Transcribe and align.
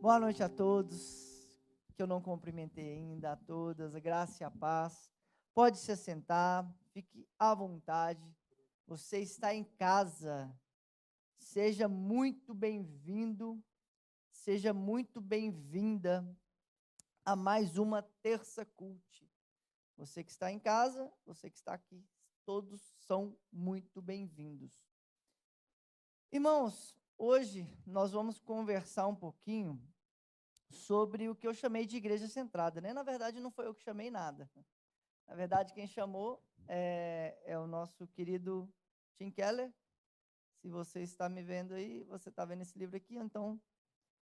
Boa 0.00 0.18
noite 0.18 0.42
a 0.42 0.48
todos, 0.48 1.46
que 1.94 2.00
eu 2.00 2.06
não 2.06 2.22
cumprimentei 2.22 2.94
ainda 2.94 3.32
a 3.32 3.36
todas, 3.36 3.94
graça 3.96 4.42
e 4.42 4.46
a 4.46 4.50
paz. 4.50 5.12
Pode 5.52 5.76
se 5.76 5.92
assentar, 5.92 6.66
fique 6.90 7.28
à 7.38 7.54
vontade. 7.54 8.34
Você 8.86 9.18
está 9.18 9.54
em 9.54 9.62
casa. 9.62 10.50
Seja 11.36 11.86
muito 11.86 12.54
bem-vindo, 12.54 13.62
seja 14.30 14.72
muito 14.72 15.20
bem-vinda 15.20 16.26
a 17.22 17.36
mais 17.36 17.76
uma 17.76 18.00
terça 18.22 18.64
cult. 18.64 19.30
Você 19.98 20.24
que 20.24 20.30
está 20.30 20.50
em 20.50 20.58
casa, 20.58 21.12
você 21.26 21.50
que 21.50 21.58
está 21.58 21.74
aqui, 21.74 22.02
todos 22.46 22.80
são 23.06 23.36
muito 23.52 24.00
bem-vindos. 24.00 24.72
Irmãos, 26.32 26.98
hoje 27.20 27.68
nós 27.86 28.12
vamos 28.12 28.40
conversar 28.40 29.06
um 29.06 29.14
pouquinho 29.14 29.78
sobre 30.70 31.28
o 31.28 31.34
que 31.34 31.46
eu 31.46 31.52
chamei 31.52 31.84
de 31.84 31.98
igreja 31.98 32.26
centrada. 32.26 32.80
Né? 32.80 32.94
Na 32.94 33.02
verdade, 33.02 33.40
não 33.40 33.50
foi 33.50 33.66
eu 33.66 33.74
que 33.74 33.82
chamei 33.82 34.10
nada. 34.10 34.50
Na 35.28 35.34
verdade, 35.34 35.74
quem 35.74 35.86
chamou 35.86 36.42
é, 36.66 37.38
é 37.44 37.58
o 37.58 37.66
nosso 37.66 38.06
querido 38.08 38.72
Tim 39.16 39.30
Keller. 39.30 39.70
Se 40.62 40.68
você 40.68 41.02
está 41.02 41.28
me 41.28 41.42
vendo 41.42 41.74
aí, 41.74 42.04
você 42.04 42.30
está 42.30 42.44
vendo 42.44 42.62
esse 42.62 42.78
livro 42.78 42.96
aqui, 42.96 43.16
então 43.16 43.60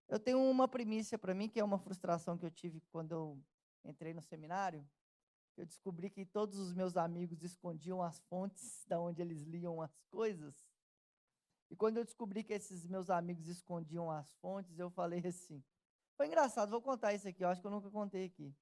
eu 0.08 0.20
tenho 0.20 0.40
uma 0.40 0.68
primícia 0.68 1.18
para 1.18 1.34
mim, 1.34 1.48
que 1.48 1.60
é 1.60 1.64
uma 1.64 1.80
frustração 1.80 2.38
que 2.38 2.46
eu 2.46 2.52
tive 2.52 2.82
quando 2.92 3.12
eu 3.12 3.44
entrei 3.84 4.14
no 4.14 4.22
seminário. 4.22 4.88
Eu 5.56 5.66
descobri 5.66 6.10
que 6.10 6.26
todos 6.26 6.58
os 6.58 6.74
meus 6.74 6.98
amigos 6.98 7.44
escondiam 7.44 8.02
as 8.02 8.20
fontes 8.22 8.84
da 8.88 9.00
onde 9.00 9.22
eles 9.22 9.44
liam 9.44 9.82
as 9.82 9.96
coisas. 10.10 10.71
E 11.72 11.76
quando 11.76 11.96
eu 11.98 12.04
descobri 12.04 12.44
que 12.44 12.52
esses 12.52 12.86
meus 12.86 13.10
amigos 13.10 13.48
escondiam 13.48 14.12
as 14.12 14.30
fontes, 14.42 14.78
eu 14.78 14.90
falei 14.90 15.26
assim: 15.26 15.64
foi 16.18 16.28
engraçado, 16.28 16.70
vou 16.70 16.82
contar 16.82 17.14
isso 17.14 17.28
aqui, 17.28 17.44
eu 17.44 17.48
acho 17.48 17.62
que 17.62 17.68
eu 17.68 17.72
nunca 17.72 17.90
contei 17.90 18.26
aqui. 18.26 18.54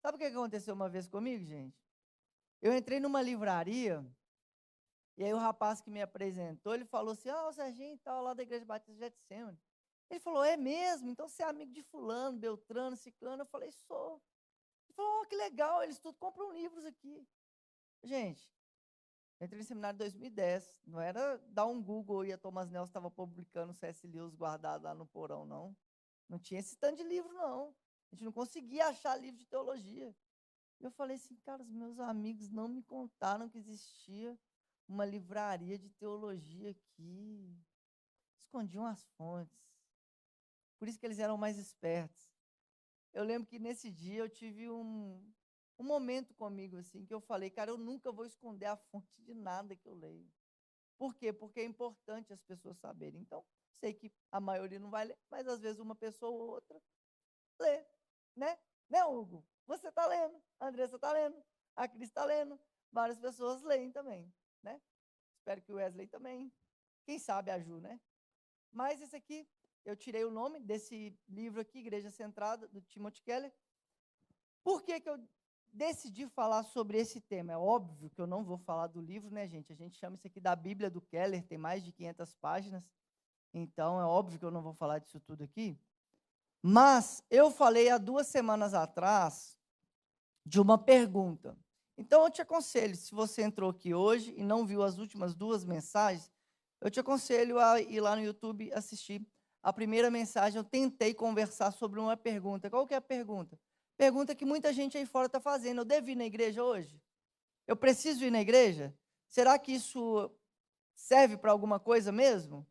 Sabe 0.00 0.14
o 0.14 0.18
que 0.18 0.26
aconteceu 0.26 0.72
uma 0.72 0.88
vez 0.88 1.08
comigo, 1.08 1.44
gente? 1.44 1.76
Eu 2.62 2.74
entrei 2.74 3.00
numa 3.00 3.20
livraria, 3.20 4.06
e 5.18 5.24
aí 5.24 5.34
o 5.34 5.38
rapaz 5.38 5.80
que 5.80 5.90
me 5.90 6.00
apresentou, 6.00 6.72
ele 6.72 6.84
falou 6.84 7.12
assim, 7.12 7.28
ah, 7.28 7.48
o 7.48 7.52
Serginho 7.52 7.98
tal, 7.98 8.22
lá 8.22 8.32
da 8.32 8.44
Igreja 8.44 8.64
Batista 8.64 8.92
de 8.92 8.98
Getsemane. 9.00 9.58
Ele 10.08 10.20
falou, 10.20 10.44
é 10.44 10.56
mesmo? 10.56 11.08
Então 11.08 11.28
você 11.28 11.42
é 11.42 11.46
amigo 11.46 11.72
de 11.72 11.82
fulano, 11.82 12.38
Beltrano, 12.38 12.96
Ciclano? 12.96 13.42
Eu 13.42 13.46
falei, 13.46 13.72
sou. 13.72 14.22
Ele 14.88 14.94
falou, 14.94 15.22
oh, 15.22 15.26
que 15.26 15.34
legal, 15.34 15.82
eles 15.82 15.98
tudo 15.98 16.16
compram 16.16 16.52
livros 16.52 16.84
aqui. 16.84 17.26
Gente, 18.04 18.48
entrei 19.44 19.60
no 19.60 19.66
seminário 19.66 19.96
em 19.96 19.98
2010, 19.98 20.80
não 20.86 21.00
era 21.00 21.36
dar 21.48 21.66
um 21.66 21.82
Google 21.82 22.24
e 22.24 22.32
a 22.32 22.38
Thomas 22.38 22.70
Nelson 22.70 22.88
estava 22.88 23.10
publicando 23.10 23.74
C.S. 23.74 24.06
Lewis 24.06 24.34
guardado 24.34 24.84
lá 24.84 24.94
no 24.94 25.06
porão, 25.06 25.44
não. 25.44 25.76
Não 26.28 26.38
tinha 26.38 26.60
esse 26.60 26.76
tanto 26.76 26.96
de 26.96 27.04
livro, 27.04 27.32
não. 27.34 27.74
A 28.10 28.14
gente 28.14 28.24
não 28.24 28.32
conseguia 28.32 28.86
achar 28.88 29.16
livro 29.16 29.38
de 29.38 29.46
teologia. 29.46 30.14
Eu 30.80 30.90
falei 30.90 31.16
assim, 31.16 31.36
cara, 31.36 31.62
os 31.62 31.70
meus 31.70 31.98
amigos 31.98 32.50
não 32.50 32.68
me 32.68 32.82
contaram 32.82 33.48
que 33.48 33.58
existia 33.58 34.38
uma 34.88 35.04
livraria 35.04 35.78
de 35.78 35.90
teologia 35.90 36.70
aqui. 36.70 37.56
Escondiam 38.38 38.86
as 38.86 39.04
fontes. 39.16 39.66
Por 40.78 40.88
isso 40.88 40.98
que 40.98 41.06
eles 41.06 41.18
eram 41.18 41.36
mais 41.36 41.58
espertos. 41.58 42.30
Eu 43.12 43.24
lembro 43.24 43.48
que 43.48 43.58
nesse 43.58 43.90
dia 43.90 44.20
eu 44.20 44.28
tive 44.28 44.68
um, 44.68 45.22
um 45.78 45.84
momento 45.84 46.34
comigo 46.34 46.76
assim, 46.76 47.04
que 47.04 47.14
eu 47.14 47.20
falei, 47.20 47.50
cara, 47.50 47.70
eu 47.70 47.78
nunca 47.78 48.10
vou 48.10 48.24
esconder 48.24 48.66
a 48.66 48.76
fonte 48.76 49.20
de 49.22 49.34
nada 49.34 49.76
que 49.76 49.88
eu 49.88 49.94
leio. 49.94 50.30
Por 50.98 51.14
quê? 51.14 51.32
Porque 51.32 51.60
é 51.60 51.64
importante 51.64 52.32
as 52.32 52.42
pessoas 52.42 52.78
saberem. 52.78 53.20
Então, 53.20 53.44
Sei 53.80 53.92
que 53.92 54.12
a 54.32 54.40
maioria 54.40 54.78
não 54.78 54.90
vai 54.90 55.04
ler, 55.04 55.18
mas 55.30 55.46
às 55.46 55.60
vezes 55.60 55.78
uma 55.78 55.94
pessoa 55.94 56.30
ou 56.30 56.50
outra 56.50 56.80
lê, 57.60 57.84
né? 58.34 58.58
Né, 58.88 59.04
Hugo? 59.04 59.44
Você 59.66 59.88
está 59.88 60.06
lendo, 60.06 60.42
a 60.60 60.68
Andressa 60.68 60.96
está 60.96 61.12
lendo, 61.12 61.42
a 61.74 61.88
Cris 61.88 62.08
está 62.08 62.24
lendo, 62.24 62.58
várias 62.90 63.18
pessoas 63.18 63.62
leem 63.62 63.90
também, 63.90 64.32
né? 64.62 64.80
Espero 65.38 65.60
que 65.60 65.72
o 65.72 65.76
Wesley 65.76 66.06
também. 66.06 66.52
Quem 67.04 67.18
sabe 67.18 67.50
a 67.50 67.58
Ju, 67.58 67.80
né? 67.80 68.00
Mas 68.72 69.00
esse 69.00 69.16
aqui, 69.16 69.48
eu 69.84 69.96
tirei 69.96 70.24
o 70.24 70.30
nome 70.30 70.60
desse 70.60 71.18
livro 71.28 71.60
aqui, 71.60 71.80
Igreja 71.80 72.10
Centrada, 72.10 72.68
do 72.68 72.80
Timothy 72.80 73.22
Keller. 73.22 73.52
Por 74.62 74.82
que, 74.82 75.00
que 75.00 75.08
eu 75.08 75.18
decidi 75.76 76.26
falar 76.26 76.62
sobre 76.64 76.98
esse 76.98 77.20
tema? 77.20 77.52
É 77.52 77.56
óbvio 77.56 78.10
que 78.10 78.20
eu 78.20 78.26
não 78.26 78.42
vou 78.42 78.56
falar 78.56 78.86
do 78.86 79.00
livro, 79.00 79.30
né, 79.30 79.46
gente? 79.46 79.72
A 79.72 79.76
gente 79.76 79.96
chama 79.98 80.16
isso 80.16 80.26
aqui 80.26 80.40
da 80.40 80.56
Bíblia 80.56 80.90
do 80.90 81.00
Keller, 81.00 81.46
tem 81.46 81.58
mais 81.58 81.84
de 81.84 81.92
500 81.92 82.34
páginas. 82.34 82.82
Então, 83.52 84.00
é 84.00 84.04
óbvio 84.04 84.38
que 84.38 84.44
eu 84.44 84.50
não 84.50 84.62
vou 84.62 84.74
falar 84.74 84.98
disso 84.98 85.20
tudo 85.20 85.44
aqui. 85.44 85.78
Mas 86.62 87.22
eu 87.30 87.50
falei 87.50 87.90
há 87.90 87.98
duas 87.98 88.26
semanas 88.26 88.74
atrás 88.74 89.56
de 90.44 90.60
uma 90.60 90.78
pergunta. 90.78 91.56
Então, 91.98 92.24
eu 92.24 92.30
te 92.30 92.42
aconselho, 92.42 92.96
se 92.96 93.14
você 93.14 93.42
entrou 93.42 93.70
aqui 93.70 93.94
hoje 93.94 94.34
e 94.36 94.42
não 94.42 94.66
viu 94.66 94.82
as 94.82 94.98
últimas 94.98 95.34
duas 95.34 95.64
mensagens, 95.64 96.30
eu 96.80 96.90
te 96.90 97.00
aconselho 97.00 97.58
a 97.58 97.80
ir 97.80 98.00
lá 98.00 98.16
no 98.16 98.22
YouTube 98.22 98.72
assistir. 98.72 99.26
A 99.62 99.72
primeira 99.72 100.10
mensagem, 100.10 100.58
eu 100.58 100.64
tentei 100.64 101.12
conversar 101.14 101.70
sobre 101.72 102.00
uma 102.00 102.16
pergunta. 102.16 102.70
Qual 102.70 102.86
que 102.86 102.94
é 102.94 102.96
a 102.96 103.00
pergunta? 103.00 103.58
Pergunta 103.96 104.34
que 104.34 104.44
muita 104.44 104.72
gente 104.72 104.98
aí 104.98 105.06
fora 105.06 105.26
está 105.26 105.40
fazendo. 105.40 105.78
Eu 105.80 105.84
devo 105.84 106.10
ir 106.10 106.16
na 106.16 106.24
igreja 106.24 106.62
hoje? 106.62 107.00
Eu 107.66 107.76
preciso 107.76 108.24
ir 108.24 108.30
na 108.30 108.40
igreja? 108.40 108.94
Será 109.26 109.58
que 109.58 109.72
isso 109.72 110.30
serve 110.94 111.36
para 111.36 111.50
alguma 111.50 111.80
coisa 111.80 112.12
mesmo? 112.12 112.66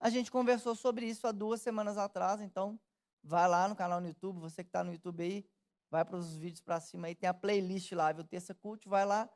A 0.00 0.10
gente 0.10 0.30
conversou 0.30 0.74
sobre 0.74 1.06
isso 1.06 1.26
há 1.26 1.32
duas 1.32 1.60
semanas 1.60 1.96
atrás, 1.96 2.40
então 2.40 2.78
vai 3.22 3.48
lá 3.48 3.68
no 3.68 3.74
canal 3.74 4.00
no 4.00 4.06
YouTube, 4.06 4.38
você 4.38 4.62
que 4.62 4.68
está 4.68 4.84
no 4.84 4.92
YouTube 4.92 5.22
aí, 5.22 5.48
vai 5.90 6.04
para 6.04 6.16
os 6.16 6.36
vídeos 6.36 6.60
para 6.60 6.80
cima 6.80 7.08
aí, 7.08 7.14
tem 7.14 7.28
a 7.28 7.34
playlist 7.34 7.90
lá, 7.92 8.12
viu? 8.12 8.22
Terça 8.24 8.54
Cult, 8.54 8.88
vai 8.88 9.04
lá 9.04 9.28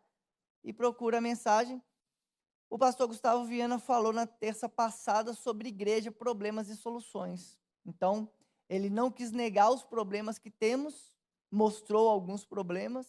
e 0.63 0.73
procura 0.73 1.19
a 1.19 1.21
mensagem. 1.21 1.83
O 2.71 2.79
pastor 2.79 3.09
Gustavo 3.09 3.45
Viana 3.45 3.79
falou 3.79 4.13
na 4.13 4.27
terça 4.27 4.69
passada 4.69 5.35
sobre 5.35 5.69
igreja, 5.69 6.13
problemas 6.13 6.69
e 6.69 6.77
soluções. 6.77 7.59
Então, 7.85 8.31
ele 8.69 8.89
não 8.89 9.11
quis 9.11 9.33
negar 9.33 9.71
os 9.71 9.85
problemas 9.85 10.39
que 10.39 10.51
temos, 10.51 11.12
mostrou 11.53 12.09
alguns 12.09 12.45
problemas 12.45 13.07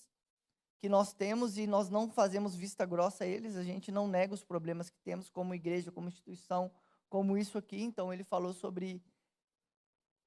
que 0.80 0.90
nós 0.90 1.14
temos 1.14 1.58
e 1.58 1.66
nós 1.66 1.90
não 1.90 2.10
fazemos 2.10 2.54
vista 2.54 2.86
grossa 2.86 3.24
a 3.24 3.28
eles, 3.28 3.56
a 3.56 3.64
gente 3.64 3.90
não 3.90 4.06
nega 4.06 4.34
os 4.34 4.44
problemas 4.44 4.90
que 4.90 5.00
temos 5.00 5.30
como 5.30 5.56
igreja, 5.56 5.92
como 5.94 6.10
instituição, 6.10 6.70
como 7.10 7.38
isso 7.38 7.58
aqui. 7.58 7.82
Então, 7.82 8.12
ele 8.12 8.24
falou 8.24 8.52
sobre. 8.52 9.02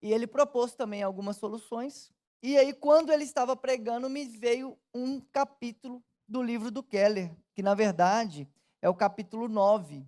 E 0.01 0.13
ele 0.13 0.27
propôs 0.27 0.75
também 0.75 1.03
algumas 1.03 1.37
soluções. 1.37 2.11
E 2.43 2.57
aí, 2.57 2.73
quando 2.73 3.13
ele 3.13 3.25
estava 3.25 3.55
pregando, 3.55 4.09
me 4.09 4.25
veio 4.25 4.79
um 4.95 5.21
capítulo 5.21 6.03
do 6.27 6.43
livro 6.43 6.71
do 6.71 6.83
Keller, 6.83 7.37
que 7.53 7.63
na 7.63 7.75
verdade 7.75 8.49
é 8.81 8.89
o 8.89 8.95
capítulo 8.95 9.49
9, 9.49 10.07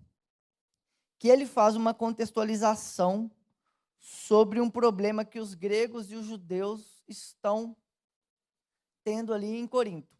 que 1.18 1.28
ele 1.28 1.46
faz 1.46 1.76
uma 1.76 1.92
contextualização 1.92 3.30
sobre 3.98 4.60
um 4.60 4.70
problema 4.70 5.24
que 5.24 5.38
os 5.38 5.54
gregos 5.54 6.10
e 6.10 6.14
os 6.14 6.26
judeus 6.26 7.02
estão 7.06 7.76
tendo 9.08 9.32
ali 9.32 9.56
em 9.56 9.66
Corinto. 9.66 10.14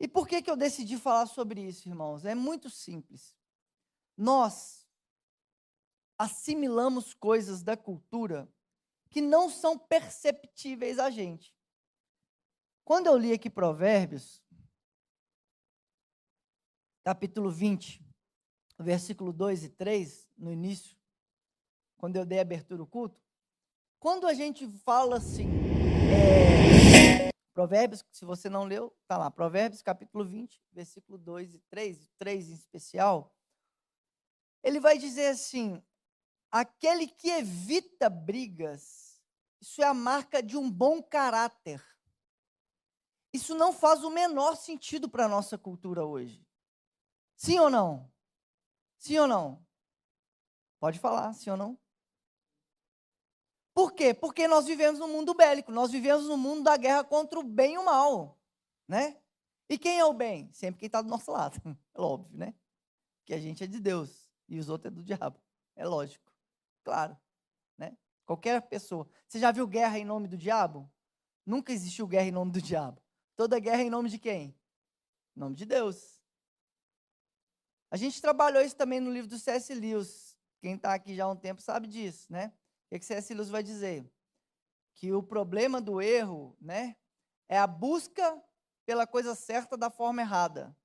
E 0.00 0.08
por 0.08 0.26
que, 0.26 0.42
que 0.42 0.50
eu 0.50 0.56
decidi 0.56 0.98
falar 0.98 1.26
sobre 1.26 1.60
isso, 1.60 1.88
irmãos? 1.88 2.24
É 2.24 2.34
muito 2.34 2.68
simples. 2.68 3.36
Nós, 4.16 4.84
assimilamos 6.18 7.14
coisas 7.14 7.62
da 7.62 7.76
cultura 7.76 8.52
que 9.10 9.20
não 9.20 9.48
são 9.48 9.78
perceptíveis 9.78 10.98
a 10.98 11.08
gente. 11.08 11.54
Quando 12.84 13.06
eu 13.06 13.16
li 13.16 13.32
aqui 13.32 13.48
Provérbios, 13.48 14.42
capítulo 17.04 17.48
20, 17.48 18.04
versículo 18.76 19.32
2 19.32 19.64
e 19.66 19.68
3, 19.68 20.28
no 20.36 20.50
início, 20.50 20.96
quando 21.96 22.16
eu 22.16 22.26
dei 22.26 22.40
abertura 22.40 22.82
ao 22.82 22.88
culto, 22.88 23.22
quando 24.00 24.26
a 24.26 24.34
gente 24.34 24.66
fala 24.78 25.18
assim, 25.18 25.48
é, 26.12 26.81
Provérbios, 27.52 28.04
se 28.10 28.24
você 28.24 28.48
não 28.48 28.64
leu, 28.64 28.94
está 29.02 29.18
lá, 29.18 29.30
Provérbios 29.30 29.82
capítulo 29.82 30.24
20, 30.24 30.62
versículo 30.72 31.18
2 31.18 31.54
e 31.54 31.58
3, 31.68 32.10
3 32.18 32.50
em 32.50 32.54
especial, 32.54 33.34
ele 34.62 34.80
vai 34.80 34.96
dizer 34.96 35.28
assim: 35.28 35.82
Aquele 36.50 37.06
que 37.06 37.28
evita 37.30 38.08
brigas, 38.08 39.22
isso 39.60 39.82
é 39.82 39.86
a 39.86 39.94
marca 39.94 40.42
de 40.42 40.56
um 40.56 40.70
bom 40.70 41.02
caráter. 41.02 41.84
Isso 43.32 43.54
não 43.54 43.72
faz 43.72 44.04
o 44.04 44.10
menor 44.10 44.56
sentido 44.56 45.08
para 45.08 45.24
a 45.24 45.28
nossa 45.28 45.56
cultura 45.56 46.04
hoje. 46.04 46.46
Sim 47.36 47.58
ou 47.58 47.70
não? 47.70 48.12
Sim 48.98 49.18
ou 49.18 49.26
não? 49.26 49.66
Pode 50.78 50.98
falar, 50.98 51.32
sim 51.32 51.50
ou 51.50 51.56
não? 51.56 51.78
Por 53.74 53.92
quê? 53.92 54.12
Porque 54.12 54.46
nós 54.46 54.66
vivemos 54.66 55.00
num 55.00 55.08
mundo 55.08 55.34
bélico, 55.34 55.72
nós 55.72 55.90
vivemos 55.90 56.26
no 56.26 56.36
mundo 56.36 56.62
da 56.62 56.76
guerra 56.76 57.02
contra 57.04 57.38
o 57.38 57.42
bem 57.42 57.74
e 57.74 57.78
o 57.78 57.84
mal, 57.84 58.38
né? 58.86 59.18
E 59.68 59.78
quem 59.78 59.98
é 59.98 60.04
o 60.04 60.12
bem? 60.12 60.52
Sempre 60.52 60.80
quem 60.80 60.86
está 60.86 61.00
do 61.00 61.08
nosso 61.08 61.30
lado, 61.32 61.58
é 61.94 62.00
óbvio, 62.00 62.36
né? 62.36 62.54
Que 63.24 63.32
a 63.32 63.38
gente 63.38 63.64
é 63.64 63.66
de 63.66 63.80
Deus 63.80 64.30
e 64.48 64.58
os 64.58 64.68
outros 64.68 64.92
é 64.92 64.94
do 64.94 65.02
diabo, 65.02 65.40
é 65.74 65.86
lógico. 65.86 66.30
Claro. 66.84 67.16
Né? 67.78 67.96
Qualquer 68.26 68.60
pessoa. 68.62 69.08
Você 69.26 69.38
já 69.38 69.50
viu 69.50 69.66
guerra 69.66 69.98
em 69.98 70.04
nome 70.04 70.28
do 70.28 70.36
diabo? 70.36 70.90
Nunca 71.46 71.72
existiu 71.72 72.06
guerra 72.06 72.26
em 72.26 72.32
nome 72.32 72.52
do 72.52 72.60
diabo. 72.60 73.00
Toda 73.36 73.58
guerra 73.58 73.82
é 73.82 73.86
em 73.86 73.90
nome 73.90 74.10
de 74.10 74.18
quem? 74.18 74.54
Em 75.36 75.40
nome 75.40 75.56
de 75.56 75.64
Deus. 75.64 76.20
A 77.90 77.96
gente 77.96 78.20
trabalhou 78.20 78.62
isso 78.62 78.76
também 78.76 79.00
no 79.00 79.12
livro 79.12 79.28
do 79.28 79.38
C.S. 79.38 79.74
Lewis. 79.74 80.36
Quem 80.60 80.74
está 80.74 80.94
aqui 80.94 81.14
já 81.14 81.24
há 81.24 81.30
um 81.30 81.36
tempo 81.36 81.60
sabe 81.60 81.86
disso, 81.86 82.32
né? 82.32 82.52
O 82.96 82.98
que 82.98 83.06
C.S. 83.06 83.32
Lewis 83.32 83.48
vai 83.48 83.62
dizer? 83.62 84.04
Que 84.94 85.12
o 85.12 85.22
problema 85.22 85.80
do 85.80 86.00
erro, 86.00 86.56
né, 86.60 86.96
é 87.48 87.58
a 87.58 87.66
busca 87.66 88.42
pela 88.84 89.06
coisa 89.06 89.34
certa 89.34 89.76
da 89.76 89.90
forma 89.90 90.20
errada, 90.20 90.76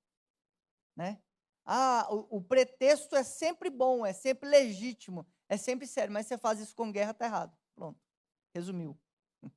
né? 0.96 1.22
Ah, 1.66 2.08
o, 2.10 2.38
o 2.38 2.42
pretexto 2.42 3.16
é 3.16 3.24
sempre 3.24 3.70
bom, 3.70 4.06
é 4.06 4.14
sempre 4.14 4.48
legítimo, 4.48 5.28
é 5.50 5.58
sempre 5.58 5.86
sério, 5.86 6.14
mas 6.14 6.26
você 6.26 6.38
faz 6.38 6.62
isso 6.62 6.74
com 6.74 6.92
guerra, 6.92 7.12
está 7.12 7.26
errado. 7.26 7.58
Pronto, 7.76 8.00
resumiu. 8.54 8.98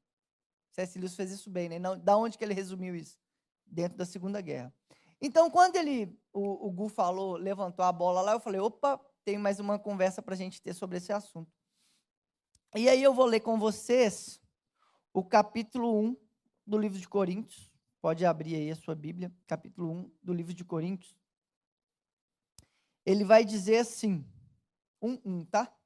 C.S. 0.73 0.99
Lewis 0.99 1.15
fez 1.15 1.31
isso 1.31 1.49
bem, 1.49 1.69
né? 1.69 1.79
Não, 1.79 1.97
da 1.97 2.17
onde 2.17 2.37
que 2.37 2.43
ele 2.43 2.55
resumiu 2.55 2.97
isso? 2.97 3.17
Dentro 3.65 3.97
da 3.97 4.05
Segunda 4.05 4.41
Guerra. 4.41 4.75
Então, 5.21 5.49
quando 5.51 5.77
ele, 5.77 6.19
o, 6.33 6.67
o 6.67 6.73
Gu 6.73 6.89
falou, 6.89 7.37
levantou 7.37 7.85
a 7.85 7.93
bola 7.93 8.23
lá, 8.23 8.33
eu 8.33 8.41
falei, 8.41 8.61
opa, 8.61 8.99
tem 9.25 9.39
mais 9.39 9.61
uma 9.61 9.79
conversa 9.79 10.21
para 10.21 10.35
a 10.35 10.37
gente 10.37 10.61
ter 10.61 10.75
sobre 10.75 10.97
esse 10.97 11.13
assunto. 11.13 11.60
E 12.77 12.89
aí 12.89 13.03
eu 13.03 13.13
vou 13.13 13.27
ler 13.27 13.41
com 13.41 13.59
vocês 13.59 14.41
o 15.13 15.25
capítulo 15.25 15.93
1 16.01 16.17
do 16.65 16.79
livro 16.79 17.01
de 17.01 17.09
Coríntios. 17.09 17.69
Pode 18.01 18.25
abrir 18.25 18.55
aí 18.55 18.71
a 18.71 18.77
sua 18.77 18.95
Bíblia, 18.95 19.35
capítulo 19.45 19.91
1 19.91 20.11
do 20.23 20.33
livro 20.33 20.55
de 20.55 20.65
Coríntios. 20.65 21.19
Ele 23.05 23.25
vai 23.25 23.45
dizer 23.45 23.79
assim, 23.79 24.25
1, 25.03 25.21
1, 25.25 25.45
tá? 25.47 25.77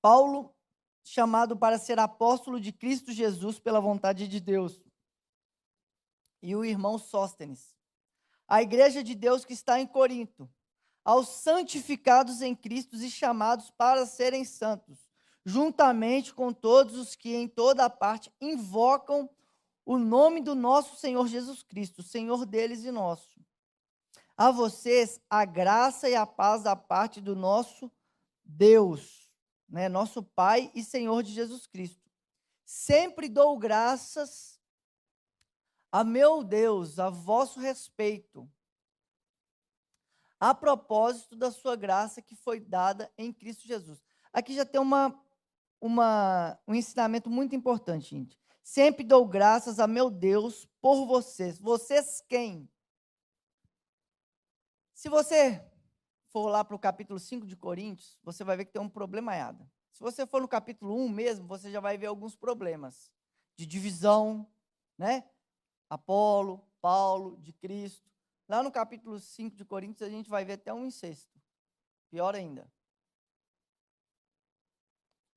Paulo, 0.00 0.54
chamado 1.02 1.56
para 1.56 1.76
ser 1.76 1.98
apóstolo 1.98 2.60
de 2.60 2.72
Cristo 2.72 3.10
Jesus 3.10 3.58
pela 3.58 3.80
vontade 3.80 4.28
de 4.28 4.38
Deus, 4.38 4.80
e 6.40 6.54
o 6.54 6.64
irmão 6.64 6.98
Sóstenes, 6.98 7.76
a 8.46 8.62
igreja 8.62 9.02
de 9.02 9.14
Deus 9.14 9.44
que 9.44 9.52
está 9.52 9.80
em 9.80 9.86
Corinto, 9.86 10.48
aos 11.04 11.28
santificados 11.28 12.42
em 12.42 12.54
Cristo 12.54 12.96
e 12.96 13.10
chamados 13.10 13.70
para 13.70 14.06
serem 14.06 14.44
santos, 14.44 14.98
juntamente 15.44 16.32
com 16.32 16.52
todos 16.52 16.96
os 16.96 17.16
que 17.16 17.34
em 17.34 17.48
toda 17.48 17.90
parte 17.90 18.32
invocam 18.40 19.28
o 19.84 19.98
nome 19.98 20.40
do 20.40 20.54
nosso 20.54 20.96
Senhor 20.96 21.26
Jesus 21.26 21.62
Cristo, 21.62 22.02
Senhor 22.02 22.46
deles 22.46 22.84
e 22.84 22.90
nosso. 22.90 23.40
A 24.36 24.50
vocês 24.50 25.20
a 25.28 25.44
graça 25.44 26.08
e 26.08 26.14
a 26.14 26.26
paz 26.26 26.62
da 26.62 26.76
parte 26.76 27.20
do 27.20 27.34
nosso 27.34 27.90
Deus, 28.44 29.30
né, 29.68 29.88
nosso 29.88 30.22
Pai 30.22 30.70
e 30.74 30.82
Senhor 30.82 31.22
de 31.22 31.32
Jesus 31.32 31.66
Cristo. 31.66 32.10
Sempre 32.64 33.28
dou 33.28 33.58
graças 33.58 34.60
a 35.90 36.02
meu 36.02 36.42
Deus, 36.42 36.98
a 36.98 37.10
vosso 37.10 37.60
respeito, 37.60 38.48
a 40.42 40.52
propósito 40.52 41.36
da 41.36 41.52
sua 41.52 41.76
graça 41.76 42.20
que 42.20 42.34
foi 42.34 42.58
dada 42.58 43.08
em 43.16 43.32
Cristo 43.32 43.64
Jesus. 43.64 44.02
Aqui 44.32 44.56
já 44.56 44.64
tem 44.64 44.80
uma, 44.80 45.16
uma, 45.80 46.58
um 46.66 46.74
ensinamento 46.74 47.30
muito 47.30 47.54
importante, 47.54 48.10
gente. 48.10 48.36
Sempre 48.60 49.04
dou 49.04 49.24
graças 49.24 49.78
a 49.78 49.86
meu 49.86 50.10
Deus 50.10 50.66
por 50.80 51.06
vocês. 51.06 51.60
Vocês 51.60 52.24
quem? 52.28 52.68
Se 54.92 55.08
você 55.08 55.64
for 56.26 56.48
lá 56.48 56.64
para 56.64 56.74
o 56.74 56.78
capítulo 56.80 57.20
5 57.20 57.46
de 57.46 57.54
Coríntios, 57.54 58.18
você 58.20 58.42
vai 58.42 58.56
ver 58.56 58.64
que 58.64 58.72
tem 58.72 58.82
um 58.82 58.88
problema 58.88 59.36
errado. 59.36 59.64
Se 59.92 60.00
você 60.00 60.26
for 60.26 60.42
no 60.42 60.48
capítulo 60.48 60.96
1 60.96 61.08
mesmo, 61.08 61.46
você 61.46 61.70
já 61.70 61.78
vai 61.78 61.96
ver 61.96 62.06
alguns 62.06 62.34
problemas 62.34 63.12
de 63.54 63.64
divisão, 63.64 64.44
né? 64.98 65.22
Apolo, 65.88 66.68
Paulo, 66.80 67.36
de 67.36 67.52
Cristo. 67.52 68.11
Lá 68.48 68.62
no 68.62 68.70
capítulo 68.70 69.18
5 69.18 69.56
de 69.56 69.64
Coríntios, 69.64 70.06
a 70.06 70.10
gente 70.10 70.28
vai 70.28 70.44
ver 70.44 70.54
até 70.54 70.72
um 70.72 70.84
incesto. 70.84 71.40
Pior 72.10 72.34
ainda. 72.34 72.70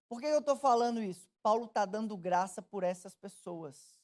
Por 0.08 0.20
que 0.20 0.28
eu 0.28 0.40
estou 0.40 0.56
falando 0.56 1.02
isso? 1.02 1.30
Paulo 1.42 1.66
está 1.66 1.86
dando 1.86 2.18
graça 2.18 2.62
por 2.62 2.84
essas 2.84 3.16
pessoas. 3.16 4.00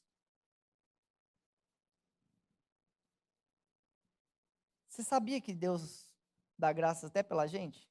Você 4.87 5.03
sabia 5.03 5.39
que 5.39 5.53
Deus 5.53 6.13
dá 6.57 6.71
graça 6.71 7.07
até 7.07 7.23
pela 7.23 7.47
gente? 7.47 7.89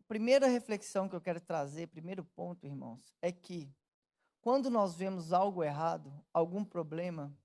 A 0.00 0.02
primeira 0.08 0.46
reflexão 0.46 1.08
que 1.08 1.16
eu 1.16 1.20
quero 1.20 1.40
trazer, 1.40 1.88
primeiro 1.88 2.24
ponto, 2.24 2.66
irmãos, 2.66 3.14
é 3.22 3.32
que 3.32 3.72
quando 4.40 4.70
nós 4.70 4.94
vemos 4.94 5.32
algo 5.32 5.64
errado, 5.64 6.12
algum 6.32 6.64
problema, 6.64 7.36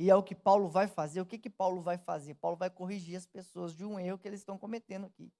e 0.00 0.08
é 0.08 0.16
o 0.16 0.22
que 0.22 0.34
Paulo 0.34 0.66
vai 0.66 0.88
fazer, 0.88 1.20
o 1.20 1.26
que, 1.26 1.36
que 1.36 1.50
Paulo 1.50 1.82
vai 1.82 1.98
fazer? 1.98 2.32
Paulo 2.36 2.56
vai 2.56 2.70
corrigir 2.70 3.18
as 3.18 3.26
pessoas 3.26 3.76
de 3.76 3.84
um 3.84 4.00
erro 4.00 4.16
que 4.16 4.26
eles 4.26 4.40
estão 4.40 4.56
cometendo 4.56 5.04
aqui. 5.04 5.30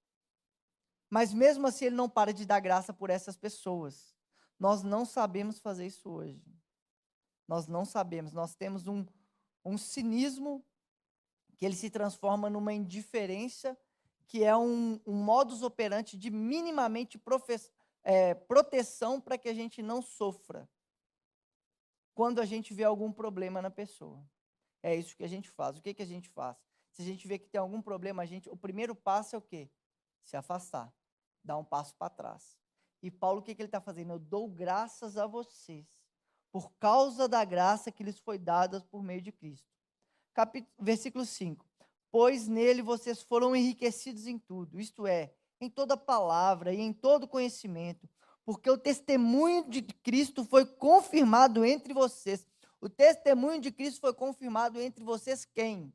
Mas 1.08 1.32
mesmo 1.32 1.66
assim, 1.66 1.86
ele 1.86 1.96
não 1.96 2.10
para 2.10 2.30
de 2.30 2.44
dar 2.44 2.60
graça 2.60 2.92
por 2.92 3.08
essas 3.08 3.38
pessoas. 3.38 4.14
Nós 4.58 4.82
não 4.82 5.06
sabemos 5.06 5.58
fazer 5.58 5.86
isso 5.86 6.10
hoje. 6.10 6.44
Nós 7.48 7.66
não 7.66 7.86
sabemos. 7.86 8.34
Nós 8.34 8.54
temos 8.54 8.86
um, 8.86 9.06
um 9.64 9.78
cinismo 9.78 10.62
que 11.56 11.64
ele 11.64 11.74
se 11.74 11.88
transforma 11.88 12.50
numa 12.50 12.74
indiferença, 12.74 13.74
que 14.26 14.44
é 14.44 14.54
um, 14.54 15.00
um 15.06 15.24
modus 15.24 15.62
operandi 15.62 16.18
de 16.18 16.28
minimamente 16.28 17.18
é, 18.04 18.34
proteção 18.34 19.22
para 19.22 19.38
que 19.38 19.48
a 19.48 19.54
gente 19.54 19.80
não 19.80 20.02
sofra 20.02 20.68
quando 22.12 22.42
a 22.42 22.44
gente 22.44 22.74
vê 22.74 22.84
algum 22.84 23.10
problema 23.10 23.62
na 23.62 23.70
pessoa. 23.70 24.22
É 24.82 24.94
isso 24.94 25.16
que 25.16 25.24
a 25.24 25.28
gente 25.28 25.50
faz. 25.50 25.78
O 25.78 25.82
que, 25.82 25.94
que 25.94 26.02
a 26.02 26.06
gente 26.06 26.28
faz? 26.28 26.56
Se 26.92 27.02
a 27.02 27.04
gente 27.04 27.26
vê 27.26 27.38
que 27.38 27.48
tem 27.48 27.60
algum 27.60 27.80
problema, 27.80 28.22
a 28.22 28.26
gente, 28.26 28.48
o 28.48 28.56
primeiro 28.56 28.94
passo 28.94 29.36
é 29.36 29.38
o 29.38 29.42
quê? 29.42 29.70
Se 30.22 30.36
afastar, 30.36 30.92
dar 31.42 31.56
um 31.56 31.64
passo 31.64 31.94
para 31.96 32.10
trás. 32.10 32.58
E 33.02 33.10
Paulo, 33.10 33.40
o 33.40 33.42
que, 33.42 33.54
que 33.54 33.62
ele 33.62 33.68
está 33.68 33.80
fazendo? 33.80 34.12
Eu 34.12 34.18
dou 34.18 34.48
graças 34.48 35.16
a 35.16 35.26
vocês, 35.26 35.86
por 36.52 36.70
causa 36.72 37.28
da 37.28 37.44
graça 37.44 37.92
que 37.92 38.02
lhes 38.02 38.18
foi 38.18 38.38
dada 38.38 38.80
por 38.90 39.02
meio 39.02 39.22
de 39.22 39.32
Cristo. 39.32 39.68
Capítulo, 40.34 40.72
versículo 40.78 41.24
5. 41.24 41.64
Pois 42.10 42.48
nele 42.48 42.82
vocês 42.82 43.22
foram 43.22 43.54
enriquecidos 43.54 44.26
em 44.26 44.38
tudo, 44.38 44.80
isto 44.80 45.06
é, 45.06 45.32
em 45.60 45.70
toda 45.70 45.96
palavra 45.96 46.74
e 46.74 46.80
em 46.80 46.92
todo 46.92 47.28
conhecimento, 47.28 48.08
porque 48.44 48.68
o 48.68 48.78
testemunho 48.78 49.68
de 49.68 49.82
Cristo 49.82 50.44
foi 50.44 50.66
confirmado 50.66 51.64
entre 51.64 51.94
vocês. 51.94 52.46
O 52.80 52.88
testemunho 52.88 53.60
de 53.60 53.70
Cristo 53.70 54.00
foi 54.00 54.14
confirmado 54.14 54.80
entre 54.80 55.04
vocês 55.04 55.44
quem? 55.44 55.92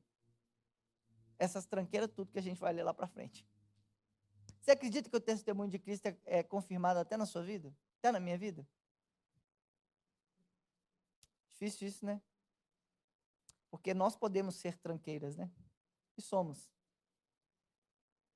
Essas 1.39 1.65
tranqueiras, 1.65 2.11
tudo 2.11 2.31
que 2.31 2.39
a 2.39 2.41
gente 2.41 2.59
vai 2.59 2.71
ler 2.71 2.83
lá 2.83 2.93
para 2.93 3.07
frente. 3.07 3.45
Você 4.61 4.71
acredita 4.71 5.09
que 5.09 5.15
o 5.15 5.21
testemunho 5.21 5.69
de 5.69 5.79
Cristo 5.79 6.05
é, 6.05 6.17
é 6.25 6.43
confirmado 6.43 6.99
até 6.99 7.17
na 7.17 7.25
sua 7.25 7.43
vida? 7.43 7.75
Até 7.99 8.11
na 8.11 8.19
minha 8.19 8.37
vida? 8.37 8.67
Difícil 11.49 11.87
isso, 11.87 12.05
né? 12.05 12.21
Porque 13.69 13.93
nós 13.93 14.15
podemos 14.15 14.55
ser 14.55 14.77
tranqueiras, 14.77 15.35
né? 15.35 15.51
E 16.17 16.21
somos. 16.21 16.71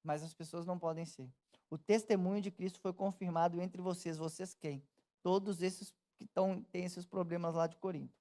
Mas 0.03 0.24
as 0.24 0.34
pessoas 0.34 0.65
não 0.65 0.77
podem 0.77 1.06
ser. 1.06 1.32
O 1.70 1.77
testemunho 1.77 2.41
de 2.41 2.51
Cristo 2.51 2.79
foi 2.79 2.94
confirmado 2.94 3.62
entre 3.62 3.82
vocês. 3.82 4.18
Vocês 4.18 4.53
quem? 4.53 4.84
Todos 5.22 5.62
esses 5.62 5.94
que 6.18 6.25
tão, 6.25 6.63
têm 6.63 6.86
esses 6.86 7.06
problemas 7.06 7.56
lá 7.56 7.68
de 7.68 7.77
Corinto. 7.77 8.19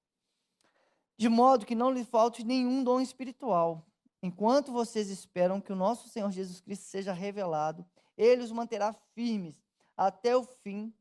De 1.18 1.28
modo 1.28 1.66
que 1.66 1.74
não 1.74 1.90
lhe 1.90 2.04
falte 2.04 2.44
nenhum 2.44 2.82
dom 2.82 3.00
espiritual. 3.00 3.84
Enquanto 4.22 4.72
vocês 4.72 5.10
esperam 5.10 5.60
que 5.60 5.72
o 5.72 5.76
nosso 5.76 6.08
Senhor 6.08 6.30
Jesus 6.30 6.60
Cristo 6.60 6.84
seja 6.84 7.12
revelado, 7.12 7.84
ele 8.16 8.42
os 8.42 8.52
manterá 8.52 8.92
firmes 9.14 9.60
até 9.96 10.36
o 10.36 10.44
fim, 10.44 10.94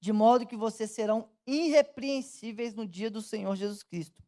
de 0.00 0.12
modo 0.12 0.46
que 0.46 0.56
vocês 0.56 0.90
serão 0.90 1.30
irrepreensíveis 1.46 2.74
no 2.74 2.86
dia 2.86 3.10
do 3.10 3.22
Senhor 3.22 3.54
Jesus 3.56 3.82
Cristo. 3.82 4.22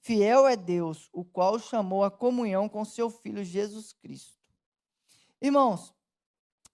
Fiel 0.00 0.46
é 0.46 0.56
Deus, 0.56 1.08
o 1.12 1.24
qual 1.24 1.58
chamou 1.58 2.04
a 2.04 2.10
comunhão 2.10 2.68
com 2.68 2.84
seu 2.84 3.10
Filho 3.10 3.42
Jesus 3.42 3.92
Cristo. 3.92 4.38
Irmãos, 5.40 5.92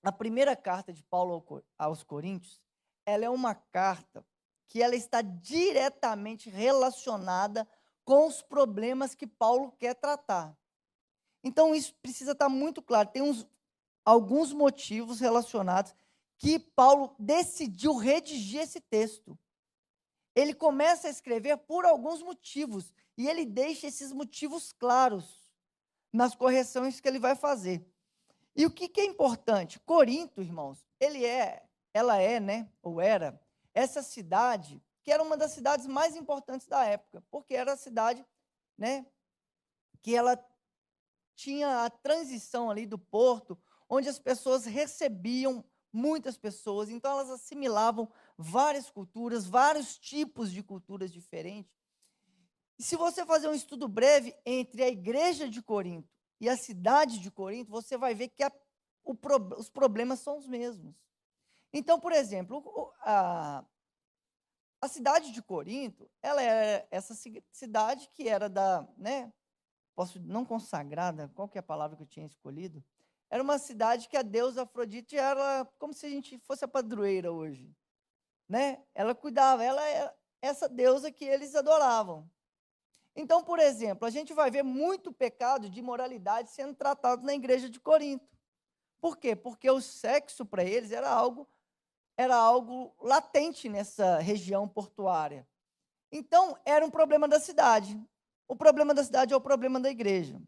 a 0.03 0.13
primeira 0.13 0.55
carta 0.55 0.93
de 0.93 1.03
Paulo 1.03 1.63
aos 1.79 2.03
Coríntios, 2.03 2.61
ela 3.05 3.25
é 3.25 3.31
uma 3.31 3.55
carta 3.55 4.25
que 4.71 4.81
ela 4.81 4.95
está 4.95 5.21
diretamente 5.21 6.49
relacionada 6.49 7.69
com 8.05 8.29
os 8.29 8.41
problemas 8.41 9.17
que 9.17 9.27
Paulo 9.27 9.73
quer 9.73 9.95
tratar. 9.97 10.57
Então 11.43 11.75
isso 11.75 11.93
precisa 11.97 12.33
estar 12.33 12.49
muito 12.49 12.81
claro. 12.81 13.09
Tem 13.09 13.21
uns, 13.21 13.45
alguns 14.05 14.53
motivos 14.53 15.19
relacionados 15.19 15.93
que 16.39 16.61
Paulo 16.61 17.17
decidiu 17.19 17.97
redigir 17.97 18.61
esse 18.61 18.81
texto. 18.81 19.37
Ele 20.37 20.55
começa 20.55 21.09
a 21.09 21.11
escrever 21.11 21.57
por 21.57 21.85
alguns 21.85 22.23
motivos 22.23 22.95
e 23.19 23.29
ele 23.29 23.45
deixa 23.45 23.89
esses 23.89 24.13
motivos 24.13 24.73
claros 24.73 25.51
nas 26.13 26.37
correções 26.37 27.01
que 27.01 27.09
ele 27.09 27.19
vai 27.19 27.35
fazer. 27.35 27.85
E 28.55 28.65
o 28.67 28.71
que, 28.71 28.89
que 28.89 29.01
é 29.01 29.05
importante? 29.05 29.81
Corinto, 29.81 30.41
irmãos, 30.41 30.87
ele 31.01 31.27
é, 31.27 31.65
ela 31.93 32.19
é, 32.19 32.39
né, 32.39 32.69
ou 32.81 33.01
era, 33.01 33.41
essa 33.81 34.03
cidade 34.03 34.83
que 35.03 35.11
era 35.11 35.23
uma 35.23 35.37
das 35.37 35.53
cidades 35.53 35.87
mais 35.87 36.15
importantes 36.15 36.67
da 36.67 36.85
época, 36.85 37.25
porque 37.31 37.55
era 37.55 37.73
a 37.73 37.77
cidade, 37.77 38.25
né, 38.77 39.07
que 40.03 40.15
ela 40.15 40.39
tinha 41.35 41.85
a 41.85 41.91
transição 41.91 42.71
ali 42.71 42.85
do 42.85 42.99
porto, 42.99 43.59
onde 43.89 44.09
as 44.09 44.19
pessoas 44.19 44.67
recebiam 44.67 45.65
muitas 45.93 46.37
pessoas, 46.37 46.91
então 46.91 47.11
elas 47.11 47.31
assimilavam 47.31 48.09
várias 48.37 48.91
culturas, 48.91 49.47
vários 49.47 49.99
tipos 49.99 50.53
de 50.53 50.63
culturas 50.63 51.11
diferentes. 51.11 51.73
E 52.79 52.83
se 52.83 52.95
você 52.95 53.25
fazer 53.25 53.49
um 53.49 53.55
estudo 53.55 53.89
breve 53.89 54.35
entre 54.45 54.83
a 54.83 54.89
igreja 54.89 55.49
de 55.49 55.63
Corinto 55.63 56.09
e 56.39 56.49
a 56.49 56.57
cidade 56.57 57.19
de 57.19 57.31
Corinto, 57.31 57.71
você 57.71 57.97
vai 57.97 58.15
ver 58.15 58.29
que 58.29 58.43
a, 58.43 58.53
os 59.59 59.69
problemas 59.69 60.21
são 60.21 60.39
os 60.39 60.47
mesmos. 60.47 60.95
Então, 61.73 62.01
por 62.01 62.13
exemplo, 62.13 62.93
a, 63.01 63.65
a 64.81 64.89
cidade 64.89 65.33
de 65.33 65.43
Corinto, 65.43 66.11
ela 66.23 66.43
era 66.43 66.87
essa 66.91 67.15
cidade 67.53 68.09
que 68.13 68.29
era 68.29 68.49
da, 68.49 68.87
né, 68.97 69.33
posso 69.95 70.19
não 70.21 70.45
consagrada, 70.45 71.31
qual 71.35 71.49
que 71.49 71.59
é 71.59 71.61
a 71.61 71.63
palavra 71.63 71.97
que 71.97 72.03
eu 72.03 72.07
tinha 72.07 72.27
escolhido? 72.27 72.83
Era 73.29 73.43
uma 73.43 73.59
cidade 73.59 74.09
que 74.09 74.17
a 74.17 74.23
deusa 74.23 74.63
Afrodite 74.63 75.17
era 75.17 75.65
como 75.79 75.95
se 75.95 76.07
a 76.07 76.09
gente 76.09 76.39
fosse 76.39 76.65
a 76.65 76.69
padroeira 76.69 77.31
hoje, 77.31 77.73
né? 78.49 78.83
Ela 78.93 79.15
cuidava, 79.15 79.63
ela 79.63 79.87
é 79.87 80.13
essa 80.43 80.69
deusa 80.69 81.13
que 81.13 81.25
eles 81.25 81.55
adoravam. 81.55 82.29
Então, 83.15 83.45
por 83.45 83.59
exemplo, 83.59 84.07
a 84.07 84.11
gente 84.11 84.33
vai 84.33 84.51
ver 84.51 84.63
muito 84.63 85.13
pecado 85.13 85.69
de 85.69 85.79
imoralidade 85.79 86.51
sendo 86.51 86.75
tratado 86.75 87.25
na 87.25 87.35
igreja 87.35 87.69
de 87.69 87.79
Corinto. 87.79 88.37
Por 89.01 89.17
quê? 89.17 89.37
Porque 89.37 89.71
o 89.71 89.81
sexo 89.81 90.45
para 90.45 90.65
eles 90.65 90.91
era 90.91 91.09
algo 91.09 91.49
era 92.21 92.37
algo 92.37 92.95
latente 93.01 93.67
nessa 93.67 94.19
região 94.19 94.69
portuária. 94.69 95.49
Então, 96.13 96.55
era 96.67 96.85
um 96.85 96.91
problema 96.91 97.27
da 97.27 97.41
cidade. 97.41 97.99
O 98.47 98.55
problema 98.55 98.93
da 98.93 99.03
cidade 99.03 99.33
é 99.33 99.37
o 99.37 99.41
problema 99.41 99.81
da 99.81 99.91
igreja. 99.91 100.39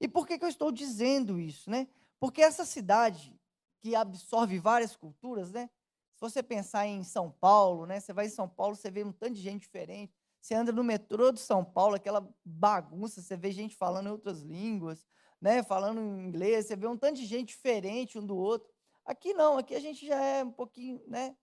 E 0.00 0.08
por 0.08 0.26
que, 0.26 0.38
que 0.38 0.44
eu 0.44 0.48
estou 0.48 0.72
dizendo 0.72 1.38
isso? 1.38 1.68
Né? 1.68 1.86
Porque 2.18 2.40
essa 2.40 2.64
cidade, 2.64 3.38
que 3.80 3.94
absorve 3.94 4.58
várias 4.58 4.96
culturas, 4.96 5.52
né? 5.52 5.68
se 6.14 6.20
você 6.20 6.42
pensar 6.42 6.86
em 6.86 7.04
São 7.04 7.30
Paulo, 7.30 7.84
né? 7.84 8.00
você 8.00 8.14
vai 8.14 8.26
em 8.26 8.30
São 8.30 8.48
Paulo, 8.48 8.74
você 8.74 8.90
vê 8.90 9.04
um 9.04 9.12
tanto 9.12 9.34
de 9.34 9.42
gente 9.42 9.60
diferente. 9.62 10.14
Você 10.40 10.54
anda 10.54 10.72
no 10.72 10.82
metrô 10.82 11.30
de 11.30 11.40
São 11.40 11.62
Paulo, 11.62 11.96
aquela 11.96 12.26
bagunça, 12.42 13.20
você 13.20 13.36
vê 13.36 13.50
gente 13.52 13.76
falando 13.76 14.06
em 14.06 14.12
outras 14.12 14.40
línguas, 14.40 15.06
né? 15.38 15.62
falando 15.62 16.00
em 16.00 16.26
inglês, 16.26 16.66
você 16.66 16.74
vê 16.74 16.86
um 16.86 16.96
tanto 16.96 17.16
de 17.16 17.26
gente 17.26 17.48
diferente 17.48 18.18
um 18.18 18.24
do 18.24 18.34
outro. 18.34 18.71
Aqui 19.04 19.34
não, 19.34 19.58
aqui 19.58 19.74
a 19.74 19.80
gente 19.80 20.06
já 20.06 20.20
é 20.22 20.44
um 20.44 20.52
pouquinho, 20.52 21.02
né? 21.06 21.36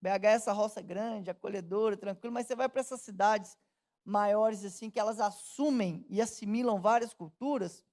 BH 0.00 0.24
é 0.24 0.32
essa 0.32 0.52
roça 0.52 0.80
grande, 0.80 1.30
acolhedora, 1.30 1.96
tranquilo, 1.96 2.34
mas 2.34 2.46
você 2.46 2.56
vai 2.56 2.68
para 2.68 2.80
essas 2.80 3.00
cidades 3.02 3.56
maiores 4.04 4.64
assim 4.64 4.90
que 4.90 4.98
elas 4.98 5.20
assumem 5.20 6.04
e 6.08 6.20
assimilam 6.20 6.80
várias 6.80 7.14
culturas. 7.14 7.84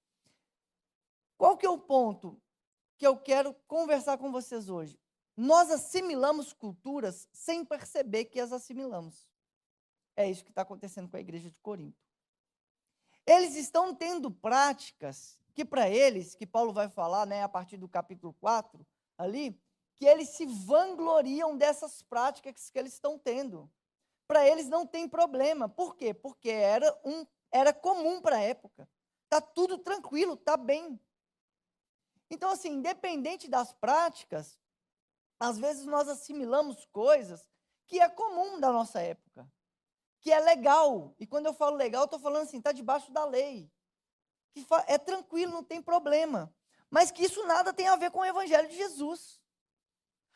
Qual 1.38 1.56
que 1.56 1.66
é 1.66 1.70
o 1.70 1.78
ponto 1.78 2.42
que 2.98 3.06
eu 3.06 3.16
quero 3.18 3.54
conversar 3.68 4.18
com 4.18 4.32
vocês 4.32 4.70
hoje? 4.70 5.00
Nós 5.38 5.72
assimilamos 5.72 6.52
culturas 6.52 7.28
sem 7.32 7.64
perceber 7.64 8.26
que 8.26 8.40
as 8.40 8.52
assimilamos. 8.52 9.28
É 10.16 10.30
isso 10.30 10.44
que 10.44 10.52
está 10.52 10.64
acontecendo 10.64 11.08
com 11.08 11.16
a 11.16 11.22
igreja 11.22 11.50
de 11.50 11.58
Corinto. 11.60 11.98
Eles 13.26 13.56
estão 13.56 13.96
tendo 13.96 14.30
práticas 14.30 15.40
que 15.54 15.64
para 15.64 15.90
eles, 15.90 16.36
que 16.36 16.46
Paulo 16.46 16.74
vai 16.74 16.90
falar, 16.90 17.26
né, 17.26 17.44
a 17.44 17.48
partir 17.48 17.78
do 17.78 17.88
capítulo 17.88 18.34
4, 18.34 18.86
ali, 19.20 19.62
que 19.96 20.06
eles 20.06 20.30
se 20.30 20.46
vangloriam 20.46 21.58
dessas 21.58 22.02
práticas 22.02 22.70
que 22.70 22.80
eles 22.80 22.94
estão 22.94 23.20
tendo. 23.20 23.70
Para 24.26 24.48
eles 24.48 24.70
não 24.70 24.88
tem 24.88 25.10
problema. 25.10 25.68
Por 25.68 25.96
quê? 25.98 26.14
Porque 26.14 26.50
era, 26.50 26.98
um, 27.04 27.26
era 27.52 27.74
comum 27.74 28.22
para 28.22 28.38
a 28.38 28.42
época. 28.42 28.88
Está 29.26 29.42
tudo 29.42 29.78
tranquilo, 29.78 30.36
está 30.36 30.56
bem. 30.56 30.98
Então, 32.32 32.50
assim, 32.50 32.70
independente 32.70 33.50
das 33.50 33.74
práticas, 33.74 34.58
às 35.38 35.60
vezes 35.60 35.86
nós 35.86 36.08
assimilamos 36.08 36.86
coisas 36.86 37.50
que 37.88 38.00
é 38.00 38.08
comum 38.08 38.60
da 38.60 38.72
nossa 38.72 39.02
época, 39.02 39.52
que 40.22 40.32
é 40.32 40.40
legal. 40.40 41.14
E 41.20 41.28
quando 41.28 41.48
eu 41.48 41.54
falo 41.54 41.76
legal, 41.76 42.06
estou 42.06 42.20
falando 42.20 42.44
assim, 42.44 42.60
está 42.60 42.72
debaixo 42.72 43.12
da 43.12 43.26
lei. 43.26 43.70
Que 44.54 44.66
é 44.88 44.98
tranquilo, 44.98 45.52
não 45.52 45.64
tem 45.64 45.82
problema 45.82 46.54
mas 46.90 47.12
que 47.12 47.24
isso 47.24 47.46
nada 47.46 47.74
tem 47.74 47.88
a 47.88 47.96
ver 47.96 48.12
com 48.12 48.20
o 48.20 48.26
Evangelho 48.26 48.68
de 48.68 48.76
Jesus. 48.76 49.40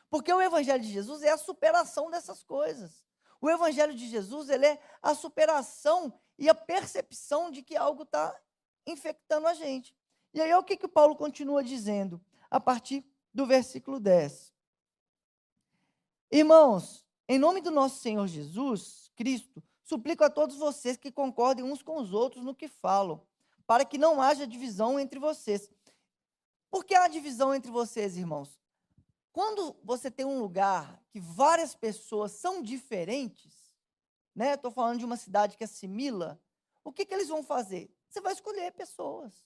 Porque 0.10 0.32
o 0.32 0.42
Evangelho 0.42 0.84
de 0.84 0.92
Jesus 0.92 1.24
é 1.24 1.32
a 1.32 1.38
superação 1.38 2.10
dessas 2.12 2.44
coisas. 2.44 3.04
O 3.42 3.50
Evangelho 3.50 3.94
de 3.94 4.08
Jesus 4.08 4.50
ele 4.50 4.66
é 4.66 4.82
a 5.02 5.16
superação 5.16 6.20
e 6.38 6.50
a 6.50 6.56
percepção 6.56 7.50
de 7.50 7.62
que 7.62 7.76
algo 7.76 8.04
está 8.04 8.34
infectando 8.86 9.48
a 9.48 9.54
gente. 9.54 9.96
E 10.34 10.42
aí, 10.42 10.54
o 10.54 10.64
que, 10.64 10.78
que 10.78 10.86
o 10.86 10.90
Paulo 10.90 11.16
continua 11.16 11.64
dizendo 11.64 12.22
a 12.50 12.60
partir 12.60 13.06
do 13.34 13.46
versículo 13.46 14.00
10. 14.00 14.54
Irmãos, 16.32 17.06
em 17.28 17.40
nome 17.40 17.62
do 17.62 17.72
nosso 17.72 18.00
Senhor 18.00 18.28
Jesus 18.28 19.12
Cristo, 19.16 19.64
suplico 19.84 20.24
a 20.24 20.30
todos 20.30 20.56
vocês 20.56 20.98
que 20.98 21.12
concordem 21.12 21.66
uns 21.66 21.82
com 21.82 22.00
os 22.00 22.14
outros 22.14 22.44
no 22.44 22.56
que 22.56 22.68
falam, 22.68 23.22
para 23.66 23.86
que 23.86 23.98
não 23.98 24.22
haja 24.22 24.48
divisão 24.48 25.00
entre 25.00 25.20
vocês, 25.20 25.70
por 26.74 26.84
que 26.84 26.96
há 26.96 27.08
divisão 27.08 27.54
entre 27.54 27.70
vocês, 27.70 28.18
irmãos? 28.18 28.60
Quando 29.32 29.76
você 29.84 30.10
tem 30.10 30.26
um 30.26 30.40
lugar 30.40 31.00
que 31.12 31.20
várias 31.20 31.76
pessoas 31.76 32.32
são 32.32 32.64
diferentes, 32.64 33.72
né? 34.34 34.56
Estou 34.56 34.72
falando 34.72 34.98
de 34.98 35.06
uma 35.06 35.16
cidade 35.16 35.56
que 35.56 35.64
assimila, 35.64 36.42
o 36.84 36.92
que, 36.92 37.06
que 37.06 37.14
eles 37.14 37.28
vão 37.28 37.44
fazer? 37.44 37.96
Você 38.10 38.20
vai 38.20 38.34
escolher 38.34 38.72
pessoas. 38.72 39.46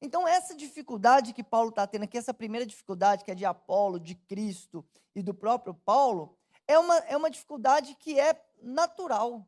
Então, 0.00 0.26
essa 0.26 0.54
dificuldade 0.54 1.34
que 1.34 1.44
Paulo 1.44 1.68
está 1.68 1.86
tendo 1.86 2.04
aqui, 2.04 2.16
essa 2.16 2.32
primeira 2.32 2.64
dificuldade, 2.64 3.22
que 3.22 3.30
é 3.30 3.34
de 3.34 3.44
Apolo, 3.44 4.00
de 4.00 4.14
Cristo 4.14 4.82
e 5.14 5.22
do 5.22 5.34
próprio 5.34 5.74
Paulo, 5.74 6.34
é 6.66 6.78
uma, 6.78 6.96
é 7.00 7.14
uma 7.14 7.30
dificuldade 7.30 7.94
que 7.96 8.18
é 8.18 8.42
natural. 8.62 9.46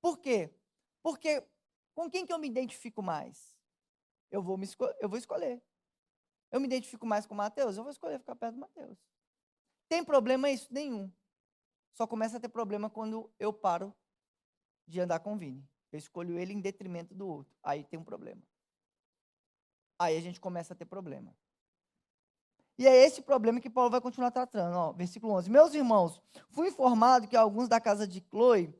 Por 0.00 0.16
quê? 0.16 0.50
Porque 1.02 1.46
com 1.94 2.10
quem 2.10 2.24
que 2.24 2.32
eu 2.32 2.38
me 2.38 2.48
identifico 2.48 3.02
mais? 3.02 3.54
Eu 4.30 4.42
vou, 4.42 4.56
me 4.56 4.66
eu 4.98 5.06
vou 5.06 5.18
escolher. 5.18 5.62
Eu 6.50 6.60
me 6.60 6.66
identifico 6.66 7.06
mais 7.06 7.26
com 7.26 7.34
Mateus, 7.34 7.76
eu 7.76 7.82
vou 7.82 7.92
escolher 7.92 8.18
ficar 8.18 8.34
perto 8.34 8.54
do 8.54 8.60
Mateus. 8.60 8.98
Tem 9.88 10.04
problema 10.04 10.50
isso? 10.50 10.72
Nenhum. 10.72 11.10
Só 11.92 12.06
começa 12.06 12.36
a 12.36 12.40
ter 12.40 12.48
problema 12.48 12.88
quando 12.88 13.30
eu 13.38 13.52
paro 13.52 13.94
de 14.86 15.00
andar 15.00 15.20
com 15.20 15.34
o 15.34 15.36
Vini. 15.36 15.68
Eu 15.92 15.98
escolho 15.98 16.38
ele 16.38 16.52
em 16.52 16.60
detrimento 16.60 17.14
do 17.14 17.26
outro. 17.26 17.54
Aí 17.62 17.84
tem 17.84 17.98
um 17.98 18.04
problema. 18.04 18.42
Aí 19.98 20.16
a 20.16 20.20
gente 20.20 20.40
começa 20.40 20.72
a 20.72 20.76
ter 20.76 20.84
problema. 20.84 21.34
E 22.78 22.86
é 22.86 22.96
esse 22.96 23.20
problema 23.20 23.60
que 23.60 23.68
Paulo 23.68 23.90
vai 23.90 24.00
continuar 24.00 24.30
tratando. 24.30 24.74
Ó, 24.74 24.92
versículo 24.92 25.34
11. 25.34 25.50
Meus 25.50 25.74
irmãos, 25.74 26.22
fui 26.48 26.68
informado 26.68 27.28
que 27.28 27.36
alguns 27.36 27.68
da 27.68 27.78
casa 27.78 28.06
de 28.08 28.24
Chloe, 28.30 28.74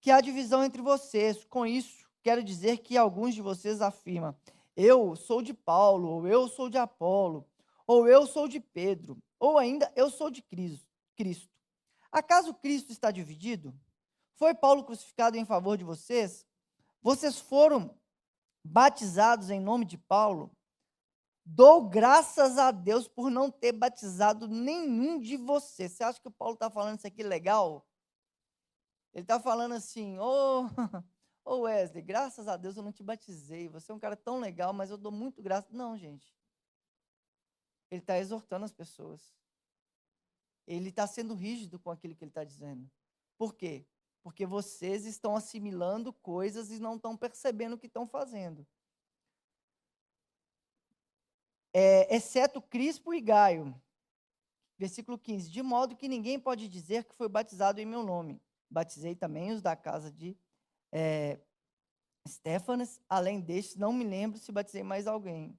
que 0.00 0.10
há 0.10 0.20
divisão 0.20 0.62
entre 0.62 0.80
vocês. 0.80 1.44
Com 1.44 1.66
isso, 1.66 2.08
quero 2.22 2.44
dizer 2.44 2.78
que 2.78 2.96
alguns 2.96 3.34
de 3.34 3.42
vocês 3.42 3.82
afirmam, 3.82 4.36
eu 4.76 5.14
sou 5.16 5.42
de 5.42 5.52
Paulo, 5.52 6.08
ou 6.08 6.26
eu 6.26 6.48
sou 6.48 6.68
de 6.68 6.78
Apolo, 6.78 7.48
ou 7.86 8.08
eu 8.08 8.26
sou 8.26 8.48
de 8.48 8.60
Pedro, 8.60 9.18
ou 9.38 9.58
ainda 9.58 9.92
eu 9.96 10.10
sou 10.10 10.30
de 10.30 10.42
Cristo. 10.42 11.50
Acaso 12.10 12.54
Cristo 12.54 12.92
está 12.92 13.10
dividido? 13.10 13.74
Foi 14.34 14.54
Paulo 14.54 14.84
crucificado 14.84 15.36
em 15.36 15.44
favor 15.44 15.76
de 15.76 15.84
vocês? 15.84 16.46
Vocês 17.00 17.38
foram 17.38 17.98
batizados 18.64 19.50
em 19.50 19.60
nome 19.60 19.84
de 19.84 19.98
Paulo? 19.98 20.50
Dou 21.44 21.88
graças 21.88 22.56
a 22.58 22.70
Deus 22.70 23.08
por 23.08 23.30
não 23.30 23.50
ter 23.50 23.72
batizado 23.72 24.46
nenhum 24.46 25.18
de 25.18 25.36
vocês. 25.36 25.92
Você 25.92 26.04
acha 26.04 26.20
que 26.20 26.28
o 26.28 26.32
Paulo 26.32 26.54
está 26.54 26.70
falando 26.70 26.98
isso 26.98 27.06
aqui 27.06 27.22
legal? 27.22 27.86
Ele 29.12 29.24
está 29.24 29.40
falando 29.40 29.72
assim, 29.72 30.18
oh, 30.18 30.66
Ô 31.44 31.62
Wesley, 31.62 32.02
graças 32.02 32.46
a 32.46 32.56
Deus 32.56 32.76
eu 32.76 32.82
não 32.82 32.92
te 32.92 33.02
batizei. 33.02 33.68
Você 33.68 33.90
é 33.90 33.94
um 33.94 33.98
cara 33.98 34.16
tão 34.16 34.38
legal, 34.38 34.72
mas 34.72 34.90
eu 34.90 34.96
dou 34.96 35.10
muito 35.10 35.42
graça. 35.42 35.68
Não, 35.72 35.96
gente. 35.96 36.32
Ele 37.90 38.00
está 38.00 38.18
exortando 38.18 38.64
as 38.64 38.72
pessoas. 38.72 39.34
Ele 40.66 40.88
está 40.88 41.06
sendo 41.06 41.34
rígido 41.34 41.78
com 41.78 41.90
aquilo 41.90 42.14
que 42.14 42.24
ele 42.24 42.30
está 42.30 42.44
dizendo. 42.44 42.88
Por 43.36 43.54
quê? 43.54 43.84
Porque 44.22 44.46
vocês 44.46 45.04
estão 45.04 45.34
assimilando 45.34 46.12
coisas 46.12 46.70
e 46.70 46.78
não 46.78 46.94
estão 46.94 47.16
percebendo 47.16 47.74
o 47.74 47.78
que 47.78 47.88
estão 47.88 48.06
fazendo. 48.06 48.66
É, 51.72 52.14
exceto 52.14 52.62
Crispo 52.62 53.12
e 53.12 53.20
Gaio. 53.20 53.74
Versículo 54.78 55.18
15. 55.18 55.50
De 55.50 55.62
modo 55.62 55.96
que 55.96 56.08
ninguém 56.08 56.38
pode 56.38 56.68
dizer 56.68 57.04
que 57.04 57.14
foi 57.14 57.28
batizado 57.28 57.80
em 57.80 57.86
meu 57.86 58.02
nome. 58.02 58.40
Batizei 58.70 59.14
também 59.14 59.50
os 59.50 59.60
da 59.60 59.74
casa 59.74 60.10
de 60.10 60.36
é, 60.92 61.40
Stefanas, 62.28 63.00
além 63.08 63.40
destes, 63.40 63.76
não 63.76 63.92
me 63.92 64.04
lembro 64.04 64.38
se 64.38 64.52
batizei 64.52 64.82
mais 64.82 65.06
alguém. 65.06 65.58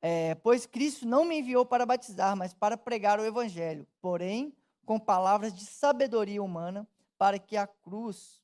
É, 0.00 0.34
pois 0.36 0.66
Cristo 0.66 1.06
não 1.06 1.24
me 1.24 1.38
enviou 1.38 1.64
para 1.64 1.86
batizar, 1.86 2.36
mas 2.36 2.52
para 2.52 2.76
pregar 2.76 3.18
o 3.18 3.24
evangelho, 3.24 3.86
porém 4.00 4.54
com 4.84 5.00
palavras 5.00 5.54
de 5.54 5.64
sabedoria 5.64 6.42
humana, 6.42 6.86
para 7.16 7.38
que 7.38 7.56
a 7.56 7.66
cruz, 7.66 8.38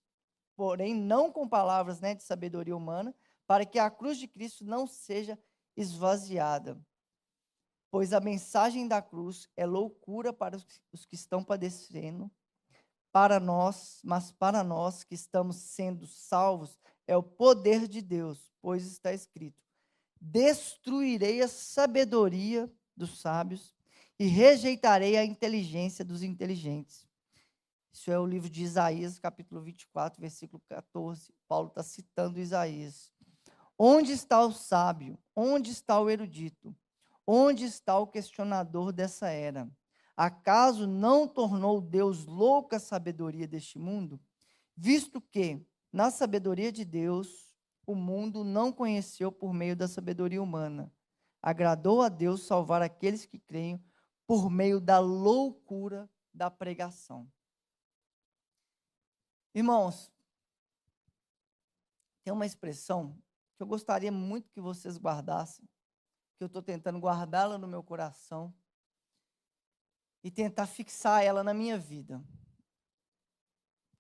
porém 0.56 0.94
não 0.94 1.30
com 1.30 1.46
palavras 1.46 2.00
né, 2.00 2.14
de 2.14 2.22
sabedoria 2.22 2.74
humana, 2.74 3.14
para 3.46 3.66
que 3.66 3.78
a 3.78 3.90
cruz 3.90 4.16
de 4.16 4.26
Cristo 4.26 4.64
não 4.64 4.86
seja 4.86 5.38
esvaziada. 5.76 6.80
Pois 7.90 8.12
a 8.12 8.20
mensagem 8.20 8.88
da 8.88 9.02
cruz 9.02 9.48
é 9.56 9.66
loucura 9.66 10.32
para 10.32 10.56
os 10.92 11.04
que 11.04 11.14
estão 11.14 11.44
padecendo, 11.44 12.30
para 13.12 13.40
nós, 13.40 14.00
mas 14.04 14.30
para 14.32 14.62
nós 14.62 15.04
que 15.04 15.14
estamos 15.14 15.56
sendo 15.56 16.06
salvos, 16.06 16.78
é 17.06 17.16
o 17.16 17.22
poder 17.22 17.88
de 17.88 18.00
Deus, 18.00 18.52
pois 18.60 18.86
está 18.86 19.12
escrito: 19.12 19.60
Destruirei 20.20 21.42
a 21.42 21.48
sabedoria 21.48 22.70
dos 22.96 23.20
sábios 23.20 23.74
e 24.18 24.26
rejeitarei 24.26 25.16
a 25.16 25.24
inteligência 25.24 26.04
dos 26.04 26.22
inteligentes. 26.22 27.06
Isso 27.92 28.10
é 28.10 28.18
o 28.18 28.26
livro 28.26 28.48
de 28.48 28.62
Isaías, 28.62 29.18
capítulo 29.18 29.60
24, 29.60 30.20
versículo 30.20 30.62
14. 30.68 31.32
Paulo 31.48 31.68
está 31.68 31.82
citando 31.82 32.38
Isaías. 32.38 33.10
Onde 33.76 34.12
está 34.12 34.44
o 34.44 34.52
sábio? 34.52 35.18
Onde 35.34 35.70
está 35.70 35.98
o 35.98 36.08
erudito? 36.08 36.76
Onde 37.26 37.64
está 37.64 37.98
o 37.98 38.06
questionador 38.06 38.92
dessa 38.92 39.28
era? 39.30 39.68
Acaso 40.22 40.86
não 40.86 41.26
tornou 41.26 41.80
Deus 41.80 42.26
louca 42.26 42.76
a 42.76 42.78
sabedoria 42.78 43.48
deste 43.48 43.78
mundo? 43.78 44.20
Visto 44.76 45.18
que, 45.18 45.66
na 45.90 46.10
sabedoria 46.10 46.70
de 46.70 46.84
Deus, 46.84 47.56
o 47.86 47.94
mundo 47.94 48.44
não 48.44 48.70
conheceu 48.70 49.32
por 49.32 49.54
meio 49.54 49.74
da 49.74 49.88
sabedoria 49.88 50.42
humana. 50.42 50.92
Agradou 51.40 52.02
a 52.02 52.10
Deus 52.10 52.42
salvar 52.42 52.82
aqueles 52.82 53.24
que 53.24 53.38
creem 53.38 53.82
por 54.26 54.50
meio 54.50 54.78
da 54.78 54.98
loucura 54.98 56.06
da 56.34 56.50
pregação. 56.50 57.26
Irmãos, 59.54 60.12
tem 62.22 62.30
uma 62.30 62.44
expressão 62.44 63.16
que 63.56 63.62
eu 63.62 63.66
gostaria 63.66 64.12
muito 64.12 64.50
que 64.50 64.60
vocês 64.60 64.98
guardassem, 64.98 65.66
que 66.36 66.44
eu 66.44 66.46
estou 66.46 66.60
tentando 66.60 66.98
guardá-la 66.98 67.56
no 67.56 67.66
meu 67.66 67.82
coração 67.82 68.54
e 70.22 70.30
tentar 70.30 70.66
fixar 70.66 71.24
ela 71.24 71.42
na 71.42 71.54
minha 71.54 71.78
vida, 71.78 72.22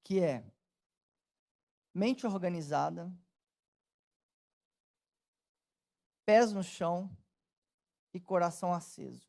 que 0.02 0.20
é 0.20 0.44
mente 1.94 2.26
organizada, 2.26 3.12
pés 6.24 6.52
no 6.52 6.62
chão 6.62 7.10
e 8.12 8.20
coração 8.20 8.72
aceso. 8.72 9.28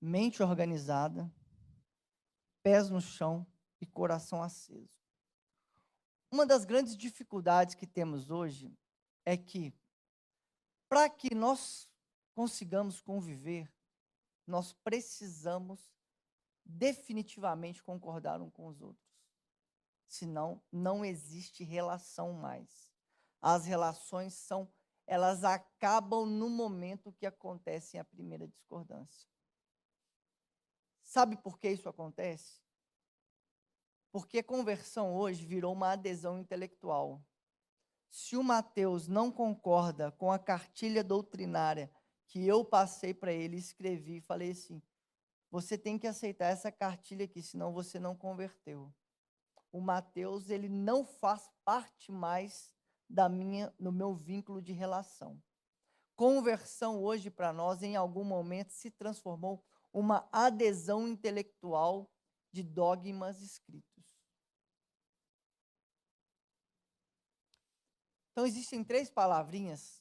Mente 0.00 0.42
organizada, 0.42 1.30
pés 2.62 2.90
no 2.90 3.00
chão 3.00 3.46
e 3.80 3.86
coração 3.86 4.42
aceso. 4.42 5.00
Uma 6.32 6.46
das 6.46 6.64
grandes 6.64 6.96
dificuldades 6.96 7.74
que 7.74 7.86
temos 7.86 8.30
hoje 8.30 8.72
é 9.24 9.36
que, 9.36 9.74
para 10.88 11.08
que 11.10 11.34
nós 11.34 11.88
consigamos 12.34 13.00
conviver, 13.00 13.70
nós 14.50 14.72
precisamos 14.72 15.90
definitivamente 16.64 17.82
concordar 17.82 18.42
um 18.42 18.50
com 18.50 18.66
os 18.66 18.82
outros. 18.82 19.08
Senão, 20.06 20.60
não 20.70 21.04
existe 21.04 21.64
relação 21.64 22.32
mais. 22.32 22.92
As 23.40 23.64
relações 23.64 24.34
são, 24.34 24.68
elas 25.06 25.44
acabam 25.44 26.26
no 26.26 26.50
momento 26.50 27.12
que 27.12 27.24
acontece 27.24 27.96
a 27.96 28.04
primeira 28.04 28.46
discordância. 28.46 29.28
Sabe 31.02 31.36
por 31.36 31.58
que 31.58 31.70
isso 31.70 31.88
acontece? 31.88 32.60
Porque 34.12 34.42
conversão 34.42 35.14
hoje 35.14 35.44
virou 35.44 35.72
uma 35.72 35.92
adesão 35.92 36.38
intelectual. 36.38 37.24
Se 38.08 38.36
o 38.36 38.42
Mateus 38.42 39.06
não 39.06 39.30
concorda 39.30 40.10
com 40.12 40.32
a 40.32 40.38
cartilha 40.38 41.04
doutrinária 41.04 41.90
que 42.30 42.46
eu 42.46 42.64
passei 42.64 43.12
para 43.12 43.32
ele, 43.32 43.56
escrevi 43.56 44.16
e 44.16 44.20
falei 44.20 44.52
assim: 44.52 44.80
você 45.50 45.76
tem 45.76 45.98
que 45.98 46.06
aceitar 46.06 46.46
essa 46.46 46.70
cartilha 46.70 47.24
aqui, 47.24 47.42
senão 47.42 47.72
você 47.72 47.98
não 47.98 48.16
converteu. 48.16 48.90
O 49.72 49.80
Mateus, 49.80 50.48
ele 50.48 50.68
não 50.68 51.04
faz 51.04 51.50
parte 51.64 52.10
mais 52.10 52.72
da 53.08 53.28
minha, 53.28 53.74
no 53.78 53.90
meu 53.90 54.14
vínculo 54.14 54.62
de 54.62 54.72
relação. 54.72 55.42
Conversão 56.16 57.02
hoje 57.02 57.30
para 57.30 57.52
nós, 57.52 57.82
em 57.82 57.96
algum 57.96 58.24
momento, 58.24 58.70
se 58.70 58.90
transformou 58.90 59.64
uma 59.92 60.28
adesão 60.30 61.08
intelectual 61.08 62.08
de 62.52 62.62
dogmas 62.62 63.40
escritos. 63.42 63.90
Então 68.30 68.46
existem 68.46 68.84
três 68.84 69.10
palavrinhas 69.10 70.00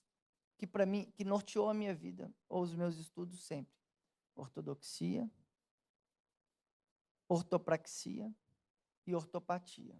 que 0.59 0.67
para 0.67 0.85
mim 0.85 1.09
que 1.15 1.23
norteou 1.23 1.69
a 1.69 1.73
minha 1.73 1.95
vida 1.95 2.29
ou 2.49 2.61
os 2.61 2.75
meus 2.75 2.97
estudos 2.97 3.41
sempre. 3.41 3.73
Ortodoxia, 4.35 5.31
ortopraxia 7.29 8.29
e 9.07 9.15
ortopatia. 9.15 9.97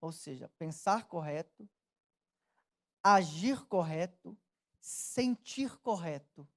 Ou 0.00 0.10
seja, 0.10 0.48
pensar 0.58 1.06
correto, 1.06 1.68
agir 3.02 3.66
correto, 3.66 4.36
sentir 4.80 5.76
correto. 5.78 6.48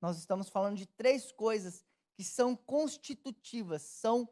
Nós 0.00 0.16
estamos 0.16 0.48
falando 0.48 0.78
de 0.78 0.86
três 0.86 1.30
coisas 1.30 1.84
que 2.14 2.24
são 2.24 2.56
constitutivas, 2.56 3.82
são 3.82 4.26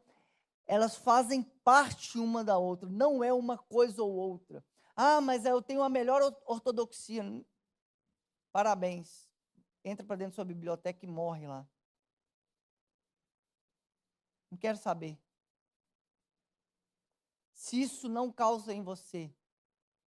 elas 0.65 0.95
fazem 0.95 1.43
parte 1.63 2.17
uma 2.17 2.43
da 2.43 2.57
outra, 2.57 2.89
não 2.89 3.23
é 3.23 3.31
uma 3.31 3.57
coisa 3.57 4.01
ou 4.01 4.13
outra. 4.13 4.65
Ah, 4.95 5.21
mas 5.21 5.45
eu 5.45 5.61
tenho 5.61 5.83
a 5.83 5.89
melhor 5.89 6.21
ortodoxia. 6.47 7.23
Parabéns. 8.53 9.27
Entra 9.83 10.05
para 10.05 10.15
dentro 10.15 10.31
da 10.31 10.35
sua 10.35 10.45
biblioteca 10.45 11.03
e 11.03 11.07
morre 11.07 11.47
lá. 11.47 11.67
Não 14.49 14.57
quero 14.57 14.77
saber. 14.77 15.19
Se 17.51 17.81
isso 17.81 18.07
não 18.07 18.31
causa 18.31 18.71
em 18.71 18.83
você 18.83 19.33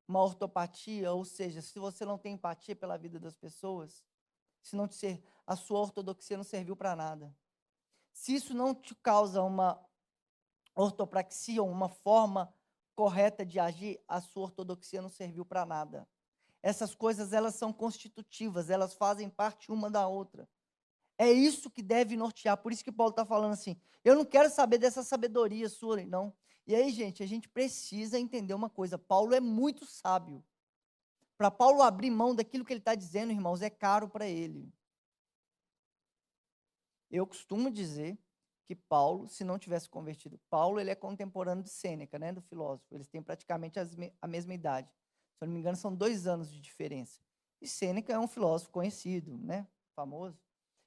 uma 0.06 0.22
ortopatia, 0.22 1.12
ou 1.12 1.24
seja, 1.24 1.61
se 1.61 1.80
você 1.80 2.04
não 2.04 2.16
tem 2.16 2.35
empatia 2.35 2.76
pela 2.76 2.96
vida 2.96 3.18
das 3.18 3.37
pessoas, 3.37 4.04
se 4.62 4.76
não 4.76 4.87
te 4.87 4.94
ser, 4.94 5.20
a 5.44 5.56
sua 5.56 5.80
ortodoxia 5.80 6.37
não 6.37 6.44
serviu 6.44 6.76
para 6.76 6.94
nada. 6.94 7.35
Se 8.12 8.32
isso 8.32 8.54
não 8.54 8.72
te 8.72 8.94
causa 8.94 9.42
uma 9.42 9.85
ortopraxia, 10.76 11.62
uma 11.62 11.88
forma 11.88 12.54
correta 12.94 13.44
de 13.44 13.59
agir, 13.59 14.00
a 14.06 14.20
sua 14.20 14.44
ortodoxia 14.44 15.02
não 15.02 15.09
serviu 15.09 15.44
para 15.44 15.66
nada. 15.66 16.09
Essas 16.66 16.96
coisas 16.96 17.33
elas 17.33 17.55
são 17.55 17.72
constitutivas, 17.72 18.70
elas 18.70 18.92
fazem 18.92 19.31
parte 19.31 19.70
uma 19.70 19.88
da 19.88 20.09
outra. 20.09 20.48
É 21.16 21.31
isso 21.31 21.70
que 21.70 21.81
deve 21.81 22.16
nortear. 22.16 22.57
Por 22.57 22.72
isso 22.72 22.83
que 22.83 22.90
Paulo 22.90 23.11
está 23.11 23.24
falando 23.24 23.52
assim: 23.52 23.81
eu 24.05 24.16
não 24.16 24.24
quero 24.24 24.50
saber 24.50 24.76
dessa 24.76 25.05
sabedoria 25.05 25.68
sua, 25.68 26.05
não. 26.05 26.35
E 26.66 26.74
aí, 26.74 26.90
gente, 26.90 27.22
a 27.22 27.26
gente 27.26 27.48
precisa 27.48 28.18
entender 28.18 28.52
uma 28.52 28.68
coisa: 28.68 28.98
Paulo 28.98 29.33
é 29.33 29.38
muito 29.38 29.87
sábio. 29.87 30.44
Para 31.38 31.52
Paulo 31.52 31.83
abrir 31.83 32.11
mão 32.11 32.35
daquilo 32.35 32.64
que 32.64 32.72
ele 32.72 32.81
está 32.81 32.96
dizendo, 32.96 33.31
irmãos, 33.31 33.62
é 33.62 33.70
caro 33.70 34.09
para 34.09 34.26
ele. 34.26 34.68
Eu 37.09 37.29
costumo 37.29 37.70
dizer 37.70 38.18
que 38.64 38.74
Paulo, 38.74 39.29
se 39.29 39.44
não 39.44 39.57
tivesse 39.57 39.88
convertido, 39.88 40.37
Paulo 40.50 40.81
ele 40.81 40.90
é 40.90 40.96
contemporâneo 40.96 41.62
de 41.62 41.70
Sêneca, 41.70 42.18
né, 42.18 42.33
do 42.33 42.42
filósofo. 42.42 42.92
Eles 42.92 43.07
têm 43.07 43.22
praticamente 43.22 43.79
a 44.20 44.26
mesma 44.26 44.52
idade. 44.52 44.92
Se 45.38 45.44
eu 45.44 45.46
não 45.46 45.55
me 45.55 45.61
engano, 45.61 45.77
são 45.77 45.94
dois 45.94 46.27
anos 46.27 46.51
de 46.51 46.61
diferença. 46.61 47.20
E 47.61 47.68
Sêneca 47.68 48.12
é 48.12 48.18
um 48.18 48.29
filósofo 48.29 48.70
conhecido, 48.70 49.37
né? 49.38 49.66
famoso. 49.96 50.38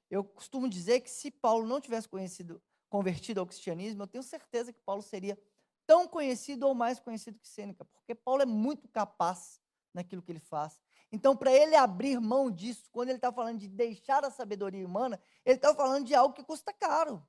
Eu 0.08 0.22
costumo 0.24 0.68
dizer 0.68 1.00
que 1.00 1.10
se 1.10 1.30
Paulo 1.30 1.66
não 1.66 1.80
tivesse 1.80 2.08
conhecido, 2.08 2.62
convertido 2.88 3.40
ao 3.40 3.46
cristianismo, 3.46 4.04
eu 4.04 4.06
tenho 4.06 4.22
certeza 4.22 4.72
que 4.72 4.80
Paulo 4.80 5.02
seria 5.02 5.38
tão 5.86 6.06
conhecido 6.06 6.66
ou 6.66 6.74
mais 6.74 7.00
conhecido 7.00 7.38
que 7.38 7.48
Sêneca, 7.48 7.84
porque 7.84 8.14
Paulo 8.14 8.42
é 8.42 8.46
muito 8.46 8.88
capaz 8.88 9.60
naquilo 9.92 10.22
que 10.22 10.30
ele 10.30 10.40
faz. 10.40 10.80
Então, 11.12 11.36
para 11.36 11.52
ele 11.52 11.74
abrir 11.74 12.20
mão 12.20 12.48
disso, 12.48 12.88
quando 12.92 13.08
ele 13.08 13.18
está 13.18 13.32
falando 13.32 13.58
de 13.58 13.68
deixar 13.68 14.24
a 14.24 14.30
sabedoria 14.30 14.86
humana, 14.86 15.20
ele 15.44 15.56
está 15.56 15.74
falando 15.74 16.06
de 16.06 16.14
algo 16.14 16.34
que 16.34 16.44
custa 16.44 16.72
caro. 16.72 17.20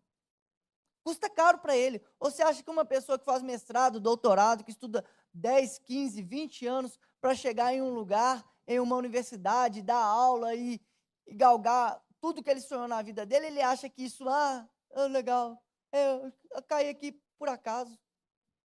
Custa 1.04 1.28
caro 1.28 1.58
para 1.58 1.76
ele. 1.76 2.00
Ou 2.20 2.30
você 2.30 2.44
acha 2.44 2.62
que 2.62 2.70
uma 2.70 2.86
pessoa 2.86 3.18
que 3.18 3.26
faz 3.26 3.42
mestrado, 3.42 4.00
doutorado, 4.00 4.64
que 4.64 4.70
estuda 4.70 5.04
10, 5.34 5.80
15, 5.80 6.22
20 6.22 6.68
anos 6.68 7.00
para 7.22 7.36
chegar 7.36 7.74
em 7.74 7.82
um 7.82 7.94
lugar, 7.94 8.44
em 8.68 8.80
uma 8.80 8.96
universidade, 8.96 9.82
dar 9.82 10.04
aula 10.04 10.54
e, 10.56 10.82
e, 11.28 11.34
galgar 11.34 12.04
tudo 12.20 12.44
que 12.44 12.50
ele 12.50 12.60
sonhou 12.60 12.88
na 12.88 13.02
vida 13.02 13.26
dele, 13.26 13.48
ele 13.48 13.62
acha 13.62 13.90
que 13.90 14.04
isso, 14.04 14.28
ah, 14.28 14.68
é 14.90 15.08
legal, 15.08 15.64
é, 15.92 16.16
eu 16.52 16.64
caí 16.68 16.90
aqui 16.90 17.14
por 17.38 17.48
acaso. 17.48 17.98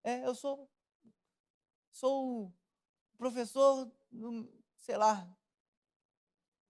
É, 0.03 0.27
eu 0.27 0.35
sou, 0.35 0.69
sou 1.93 2.53
professor, 3.19 3.91
sei 4.79 4.97
lá, 4.97 5.27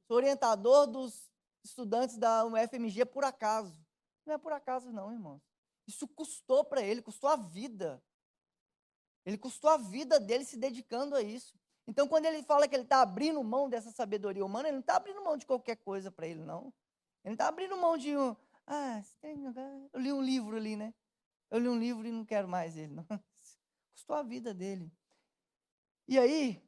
Sou 0.06 0.16
orientador 0.16 0.86
dos 0.86 1.28
estudantes 1.64 2.16
da 2.16 2.44
UFMG 2.44 3.04
por 3.06 3.24
acaso. 3.24 3.76
Não 4.24 4.34
é 4.34 4.38
por 4.38 4.52
acaso, 4.52 4.92
não, 4.92 5.12
irmãos. 5.12 5.42
Isso 5.86 6.06
custou 6.06 6.64
para 6.64 6.80
ele, 6.80 7.02
custou 7.02 7.28
a 7.28 7.36
vida. 7.36 8.02
Ele 9.24 9.36
custou 9.36 9.68
a 9.68 9.76
vida 9.76 10.20
dele 10.20 10.44
se 10.44 10.56
dedicando 10.56 11.16
a 11.16 11.22
isso. 11.22 11.58
Então, 11.86 12.08
quando 12.08 12.26
ele 12.26 12.42
fala 12.42 12.66
que 12.66 12.74
ele 12.74 12.82
está 12.82 13.00
abrindo 13.00 13.42
mão 13.44 13.68
dessa 13.68 13.90
sabedoria 13.90 14.44
humana, 14.44 14.68
ele 14.68 14.76
não 14.76 14.80
está 14.80 14.96
abrindo 14.96 15.22
mão 15.22 15.36
de 15.36 15.46
qualquer 15.46 15.76
coisa 15.76 16.10
para 16.10 16.26
ele, 16.26 16.40
não. 16.40 16.72
Ele 17.22 17.26
não 17.26 17.32
está 17.32 17.48
abrindo 17.48 17.76
mão 17.76 17.96
de 17.96 18.16
um. 18.16 18.34
Ah, 18.66 19.00
eu 19.92 20.00
li 20.00 20.12
um 20.12 20.20
livro 20.20 20.56
ali, 20.56 20.74
né? 20.74 20.92
Eu 21.48 21.60
li 21.60 21.68
um 21.68 21.78
livro 21.78 22.06
e 22.06 22.10
não 22.10 22.24
quero 22.24 22.48
mais 22.48 22.76
ele. 22.76 22.94
Não. 22.94 23.06
Custou 23.92 24.16
a 24.16 24.22
vida 24.22 24.52
dele. 24.52 24.90
E 26.08 26.18
aí, 26.18 26.60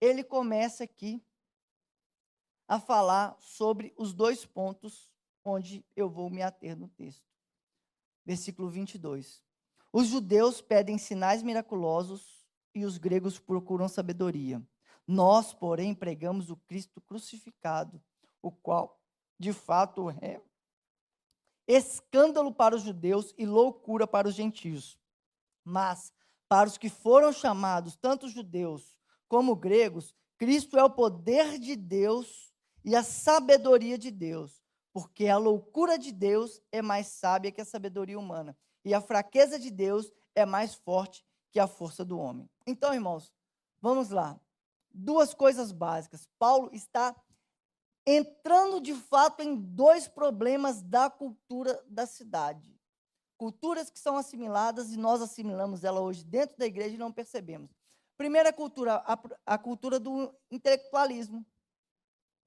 ele 0.00 0.24
começa 0.24 0.84
aqui 0.84 1.22
a 2.66 2.80
falar 2.80 3.36
sobre 3.40 3.94
os 3.96 4.12
dois 4.12 4.44
pontos 4.44 5.10
onde 5.44 5.84
eu 5.96 6.10
vou 6.10 6.28
me 6.28 6.42
ater 6.42 6.76
no 6.76 6.88
texto. 6.88 7.26
Versículo 8.24 8.68
22. 8.68 9.42
Os 9.92 10.08
judeus 10.08 10.60
pedem 10.60 10.98
sinais 10.98 11.42
miraculosos 11.42 12.37
e 12.74 12.84
os 12.84 12.98
gregos 12.98 13.38
procuram 13.38 13.88
sabedoria. 13.88 14.62
Nós, 15.06 15.54
porém, 15.54 15.94
pregamos 15.94 16.50
o 16.50 16.56
Cristo 16.56 17.00
crucificado, 17.00 18.02
o 18.42 18.50
qual, 18.50 19.00
de 19.38 19.52
fato, 19.52 20.10
é 20.20 20.40
escândalo 21.66 22.52
para 22.52 22.76
os 22.76 22.82
judeus 22.82 23.34
e 23.36 23.46
loucura 23.46 24.06
para 24.06 24.28
os 24.28 24.34
gentios. 24.34 24.98
Mas, 25.64 26.12
para 26.48 26.68
os 26.68 26.78
que 26.78 26.88
foram 26.88 27.32
chamados, 27.32 27.96
tanto 27.96 28.28
judeus 28.28 28.96
como 29.28 29.54
gregos, 29.54 30.14
Cristo 30.38 30.78
é 30.78 30.84
o 30.84 30.90
poder 30.90 31.58
de 31.58 31.76
Deus 31.76 32.54
e 32.84 32.94
a 32.94 33.02
sabedoria 33.02 33.98
de 33.98 34.10
Deus, 34.10 34.62
porque 34.92 35.28
a 35.28 35.36
loucura 35.36 35.98
de 35.98 36.12
Deus 36.12 36.62
é 36.72 36.80
mais 36.80 37.08
sábia 37.08 37.52
que 37.52 37.60
a 37.60 37.66
sabedoria 37.66 38.18
humana, 38.18 38.56
e 38.84 38.94
a 38.94 39.00
fraqueza 39.00 39.58
de 39.58 39.70
Deus 39.70 40.10
é 40.34 40.46
mais 40.46 40.74
forte 40.74 41.27
que 41.50 41.60
a 41.60 41.66
força 41.66 42.04
do 42.04 42.18
homem. 42.18 42.48
Então, 42.66 42.92
irmãos, 42.92 43.32
vamos 43.80 44.10
lá. 44.10 44.38
Duas 44.92 45.34
coisas 45.34 45.72
básicas. 45.72 46.28
Paulo 46.38 46.70
está 46.72 47.14
entrando 48.06 48.80
de 48.80 48.94
fato 48.94 49.42
em 49.42 49.54
dois 49.54 50.08
problemas 50.08 50.82
da 50.82 51.10
cultura 51.10 51.82
da 51.86 52.06
cidade. 52.06 52.74
Culturas 53.36 53.90
que 53.90 53.98
são 53.98 54.16
assimiladas 54.16 54.92
e 54.92 54.96
nós 54.96 55.22
assimilamos 55.22 55.84
ela 55.84 56.00
hoje 56.00 56.24
dentro 56.24 56.56
da 56.58 56.66
igreja 56.66 56.94
e 56.94 56.98
não 56.98 57.12
percebemos. 57.12 57.70
Primeira 58.16 58.52
cultura, 58.52 58.96
a, 59.06 59.18
a 59.46 59.58
cultura 59.58 60.00
do 60.00 60.34
intelectualismo 60.50 61.46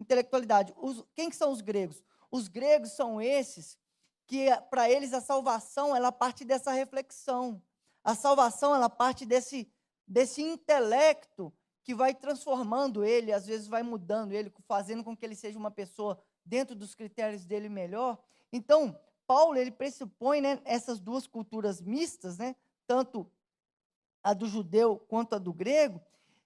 intelectualidade. 0.01 0.73
Os, 0.77 1.03
quem 1.15 1.29
que 1.29 1.35
são 1.35 1.51
os 1.51 1.61
gregos? 1.61 2.03
Os 2.29 2.47
gregos 2.47 2.91
são 2.91 3.21
esses 3.21 3.77
que, 4.25 4.47
para 4.69 4.89
eles, 4.89 5.13
a 5.13 5.21
salvação 5.21 5.95
ela 5.95 6.11
parte 6.11 6.43
dessa 6.43 6.71
reflexão. 6.71 7.61
A 8.03 8.15
salvação 8.15 8.73
ela 8.75 8.89
parte 8.89 9.25
desse, 9.25 9.71
desse 10.07 10.41
intelecto 10.41 11.53
que 11.83 11.95
vai 11.95 12.13
transformando 12.13 13.03
ele, 13.03 13.31
às 13.31 13.45
vezes 13.45 13.67
vai 13.67 13.83
mudando 13.83 14.33
ele, 14.33 14.51
fazendo 14.67 15.03
com 15.03 15.15
que 15.15 15.25
ele 15.25 15.35
seja 15.35 15.57
uma 15.57 15.71
pessoa 15.71 16.21
dentro 16.45 16.75
dos 16.75 16.93
critérios 16.93 17.45
dele 17.45 17.69
melhor. 17.69 18.17
Então, 18.51 18.97
Paulo 19.25 19.57
ele 19.57 19.71
pressupõe 19.71 20.41
né, 20.41 20.59
essas 20.65 20.99
duas 20.99 21.25
culturas 21.25 21.81
mistas, 21.81 22.37
né, 22.37 22.55
tanto 22.85 23.29
a 24.23 24.33
do 24.33 24.47
judeu 24.47 24.97
quanto 25.07 25.35
a 25.35 25.39
do 25.39 25.53
grego, 25.53 25.99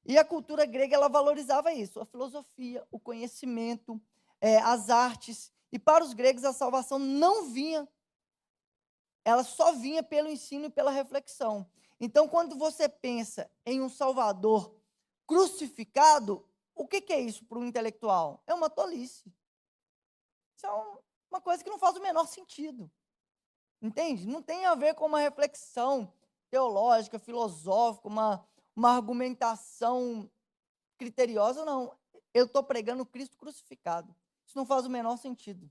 e 0.05 0.17
a 0.17 0.23
cultura 0.23 0.65
grega 0.65 0.95
ela 0.95 1.09
valorizava 1.09 1.73
isso, 1.73 1.99
a 1.99 2.05
filosofia, 2.05 2.85
o 2.91 2.99
conhecimento, 2.99 3.99
é, 4.39 4.57
as 4.57 4.89
artes. 4.89 5.51
E 5.71 5.79
para 5.79 6.03
os 6.03 6.13
gregos 6.13 6.45
a 6.45 6.53
salvação 6.53 6.99
não 6.99 7.49
vinha, 7.49 7.87
ela 9.25 9.43
só 9.43 9.73
vinha 9.73 10.03
pelo 10.03 10.29
ensino 10.29 10.65
e 10.65 10.69
pela 10.69 10.91
reflexão. 10.91 11.67
Então, 11.99 12.29
quando 12.29 12.55
você 12.55 12.87
pensa 12.87 13.49
em 13.65 13.81
um 13.81 13.89
Salvador 13.89 14.73
crucificado, 15.25 16.47
o 16.75 16.87
que, 16.87 17.01
que 17.01 17.11
é 17.11 17.19
isso 17.19 17.43
para 17.45 17.57
um 17.57 17.65
intelectual? 17.65 18.43
É 18.45 18.53
uma 18.53 18.69
tolice. 18.69 19.33
Isso 20.55 20.67
é 20.67 20.69
uma 21.31 21.41
coisa 21.41 21.63
que 21.63 21.69
não 21.69 21.79
faz 21.79 21.97
o 21.97 22.01
menor 22.01 22.27
sentido. 22.27 22.89
Entende? 23.81 24.27
Não 24.27 24.41
tem 24.41 24.65
a 24.65 24.75
ver 24.75 24.93
com 24.93 25.05
uma 25.07 25.19
reflexão 25.19 26.13
teológica, 26.49 27.17
filosófica, 27.17 28.07
uma, 28.07 28.45
uma 28.75 28.91
argumentação 28.91 30.29
criteriosa, 30.97 31.65
não. 31.65 31.97
Eu 32.33 32.45
estou 32.45 32.63
pregando 32.63 33.05
Cristo 33.05 33.37
crucificado. 33.37 34.15
Isso 34.45 34.57
não 34.57 34.65
faz 34.65 34.85
o 34.85 34.89
menor 34.89 35.17
sentido. 35.17 35.69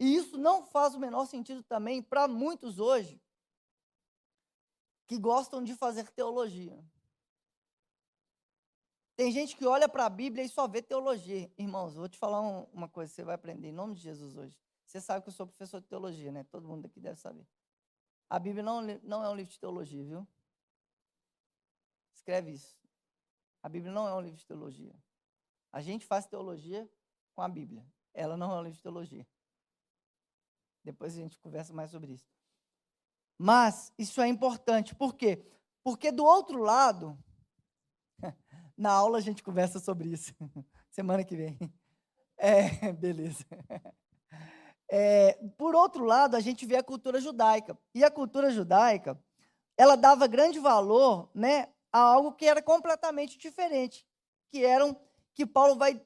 E 0.00 0.16
isso 0.16 0.38
não 0.38 0.64
faz 0.64 0.94
o 0.94 0.98
menor 0.98 1.26
sentido 1.26 1.62
também 1.62 2.02
para 2.02 2.26
muitos 2.26 2.78
hoje 2.78 3.20
que 5.06 5.18
gostam 5.18 5.62
de 5.62 5.74
fazer 5.74 6.08
teologia. 6.10 6.82
Tem 9.14 9.30
gente 9.30 9.54
que 9.54 9.66
olha 9.66 9.86
para 9.86 10.06
a 10.06 10.08
Bíblia 10.08 10.42
e 10.42 10.48
só 10.48 10.66
vê 10.66 10.80
teologia. 10.80 11.52
Irmãos, 11.58 11.96
vou 11.96 12.08
te 12.08 12.16
falar 12.16 12.40
um, 12.40 12.62
uma 12.72 12.88
coisa, 12.88 13.12
você 13.12 13.22
vai 13.22 13.34
aprender 13.34 13.68
em 13.68 13.72
nome 13.72 13.94
de 13.94 14.00
Jesus 14.00 14.38
hoje. 14.38 14.58
Você 14.86 15.02
sabe 15.02 15.22
que 15.22 15.28
eu 15.28 15.34
sou 15.34 15.46
professor 15.46 15.82
de 15.82 15.86
teologia, 15.86 16.32
né? 16.32 16.44
Todo 16.44 16.66
mundo 16.66 16.86
aqui 16.86 16.98
deve 16.98 17.20
saber. 17.20 17.46
A 18.30 18.38
Bíblia 18.38 18.62
não, 18.62 18.80
não 19.02 19.22
é 19.22 19.28
um 19.28 19.34
livro 19.34 19.52
de 19.52 19.60
teologia, 19.60 20.02
viu? 20.02 20.26
Escreve 22.14 22.52
isso. 22.52 22.80
A 23.62 23.68
Bíblia 23.68 23.92
não 23.92 24.08
é 24.08 24.14
um 24.14 24.20
livro 24.22 24.38
de 24.38 24.46
teologia. 24.46 24.94
A 25.70 25.82
gente 25.82 26.06
faz 26.06 26.24
teologia 26.24 26.90
com 27.34 27.42
a 27.42 27.48
Bíblia. 27.48 27.84
Ela 28.14 28.34
não 28.38 28.50
é 28.50 28.60
um 28.60 28.62
livro 28.62 28.76
de 28.76 28.82
teologia. 28.82 29.26
Depois 30.84 31.14
a 31.14 31.20
gente 31.20 31.38
conversa 31.38 31.72
mais 31.72 31.90
sobre 31.90 32.12
isso. 32.12 32.26
Mas 33.38 33.92
isso 33.98 34.20
é 34.20 34.28
importante. 34.28 34.94
Por 34.94 35.14
quê? 35.14 35.42
Porque 35.82 36.12
do 36.12 36.24
outro 36.24 36.58
lado, 36.58 37.18
na 38.76 38.92
aula 38.92 39.18
a 39.18 39.20
gente 39.20 39.42
conversa 39.42 39.78
sobre 39.78 40.08
isso. 40.08 40.34
Semana 40.90 41.24
que 41.24 41.36
vem. 41.36 41.58
É, 42.42 42.90
beleza. 42.94 43.44
É, 44.90 45.34
por 45.58 45.74
outro 45.74 46.06
lado, 46.06 46.36
a 46.36 46.40
gente 46.40 46.64
vê 46.64 46.76
a 46.76 46.82
cultura 46.82 47.20
judaica. 47.20 47.78
E 47.94 48.02
a 48.02 48.10
cultura 48.10 48.50
judaica, 48.50 49.22
ela 49.76 49.94
dava 49.94 50.26
grande 50.26 50.58
valor 50.58 51.30
né, 51.34 51.68
a 51.92 52.00
algo 52.00 52.32
que 52.32 52.46
era 52.46 52.62
completamente 52.62 53.36
diferente, 53.36 54.06
que 54.50 54.64
eram 54.64 54.98
que 55.34 55.44
Paulo 55.44 55.76
vai 55.76 56.00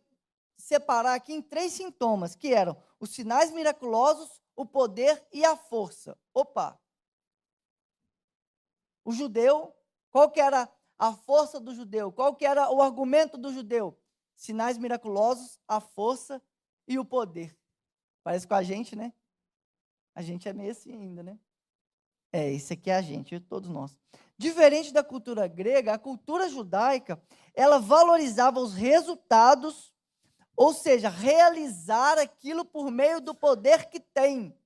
separar 0.56 1.14
aqui 1.14 1.32
em 1.32 1.42
três 1.42 1.72
sintomas, 1.72 2.34
que 2.34 2.52
eram 2.52 2.76
os 3.00 3.10
sinais 3.10 3.50
miraculosos, 3.52 4.42
o 4.56 4.64
poder 4.64 5.26
e 5.32 5.44
a 5.44 5.56
força. 5.56 6.18
Opa. 6.32 6.80
O 9.04 9.12
judeu, 9.12 9.74
qual 10.10 10.30
que 10.30 10.40
era 10.40 10.68
a 10.98 11.12
força 11.12 11.60
do 11.60 11.74
judeu? 11.74 12.10
Qual 12.12 12.34
que 12.34 12.46
era 12.46 12.70
o 12.70 12.80
argumento 12.80 13.36
do 13.36 13.52
judeu? 13.52 13.98
Sinais 14.34 14.78
miraculosos, 14.78 15.60
a 15.68 15.80
força 15.80 16.42
e 16.86 16.98
o 16.98 17.04
poder. 17.04 17.56
Parece 18.22 18.46
com 18.46 18.54
a 18.54 18.62
gente, 18.62 18.96
né? 18.96 19.12
A 20.14 20.22
gente 20.22 20.48
é 20.48 20.52
meio 20.52 20.70
assim 20.70 20.92
ainda, 20.92 21.22
né? 21.22 21.38
É, 22.32 22.50
isso 22.50 22.72
aqui 22.72 22.90
é 22.90 22.96
a 22.96 23.02
gente, 23.02 23.38
todos 23.38 23.68
nós. 23.68 23.96
Diferente 24.36 24.92
da 24.92 25.04
cultura 25.04 25.46
grega, 25.46 25.94
a 25.94 25.98
cultura 25.98 26.48
judaica, 26.48 27.22
ela 27.54 27.78
valorizava 27.78 28.58
os 28.58 28.74
resultados, 28.74 29.93
ou 30.56 30.72
seja, 30.72 31.08
realizar 31.08 32.18
aquilo 32.18 32.64
por 32.64 32.90
meio 32.90 33.20
do 33.20 33.34
poder 33.34 33.88
que 33.90 33.98
tem. 33.98 34.56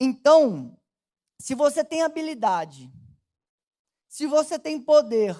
Então, 0.00 0.78
se 1.38 1.54
você 1.54 1.84
tem 1.84 2.02
habilidade, 2.02 2.92
se 4.08 4.26
você 4.26 4.58
tem 4.58 4.80
poder, 4.80 5.34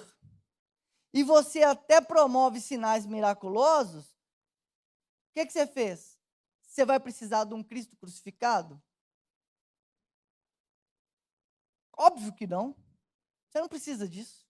e 1.13 1.23
você 1.23 1.63
até 1.63 2.01
promove 2.01 2.59
sinais 2.59 3.05
miraculosos, 3.05 4.05
o 4.05 5.33
que, 5.33 5.45
que 5.45 5.53
você 5.53 5.65
fez? 5.65 6.19
Você 6.61 6.85
vai 6.85 6.99
precisar 6.99 7.45
de 7.45 7.53
um 7.53 7.63
Cristo 7.63 7.95
crucificado? 7.95 8.81
Óbvio 11.97 12.33
que 12.33 12.45
não. 12.45 12.75
Você 13.47 13.61
não 13.61 13.69
precisa 13.69 14.09
disso. 14.09 14.44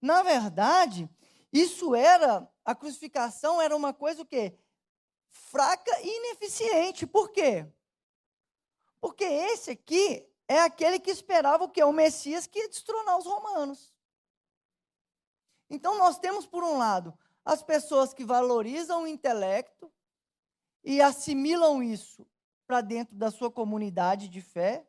Na 0.00 0.22
verdade, 0.22 1.08
isso 1.52 1.94
era, 1.94 2.48
a 2.64 2.74
crucificação 2.74 3.60
era 3.60 3.76
uma 3.76 3.92
coisa 3.92 4.22
o 4.22 4.26
quê? 4.26 4.58
Fraca 5.30 5.92
e 6.00 6.18
ineficiente. 6.18 7.06
Por 7.06 7.30
quê? 7.30 7.66
Porque 9.00 9.24
esse 9.24 9.70
aqui 9.70 10.28
é 10.46 10.60
aquele 10.60 10.98
que 10.98 11.10
esperava 11.10 11.64
o 11.64 11.68
quê? 11.68 11.82
O 11.82 11.92
Messias 11.92 12.46
que 12.46 12.58
ia 12.58 12.68
destronar 12.68 13.18
os 13.18 13.26
romanos. 13.26 13.94
Então 15.70 15.98
nós 15.98 16.18
temos, 16.18 16.46
por 16.46 16.64
um 16.64 16.78
lado, 16.78 17.16
as 17.44 17.62
pessoas 17.62 18.14
que 18.14 18.24
valorizam 18.24 19.02
o 19.02 19.06
intelecto 19.06 19.92
e 20.82 21.00
assimilam 21.02 21.82
isso 21.82 22.26
para 22.66 22.80
dentro 22.80 23.16
da 23.16 23.30
sua 23.30 23.50
comunidade 23.50 24.28
de 24.28 24.40
fé, 24.42 24.86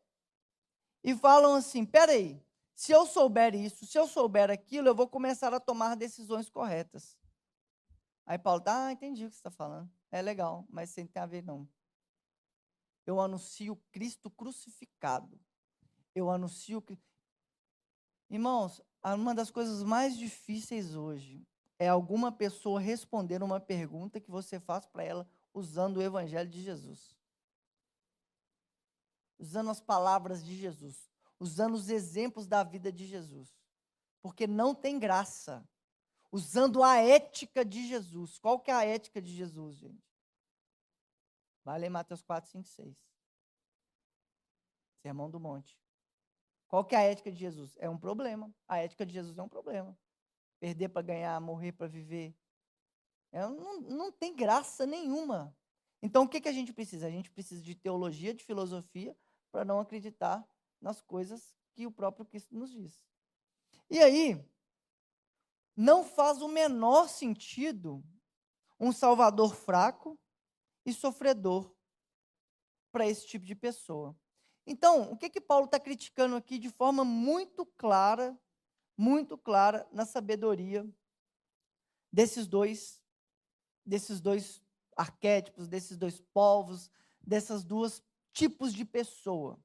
e 1.03 1.15
falam 1.15 1.55
assim: 1.55 1.85
peraí, 1.85 2.41
Se 2.79 2.93
eu 2.93 3.05
souber 3.05 3.53
isso, 3.55 3.85
se 3.85 3.99
eu 3.99 4.07
souber 4.07 4.49
aquilo, 4.49 4.87
eu 4.87 4.95
vou 4.95 5.05
começar 5.05 5.53
a 5.53 5.59
tomar 5.59 5.95
decisões 5.95 6.49
corretas. 6.49 7.19
Aí 8.25 8.39
Paulo, 8.39 8.61
tá, 8.61 8.85
ah, 8.85 8.91
entendi 8.93 9.25
o 9.25 9.29
que 9.29 9.35
você 9.35 9.39
está 9.39 9.51
falando. 9.51 9.91
É 10.09 10.21
legal, 10.21 10.65
mas 10.69 10.89
sem 10.89 11.05
ter 11.05 11.19
a 11.19 11.25
ver, 11.25 11.43
não. 11.43 11.67
Eu 13.05 13.19
anuncio 13.19 13.75
Cristo 13.91 14.31
crucificado. 14.31 15.37
Eu 16.15 16.29
anuncio. 16.29 16.81
Irmãos, 18.29 18.81
uma 19.03 19.35
das 19.35 19.51
coisas 19.51 19.83
mais 19.83 20.17
difíceis 20.17 20.95
hoje 20.95 21.45
é 21.77 21.89
alguma 21.89 22.31
pessoa 22.31 22.79
responder 22.79 23.43
uma 23.43 23.59
pergunta 23.59 24.21
que 24.21 24.31
você 24.31 24.57
faz 24.57 24.85
para 24.85 25.03
ela 25.03 25.29
usando 25.53 25.97
o 25.97 26.01
Evangelho 26.01 26.49
de 26.49 26.63
Jesus. 26.63 27.13
Usando 29.37 29.69
as 29.69 29.81
palavras 29.81 30.41
de 30.41 30.55
Jesus. 30.55 31.08
Usando 31.39 31.75
os 31.75 31.89
exemplos 31.89 32.47
da 32.47 32.63
vida 32.63 32.91
de 32.91 33.05
Jesus. 33.05 33.55
Porque 34.21 34.45
não 34.45 34.75
tem 34.75 34.99
graça. 34.99 35.67
Usando 36.31 36.83
a 36.83 36.97
ética 36.97 37.63
de 37.63 37.87
Jesus. 37.87 38.37
Qual 38.37 38.59
que 38.59 38.69
é 38.69 38.73
a 38.73 38.85
ética 38.85 39.21
de 39.21 39.33
Jesus, 39.33 39.77
gente? 39.77 40.03
Vai 41.63 41.79
ler 41.79 41.89
Mateus 41.89 42.21
4, 42.21 42.49
5, 42.49 42.67
6. 42.67 42.97
Sermão 45.01 45.29
do 45.29 45.39
Monte. 45.39 45.79
Qual 46.67 46.85
que 46.85 46.95
é 46.95 46.99
a 46.99 47.03
ética 47.03 47.31
de 47.31 47.37
Jesus? 47.37 47.75
É 47.79 47.89
um 47.89 47.97
problema. 47.97 48.53
A 48.67 48.77
ética 48.77 49.05
de 49.05 49.13
Jesus 49.13 49.37
é 49.37 49.41
um 49.41 49.49
problema. 49.49 49.97
Perder 50.59 50.89
para 50.89 51.01
ganhar, 51.01 51.39
morrer 51.39 51.71
para 51.71 51.87
viver. 51.87 52.35
É, 53.31 53.41
não, 53.41 53.81
não 53.81 54.11
tem 54.11 54.35
graça 54.35 54.85
nenhuma. 54.85 55.55
Então, 56.01 56.23
o 56.23 56.29
que, 56.29 56.39
que 56.39 56.49
a 56.49 56.53
gente 56.53 56.73
precisa? 56.73 57.07
A 57.07 57.11
gente 57.11 57.29
precisa 57.31 57.61
de 57.61 57.75
teologia, 57.75 58.33
de 58.33 58.43
filosofia, 58.43 59.17
para 59.51 59.65
não 59.65 59.79
acreditar 59.79 60.47
nas 60.81 61.01
coisas 61.01 61.55
que 61.73 61.85
o 61.85 61.91
próprio 61.91 62.25
Cristo 62.25 62.55
nos 62.55 62.71
diz. 62.71 63.05
E 63.89 63.99
aí, 63.99 64.43
não 65.75 66.03
faz 66.03 66.41
o 66.41 66.47
menor 66.47 67.07
sentido 67.07 68.03
um 68.79 68.91
Salvador 68.91 69.55
fraco 69.55 70.19
e 70.85 70.93
sofredor 70.93 71.73
para 72.91 73.07
esse 73.07 73.27
tipo 73.27 73.45
de 73.45 73.55
pessoa. 73.55 74.17
Então, 74.65 75.11
o 75.11 75.17
que 75.17 75.29
que 75.29 75.41
Paulo 75.41 75.65
está 75.65 75.79
criticando 75.79 76.35
aqui 76.35 76.59
de 76.59 76.69
forma 76.69 77.03
muito 77.03 77.65
clara, 77.65 78.37
muito 78.97 79.37
clara 79.37 79.87
na 79.91 80.05
sabedoria 80.05 80.87
desses 82.11 82.47
dois, 82.47 83.01
desses 83.85 84.19
dois 84.19 84.61
arquétipos, 84.95 85.67
desses 85.67 85.97
dois 85.97 86.19
povos, 86.19 86.91
dessas 87.21 87.63
duas 87.63 88.03
tipos 88.33 88.73
de 88.73 88.85
pessoa. 88.85 89.59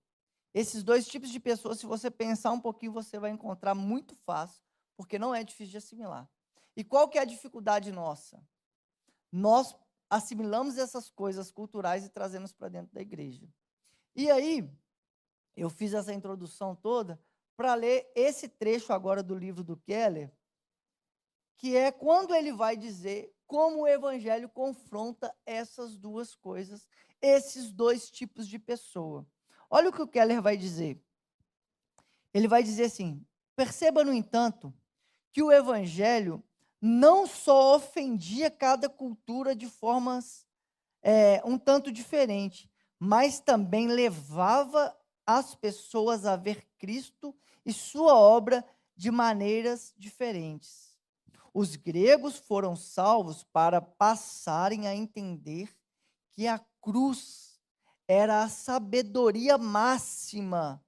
Esses 0.55 0.85
dois 0.85 1.07
tipos 1.07 1.31
de 1.31 1.40
pessoas, 1.40 1.81
se 1.81 1.87
você 1.87 2.09
pensar 2.09 2.53
um 2.53 2.61
pouquinho, 2.61 2.93
você 2.93 3.19
vai 3.19 3.33
encontrar 3.33 3.75
muito 3.75 4.14
fácil, 4.14 4.62
porque 4.97 5.19
não 5.19 5.35
é 5.35 5.43
difícil 5.43 5.73
de 5.73 5.79
assimilar. 5.79 6.31
E 6.77 6.85
qual 6.85 7.09
que 7.09 7.19
é 7.19 7.23
a 7.23 7.27
dificuldade 7.27 7.90
nossa? 7.90 8.40
Nós 9.33 9.75
assimilamos 10.09 10.79
essas 10.79 11.11
coisas 11.11 11.51
culturais 11.51 12.05
e 12.05 12.09
trazemos 12.09 12.53
para 12.53 12.69
dentro 12.69 12.95
da 12.95 13.01
igreja. 13.01 13.49
E 14.14 14.31
aí, 14.31 14.71
eu 15.57 15.69
fiz 15.69 15.93
essa 15.93 16.14
introdução 16.14 16.77
toda 16.77 17.21
para 17.57 17.75
ler 17.75 18.11
esse 18.14 18.49
trecho 18.49 18.93
agora 18.93 19.25
do 19.25 19.35
livro 19.35 19.64
do 19.64 19.77
Keller, 19.77 20.33
que 21.57 21.77
é 21.77 21.90
quando 21.90 22.33
ele 22.33 22.53
vai 22.53 22.77
dizer 22.77 23.35
como 23.47 23.83
o 23.83 23.88
evangelho 23.88 24.49
confronta 24.49 25.35
essas 25.45 25.97
duas 25.97 26.35
coisas, 26.35 26.88
esses 27.21 27.73
dois 27.73 28.11
tipos 28.11 28.47
de 28.47 28.59
pessoa. 28.59 29.27
Olha 29.70 29.88
o 29.88 29.92
que 29.92 30.03
o 30.03 30.07
Keller 30.07 30.40
vai 30.40 30.57
dizer. 30.57 31.00
Ele 32.33 32.48
vai 32.48 32.62
dizer 32.62 32.85
assim: 32.85 33.24
perceba, 33.55 34.05
no 34.05 34.12
entanto, 34.12 34.72
que 35.33 35.42
o 35.42 35.53
evangelho 35.53 36.42
não 36.81 37.27
só 37.27 37.77
ofendia 37.77 38.50
cada 38.50 38.88
cultura 38.88 39.55
de 39.55 39.66
formas 39.68 40.46
é, 41.03 41.40
um 41.44 41.59
tanto 41.59 41.90
diferente, 41.90 42.70
mas 42.98 43.40
também 43.40 43.88
levava 43.88 44.96
as 45.27 45.55
pessoas 45.55 46.27
a 46.27 46.37
ver 46.37 46.66
Cristo 46.79 47.35
e 47.64 47.72
sua 47.72 48.14
obra 48.14 48.64
de 48.96 49.11
maneiras 49.11 49.94
diferentes. 49.96 50.98
Os 51.53 51.77
gregos 51.77 52.37
foram 52.37 52.74
salvos 52.74 53.44
para 53.44 53.81
passarem 53.81 54.87
a 54.87 54.94
entender 54.94 55.74
que 56.33 56.46
a 56.46 56.59
cruz 56.81 57.54
era 58.07 58.43
a 58.43 58.49
sabedoria 58.49 59.57
máxima, 59.57 60.85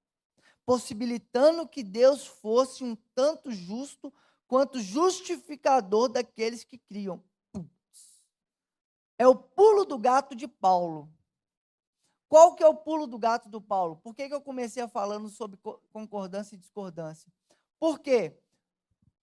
possibilitando 0.64 1.66
que 1.66 1.82
Deus 1.82 2.26
fosse 2.26 2.84
um 2.84 2.96
tanto 3.14 3.50
justo 3.50 4.12
quanto 4.46 4.80
justificador 4.80 6.08
daqueles 6.08 6.64
que 6.64 6.78
criam. 6.78 7.22
É 9.18 9.26
o 9.26 9.34
pulo 9.34 9.84
do 9.84 9.98
gato 9.98 10.34
de 10.34 10.46
Paulo. 10.46 11.10
Qual 12.28 12.54
que 12.54 12.62
é 12.62 12.66
o 12.66 12.74
pulo 12.74 13.06
do 13.06 13.18
gato 13.18 13.48
do 13.48 13.60
Paulo? 13.60 13.96
Por 13.96 14.14
que, 14.14 14.28
que 14.28 14.34
eu 14.34 14.40
comecei 14.40 14.86
falando 14.88 15.28
sobre 15.28 15.58
concordância 15.92 16.54
e 16.54 16.58
discordância? 16.58 17.32
Porque 17.78 18.36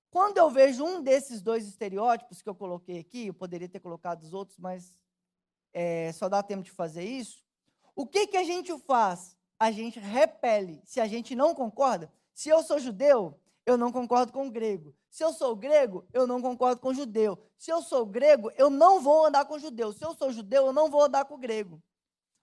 quando 0.09 0.37
eu 0.37 0.49
vejo 0.49 0.83
um 0.83 1.01
desses 1.01 1.41
dois 1.41 1.67
estereótipos 1.67 2.41
que 2.41 2.49
eu 2.49 2.55
coloquei 2.55 2.99
aqui, 2.99 3.27
eu 3.27 3.33
poderia 3.33 3.67
ter 3.67 3.79
colocado 3.79 4.23
os 4.23 4.33
outros, 4.33 4.57
mas 4.57 4.97
é, 5.73 6.11
só 6.13 6.29
dá 6.29 6.41
tempo 6.41 6.63
de 6.63 6.71
fazer 6.71 7.03
isso. 7.03 7.43
O 7.95 8.05
que, 8.05 8.27
que 8.27 8.37
a 8.37 8.43
gente 8.43 8.77
faz? 8.79 9.37
A 9.59 9.71
gente 9.71 9.99
repele. 9.99 10.81
Se 10.85 10.99
a 10.99 11.07
gente 11.07 11.35
não 11.35 11.53
concorda, 11.53 12.11
se 12.33 12.49
eu 12.49 12.63
sou 12.63 12.79
judeu, 12.79 13.39
eu 13.65 13.77
não 13.77 13.91
concordo 13.91 14.33
com 14.33 14.47
o 14.47 14.51
grego. 14.51 14.95
Se 15.09 15.23
eu 15.23 15.31
sou 15.31 15.55
grego, 15.55 16.05
eu 16.11 16.25
não 16.25 16.41
concordo 16.41 16.81
com 16.81 16.89
o 16.89 16.93
judeu. 16.93 17.37
Se 17.57 17.71
eu 17.71 17.81
sou 17.81 18.05
grego, 18.05 18.51
eu 18.55 18.69
não 18.69 18.99
vou 18.99 19.25
andar 19.25 19.45
com 19.45 19.55
o 19.55 19.59
judeu. 19.59 19.93
Se 19.93 20.03
eu 20.03 20.13
sou 20.15 20.31
judeu, 20.31 20.65
eu 20.65 20.73
não 20.73 20.89
vou 20.89 21.03
andar 21.03 21.25
com 21.25 21.35
o 21.35 21.37
grego. 21.37 21.81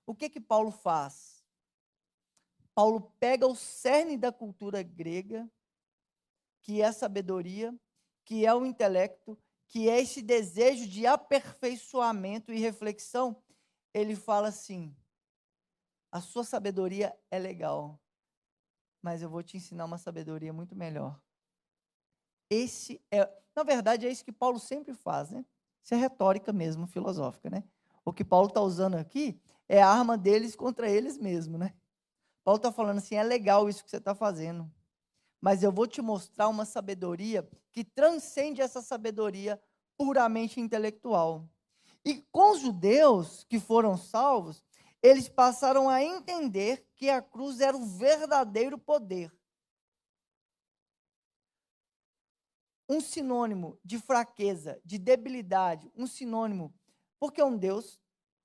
O 0.07 0.15
que 0.15 0.31
que 0.31 0.41
Paulo 0.41 0.71
faz? 0.71 1.45
Paulo 2.75 3.13
pega 3.19 3.47
o 3.47 3.57
cerne 3.57 4.17
da 4.17 4.33
cultura 4.33 4.83
grega, 4.83 5.51
que 6.63 6.81
é 6.81 6.87
a 6.87 6.93
sabedoria, 6.93 7.75
que 8.25 8.47
é 8.47 8.55
o 8.55 8.65
intelecto, 8.65 9.37
que 9.67 9.89
é 9.89 10.01
esse 10.01 10.23
desejo 10.23 10.87
de 10.89 11.07
aperfeiçoamento 11.07 12.53
e 12.53 12.59
reflexão. 12.59 13.37
Ele 13.93 14.15
fala 14.15 14.49
assim: 14.49 14.95
a 16.13 16.21
sua 16.21 16.45
sabedoria 16.45 17.17
é 17.31 17.39
legal, 17.39 18.01
mas 19.03 19.23
eu 19.23 19.29
vou 19.29 19.43
te 19.43 19.57
ensinar 19.57 19.85
uma 19.85 19.99
sabedoria 19.99 20.53
muito 20.53 20.75
melhor. 20.75 21.21
Esse 22.51 23.01
é, 23.11 23.31
na 23.55 23.63
verdade, 23.63 24.07
é 24.07 24.11
isso 24.11 24.25
que 24.25 24.33
Paulo 24.33 24.59
sempre 24.59 24.95
faz, 24.95 25.31
né? 25.31 25.45
Isso 25.83 25.95
é 25.95 25.97
retórica 25.97 26.53
mesmo, 26.53 26.87
filosófica, 26.87 27.49
né? 27.49 27.65
O 28.05 28.13
que 28.13 28.25
Paulo 28.25 28.49
está 28.49 28.61
usando 28.61 28.97
aqui 28.97 29.41
é 29.69 29.83
a 29.83 29.89
arma 29.89 30.17
deles 30.17 30.57
contra 30.57 30.89
eles 30.89 31.17
mesmos, 31.17 31.59
né? 31.59 31.75
Paulo 32.45 32.57
está 32.57 32.73
falando 32.73 32.99
assim: 32.99 33.15
é 33.15 33.23
legal 33.23 33.69
isso 33.69 33.85
que 33.85 33.91
você 33.91 33.99
está 33.99 34.15
fazendo, 34.15 34.71
mas 35.41 35.63
eu 35.63 35.73
vou 35.73 35.87
te 35.87 36.03
mostrar 36.03 36.49
uma 36.49 36.65
sabedoria 36.65 37.49
que 37.73 37.85
transcende 37.85 38.61
essa 38.61 38.83
sabedoria 38.83 39.61
puramente 39.97 40.61
intelectual. 40.61 41.49
E 42.05 42.23
com 42.33 42.53
os 42.53 42.61
judeus 42.61 43.45
que 43.45 43.61
foram 43.61 43.97
salvos, 43.97 44.65
eles 45.03 45.29
passaram 45.29 45.89
a 45.89 46.03
entender 46.03 46.87
que 46.95 47.09
a 47.09 47.23
cruz 47.23 47.61
era 47.61 47.77
o 47.77 47.85
verdadeiro 47.85 48.79
poder. 48.79 49.33
Um 52.89 53.01
sinônimo 53.01 53.79
de 53.85 53.99
fraqueza, 53.99 54.81
de 54.85 54.99
debilidade, 54.99 55.91
um 55.97 56.07
sinônimo, 56.07 56.75
porque 57.19 57.43
um 57.43 57.57
Deus 57.57 58.01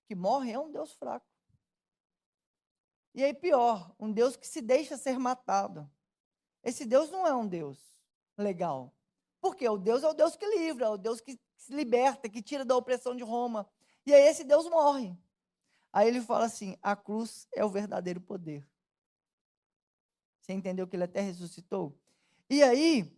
que 0.06 0.16
morre 0.16 0.52
é 0.52 0.60
um 0.60 0.72
Deus 0.72 0.94
fraco. 0.94 1.26
E 3.14 3.24
aí, 3.24 3.34
pior, 3.34 3.96
um 4.00 4.12
Deus 4.12 4.36
que 4.36 4.46
se 4.46 4.62
deixa 4.62 4.98
ser 4.98 5.18
matado. 5.18 5.90
Esse 6.64 6.86
Deus 6.86 7.10
não 7.10 7.26
é 7.26 7.34
um 7.34 7.48
Deus 7.48 7.80
legal. 8.38 8.94
Porque 9.40 9.68
o 9.68 9.78
Deus 9.78 10.04
é 10.04 10.10
o 10.10 10.14
Deus 10.14 10.36
que 10.36 10.46
livra, 10.46 10.86
é 10.86 10.90
o 10.90 10.98
Deus 10.98 11.22
que 11.22 11.40
se 11.56 11.74
liberta, 11.74 12.30
que 12.30 12.42
tira 12.42 12.66
da 12.66 12.76
opressão 12.76 13.16
de 13.16 13.24
Roma. 13.24 13.68
E 14.06 14.14
aí 14.14 14.28
esse 14.28 14.44
Deus 14.44 14.70
morre. 14.70 15.18
Aí 15.96 16.10
ele 16.10 16.20
fala 16.20 16.44
assim: 16.44 16.76
a 16.82 16.94
cruz 16.94 17.48
é 17.56 17.64
o 17.64 17.70
verdadeiro 17.70 18.20
poder. 18.20 18.68
Você 20.42 20.52
entendeu 20.52 20.86
que 20.86 20.98
ele 20.98 21.06
até 21.06 21.22
ressuscitou? 21.22 21.98
E 22.50 22.62
aí, 22.62 23.18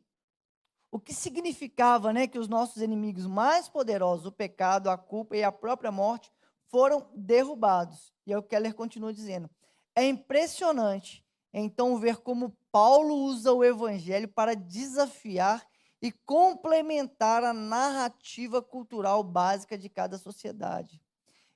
o 0.92 1.00
que 1.00 1.12
significava 1.12 2.14
né, 2.14 2.28
que 2.28 2.38
os 2.38 2.48
nossos 2.48 2.80
inimigos 2.84 3.26
mais 3.26 3.68
poderosos, 3.68 4.28
o 4.28 4.32
pecado, 4.32 4.92
a 4.92 4.98
culpa 4.98 5.36
e 5.36 5.44
a 5.44 5.52
própria 5.52 5.92
morte, 5.92 6.32
foram 6.68 7.10
derrubados. 7.16 8.14
E 8.28 8.32
é 8.32 8.38
o 8.38 8.44
Keller 8.44 8.76
continua 8.76 9.12
dizendo. 9.12 9.50
É 9.96 10.06
impressionante, 10.06 11.26
então, 11.52 11.98
ver 11.98 12.18
como 12.18 12.56
Paulo 12.72 13.16
usa 13.24 13.52
o 13.52 13.64
evangelho 13.64 14.28
para 14.28 14.56
desafiar 14.56 15.68
e 16.00 16.12
complementar 16.12 17.44
a 17.44 17.54
narrativa 17.54 18.62
cultural 18.62 19.24
básica 19.24 19.76
de 19.76 19.90
cada 19.90 20.20
sociedade. 20.20 21.02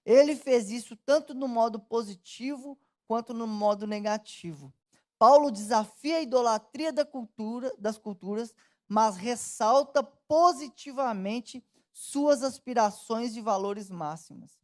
Ele 0.05 0.35
fez 0.35 0.71
isso 0.71 0.95
tanto 0.95 1.33
no 1.33 1.47
modo 1.47 1.79
positivo 1.79 2.77
quanto 3.07 3.33
no 3.33 3.45
modo 3.45 3.85
negativo. 3.85 4.73
Paulo 5.19 5.51
desafia 5.51 6.17
a 6.17 6.21
idolatria 6.21 6.91
da 6.91 7.05
cultura, 7.05 7.75
das 7.77 7.97
culturas, 7.97 8.53
mas 8.87 9.15
ressalta 9.15 10.03
positivamente 10.03 11.63
suas 11.91 12.41
aspirações 12.41 13.35
e 13.35 13.41
valores 13.41 13.89
máximos. 13.89 14.59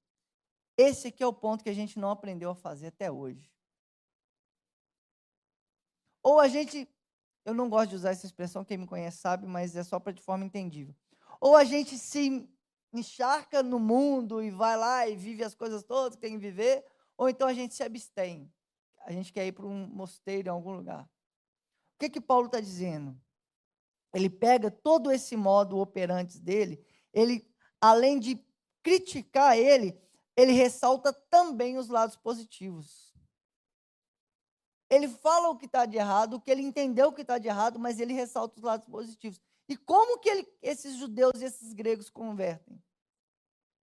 Esse 0.75 1.09
aqui 1.09 1.23
é 1.23 1.27
o 1.27 1.33
ponto 1.33 1.63
que 1.63 1.69
a 1.69 1.75
gente 1.75 1.99
não 1.99 2.09
aprendeu 2.09 2.49
a 2.49 2.55
fazer 2.55 2.87
até 2.87 3.11
hoje. 3.11 3.51
Ou 6.23 6.39
a 6.39 6.47
gente, 6.47 6.89
eu 7.45 7.53
não 7.53 7.69
gosto 7.69 7.91
de 7.91 7.95
usar 7.95 8.11
essa 8.11 8.25
expressão, 8.25 8.65
quem 8.65 8.77
me 8.77 8.87
conhece 8.87 9.17
sabe, 9.17 9.47
mas 9.47 9.75
é 9.75 9.83
só 9.83 9.99
para 9.99 10.11
de 10.11 10.21
forma 10.21 10.45
entendível. 10.45 10.95
Ou 11.39 11.55
a 11.55 11.63
gente 11.63 11.97
se 11.97 12.49
encharca 12.99 13.63
no 13.63 13.79
mundo 13.79 14.41
e 14.41 14.49
vai 14.49 14.77
lá 14.77 15.07
e 15.07 15.15
vive 15.15 15.43
as 15.43 15.55
coisas 15.55 15.83
todas 15.83 16.15
que 16.15 16.21
tem 16.21 16.33
que 16.33 16.37
viver, 16.37 16.85
ou 17.17 17.29
então 17.29 17.47
a 17.47 17.53
gente 17.53 17.73
se 17.73 17.83
abstém. 17.83 18.51
A 19.05 19.11
gente 19.11 19.31
quer 19.31 19.45
ir 19.47 19.51
para 19.51 19.65
um 19.65 19.87
mosteiro 19.87 20.47
em 20.47 20.51
algum 20.51 20.71
lugar. 20.71 21.03
O 21.03 21.99
que 21.99 22.09
que 22.09 22.21
Paulo 22.21 22.47
está 22.47 22.59
dizendo? 22.59 23.19
Ele 24.13 24.29
pega 24.29 24.69
todo 24.69 25.11
esse 25.11 25.35
modo 25.35 25.77
operante 25.77 26.39
dele, 26.39 26.83
ele, 27.13 27.49
além 27.81 28.19
de 28.19 28.43
criticar 28.83 29.57
ele, 29.57 29.99
ele 30.35 30.51
ressalta 30.51 31.11
também 31.11 31.77
os 31.77 31.89
lados 31.89 32.15
positivos. 32.15 33.13
Ele 34.89 35.07
fala 35.07 35.49
o 35.49 35.57
que 35.57 35.65
está 35.65 35.85
de 35.85 35.97
errado, 35.97 36.35
o 36.35 36.41
que 36.41 36.49
ele 36.49 36.61
entendeu 36.61 37.11
que 37.11 37.21
está 37.21 37.37
de 37.37 37.47
errado, 37.47 37.77
mas 37.77 37.99
ele 37.99 38.13
ressalta 38.13 38.57
os 38.57 38.63
lados 38.63 38.87
positivos. 38.87 39.41
E 39.67 39.75
como 39.75 40.19
que 40.19 40.29
ele, 40.29 40.47
esses 40.61 40.95
judeus 40.95 41.41
e 41.41 41.45
esses 41.45 41.73
gregos 41.73 42.09
convertem? 42.09 42.81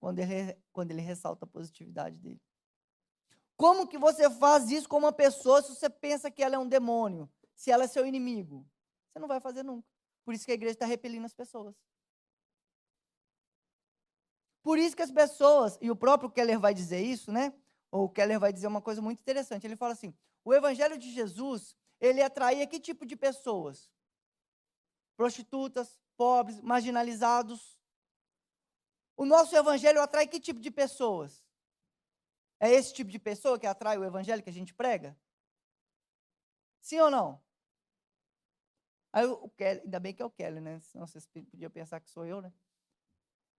Quando 0.04 0.18
ele, 0.18 0.54
quando 0.70 0.90
ele 0.90 1.00
ressalta 1.00 1.46
a 1.46 1.48
positividade 1.48 2.18
dele. 2.18 2.38
Como 3.56 3.88
que 3.88 3.96
você 3.96 4.28
faz 4.28 4.70
isso 4.70 4.86
com 4.86 4.98
uma 4.98 5.14
pessoa 5.14 5.62
se 5.62 5.74
você 5.74 5.88
pensa 5.88 6.30
que 6.30 6.42
ela 6.42 6.56
é 6.56 6.58
um 6.58 6.68
demônio? 6.68 7.26
Se 7.56 7.70
ela 7.70 7.84
é 7.84 7.86
seu 7.86 8.04
inimigo? 8.04 8.68
Você 9.08 9.18
não 9.18 9.26
vai 9.26 9.40
fazer 9.40 9.62
nunca. 9.62 9.88
Por 10.22 10.34
isso 10.34 10.44
que 10.44 10.50
a 10.50 10.54
igreja 10.54 10.74
está 10.74 10.84
repelindo 10.84 11.24
as 11.24 11.32
pessoas. 11.32 11.74
Por 14.62 14.76
isso 14.76 14.94
que 14.94 15.00
as 15.00 15.10
pessoas, 15.10 15.78
e 15.80 15.90
o 15.90 15.96
próprio 15.96 16.30
Keller 16.30 16.60
vai 16.60 16.74
dizer 16.74 17.00
isso, 17.00 17.32
né? 17.32 17.54
Ou 17.90 18.04
o 18.04 18.10
Keller 18.10 18.38
vai 18.38 18.52
dizer 18.52 18.66
uma 18.66 18.82
coisa 18.82 19.00
muito 19.00 19.20
interessante. 19.20 19.66
Ele 19.66 19.74
fala 19.74 19.94
assim: 19.94 20.14
o 20.44 20.52
evangelho 20.52 20.98
de 20.98 21.10
Jesus, 21.10 21.74
ele 21.98 22.20
atraía 22.20 22.66
que 22.66 22.78
tipo 22.78 23.06
de 23.06 23.16
pessoas? 23.16 23.90
Prostitutas, 25.16 25.98
pobres, 26.14 26.60
marginalizados. 26.60 27.73
O 29.16 29.24
nosso 29.24 29.55
evangelho 29.57 30.00
atrai 30.00 30.27
que 30.27 30.40
tipo 30.40 30.61
de 30.61 30.70
pessoas? 30.70 31.44
É 32.59 32.70
esse 32.70 32.92
tipo 32.92 33.11
de 33.11 33.18
pessoa 33.18 33.59
que 33.59 33.66
atrai 33.66 33.98
o 33.98 34.05
evangelho 34.05 34.42
que 34.42 34.50
a 34.50 34.53
gente 34.53 34.74
prega? 34.74 35.16
Sim 36.81 37.00
ou 37.00 37.11
não? 37.11 37.42
Aí 39.12 39.27
o 39.27 39.48
Kelly, 39.50 39.81
ainda 39.85 40.00
bem 40.00 40.12
que 40.12 40.22
é 40.22 40.24
o 40.24 40.31
Kelly, 40.31 40.61
né? 40.61 40.81
Senão 40.81 41.07
vocês 41.07 41.27
podiam 41.27 41.70
pensar 41.70 42.00
que 42.00 42.11
sou 42.11 42.27
eu, 42.27 42.42
né? 42.42 42.53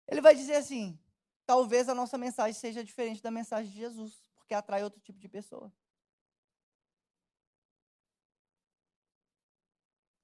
Ele 0.06 0.20
vai 0.20 0.34
dizer 0.34 0.56
assim: 0.56 0.98
talvez 1.46 1.88
a 1.88 1.94
nossa 1.94 2.18
mensagem 2.18 2.52
seja 2.52 2.84
diferente 2.84 3.22
da 3.22 3.30
mensagem 3.30 3.70
de 3.70 3.78
Jesus, 3.78 4.22
porque 4.34 4.52
atrai 4.52 4.84
outro 4.84 5.00
tipo 5.00 5.18
de 5.18 5.28
pessoa. 5.28 5.72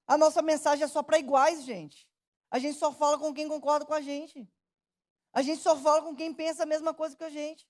A 0.05 0.17
nossa 0.17 0.41
mensagem 0.41 0.83
é 0.83 0.87
só 0.87 1.01
para 1.01 1.17
iguais, 1.17 1.63
gente. 1.63 2.07
A 2.51 2.59
gente 2.59 2.77
só 2.77 2.93
fala 2.93 3.17
com 3.17 3.33
quem 3.33 3.47
concorda 3.47 3.85
com 3.85 3.93
a 3.93 4.01
gente. 4.01 4.47
A 5.33 5.41
gente 5.41 5.61
só 5.61 5.75
fala 5.75 6.03
com 6.03 6.15
quem 6.15 6.33
pensa 6.33 6.63
a 6.63 6.65
mesma 6.65 6.93
coisa 6.93 7.17
que 7.17 7.23
a 7.23 7.29
gente. 7.29 7.67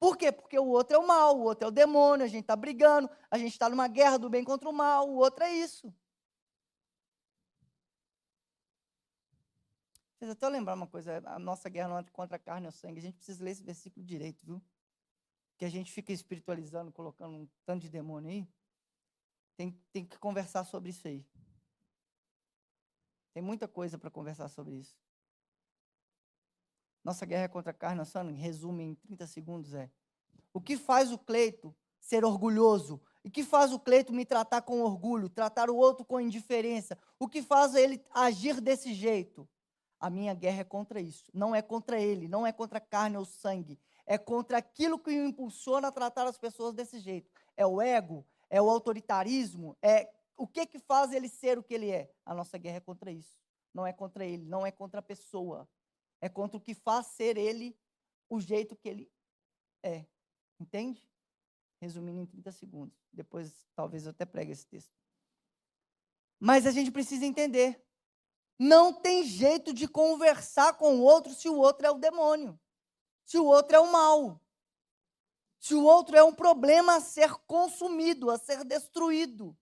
Por 0.00 0.16
quê? 0.16 0.32
Porque 0.32 0.58
o 0.58 0.66
outro 0.66 0.96
é 0.96 0.98
o 0.98 1.06
mal, 1.06 1.36
o 1.36 1.42
outro 1.42 1.64
é 1.64 1.68
o 1.68 1.72
demônio, 1.72 2.24
a 2.24 2.28
gente 2.28 2.42
está 2.42 2.56
brigando, 2.56 3.10
a 3.30 3.36
gente 3.36 3.52
está 3.52 3.68
numa 3.68 3.88
guerra 3.88 4.16
do 4.16 4.30
bem 4.30 4.42
contra 4.44 4.68
o 4.68 4.72
mal, 4.72 5.08
o 5.08 5.16
outro 5.16 5.44
é 5.44 5.52
isso. 5.52 5.92
Vocês 10.18 10.30
até 10.30 10.48
lembrar 10.48 10.74
uma 10.74 10.86
coisa, 10.86 11.22
a 11.26 11.38
nossa 11.38 11.68
guerra 11.68 11.88
não 11.88 11.98
é 11.98 12.04
contra 12.04 12.36
a 12.36 12.40
carne 12.40 12.66
e 12.66 12.68
o 12.68 12.72
sangue. 12.72 12.98
A 12.98 13.02
gente 13.02 13.16
precisa 13.16 13.44
ler 13.44 13.52
esse 13.52 13.62
versículo 13.62 14.04
direito, 14.04 14.44
viu? 14.44 14.60
Que 15.56 15.64
a 15.64 15.68
gente 15.68 15.92
fica 15.92 16.12
espiritualizando, 16.12 16.90
colocando 16.90 17.36
um 17.36 17.48
tanto 17.64 17.82
de 17.82 17.88
demônio 17.88 18.30
aí. 18.30 18.48
Tem, 19.56 19.72
tem 19.92 20.04
que 20.04 20.18
conversar 20.18 20.64
sobre 20.64 20.90
isso 20.90 21.06
aí. 21.06 21.24
Tem 23.32 23.42
muita 23.42 23.68
coisa 23.68 23.96
para 23.98 24.10
conversar 24.10 24.48
sobre 24.48 24.76
isso. 24.76 24.96
Nossa 27.04 27.24
guerra 27.24 27.48
contra 27.48 27.70
a 27.70 27.74
carne 27.74 28.04
sangue, 28.04 28.32
em 28.32 28.36
resumo, 28.36 28.80
em 28.80 28.94
30 28.94 29.26
segundos, 29.26 29.74
é: 29.74 29.90
o 30.52 30.60
que 30.60 30.76
faz 30.76 31.12
o 31.12 31.18
Cleito 31.18 31.74
ser 32.00 32.24
orgulhoso? 32.24 33.00
O 33.24 33.30
que 33.30 33.42
faz 33.42 33.72
o 33.72 33.78
Cleito 33.78 34.12
me 34.12 34.24
tratar 34.24 34.62
com 34.62 34.80
orgulho, 34.80 35.28
tratar 35.28 35.68
o 35.68 35.76
outro 35.76 36.04
com 36.04 36.20
indiferença? 36.20 36.96
O 37.18 37.28
que 37.28 37.42
faz 37.42 37.74
ele 37.74 38.02
agir 38.10 38.60
desse 38.60 38.94
jeito? 38.94 39.48
A 40.00 40.08
minha 40.08 40.32
guerra 40.32 40.60
é 40.60 40.64
contra 40.64 41.00
isso. 41.00 41.24
Não 41.34 41.54
é 41.54 41.60
contra 41.60 42.00
ele, 42.00 42.28
não 42.28 42.46
é 42.46 42.52
contra 42.52 42.78
a 42.78 42.80
carne 42.80 43.16
ou 43.16 43.24
sangue. 43.24 43.78
É 44.06 44.16
contra 44.16 44.58
aquilo 44.58 44.98
que 44.98 45.10
o 45.10 45.26
impulsiona 45.26 45.88
a 45.88 45.92
tratar 45.92 46.26
as 46.26 46.38
pessoas 46.38 46.72
desse 46.72 46.98
jeito. 46.98 47.30
É 47.56 47.66
o 47.66 47.82
ego, 47.82 48.24
é 48.48 48.62
o 48.62 48.70
autoritarismo, 48.70 49.76
é 49.82 50.08
o 50.36 50.46
que 50.46 50.64
que 50.64 50.78
faz 50.78 51.12
ele 51.12 51.28
ser 51.28 51.58
o 51.58 51.62
que 51.62 51.74
ele 51.74 51.90
é. 51.90 52.10
A 52.24 52.34
nossa 52.34 52.56
guerra 52.56 52.76
é 52.76 52.80
contra 52.80 53.10
isso. 53.10 53.38
Não 53.74 53.86
é 53.86 53.92
contra 53.92 54.24
ele, 54.24 54.44
não 54.44 54.64
é 54.64 54.70
contra 54.70 55.00
a 55.00 55.02
pessoa. 55.02 55.68
É 56.20 56.28
contra 56.28 56.56
o 56.56 56.60
que 56.60 56.74
faz 56.74 57.06
ser 57.08 57.36
ele 57.36 57.78
o 58.28 58.40
jeito 58.40 58.76
que 58.76 58.88
ele 58.88 59.12
é. 59.82 60.06
Entende? 60.60 61.08
Resumindo 61.80 62.20
em 62.20 62.26
30 62.26 62.52
segundos. 62.52 62.98
Depois, 63.12 63.66
talvez 63.74 64.04
eu 64.04 64.10
até 64.10 64.26
pregue 64.26 64.52
esse 64.52 64.66
texto. 64.66 64.92
Mas 66.40 66.66
a 66.66 66.70
gente 66.70 66.90
precisa 66.90 67.24
entender 67.24 67.84
não 68.58 68.92
tem 68.92 69.22
jeito 69.22 69.72
de 69.72 69.86
conversar 69.86 70.76
com 70.76 70.96
o 70.96 71.02
outro 71.02 71.32
se 71.32 71.48
o 71.48 71.56
outro 71.56 71.86
é 71.86 71.90
o 71.90 71.98
demônio, 71.98 72.58
se 73.24 73.38
o 73.38 73.44
outro 73.44 73.76
é 73.76 73.80
o 73.80 73.92
mal, 73.92 74.42
se 75.60 75.74
o 75.74 75.84
outro 75.84 76.16
é 76.16 76.24
um 76.24 76.34
problema 76.34 76.96
a 76.96 77.00
ser 77.00 77.32
consumido, 77.46 78.30
a 78.30 78.38
ser 78.38 78.64
destruído. 78.64 79.56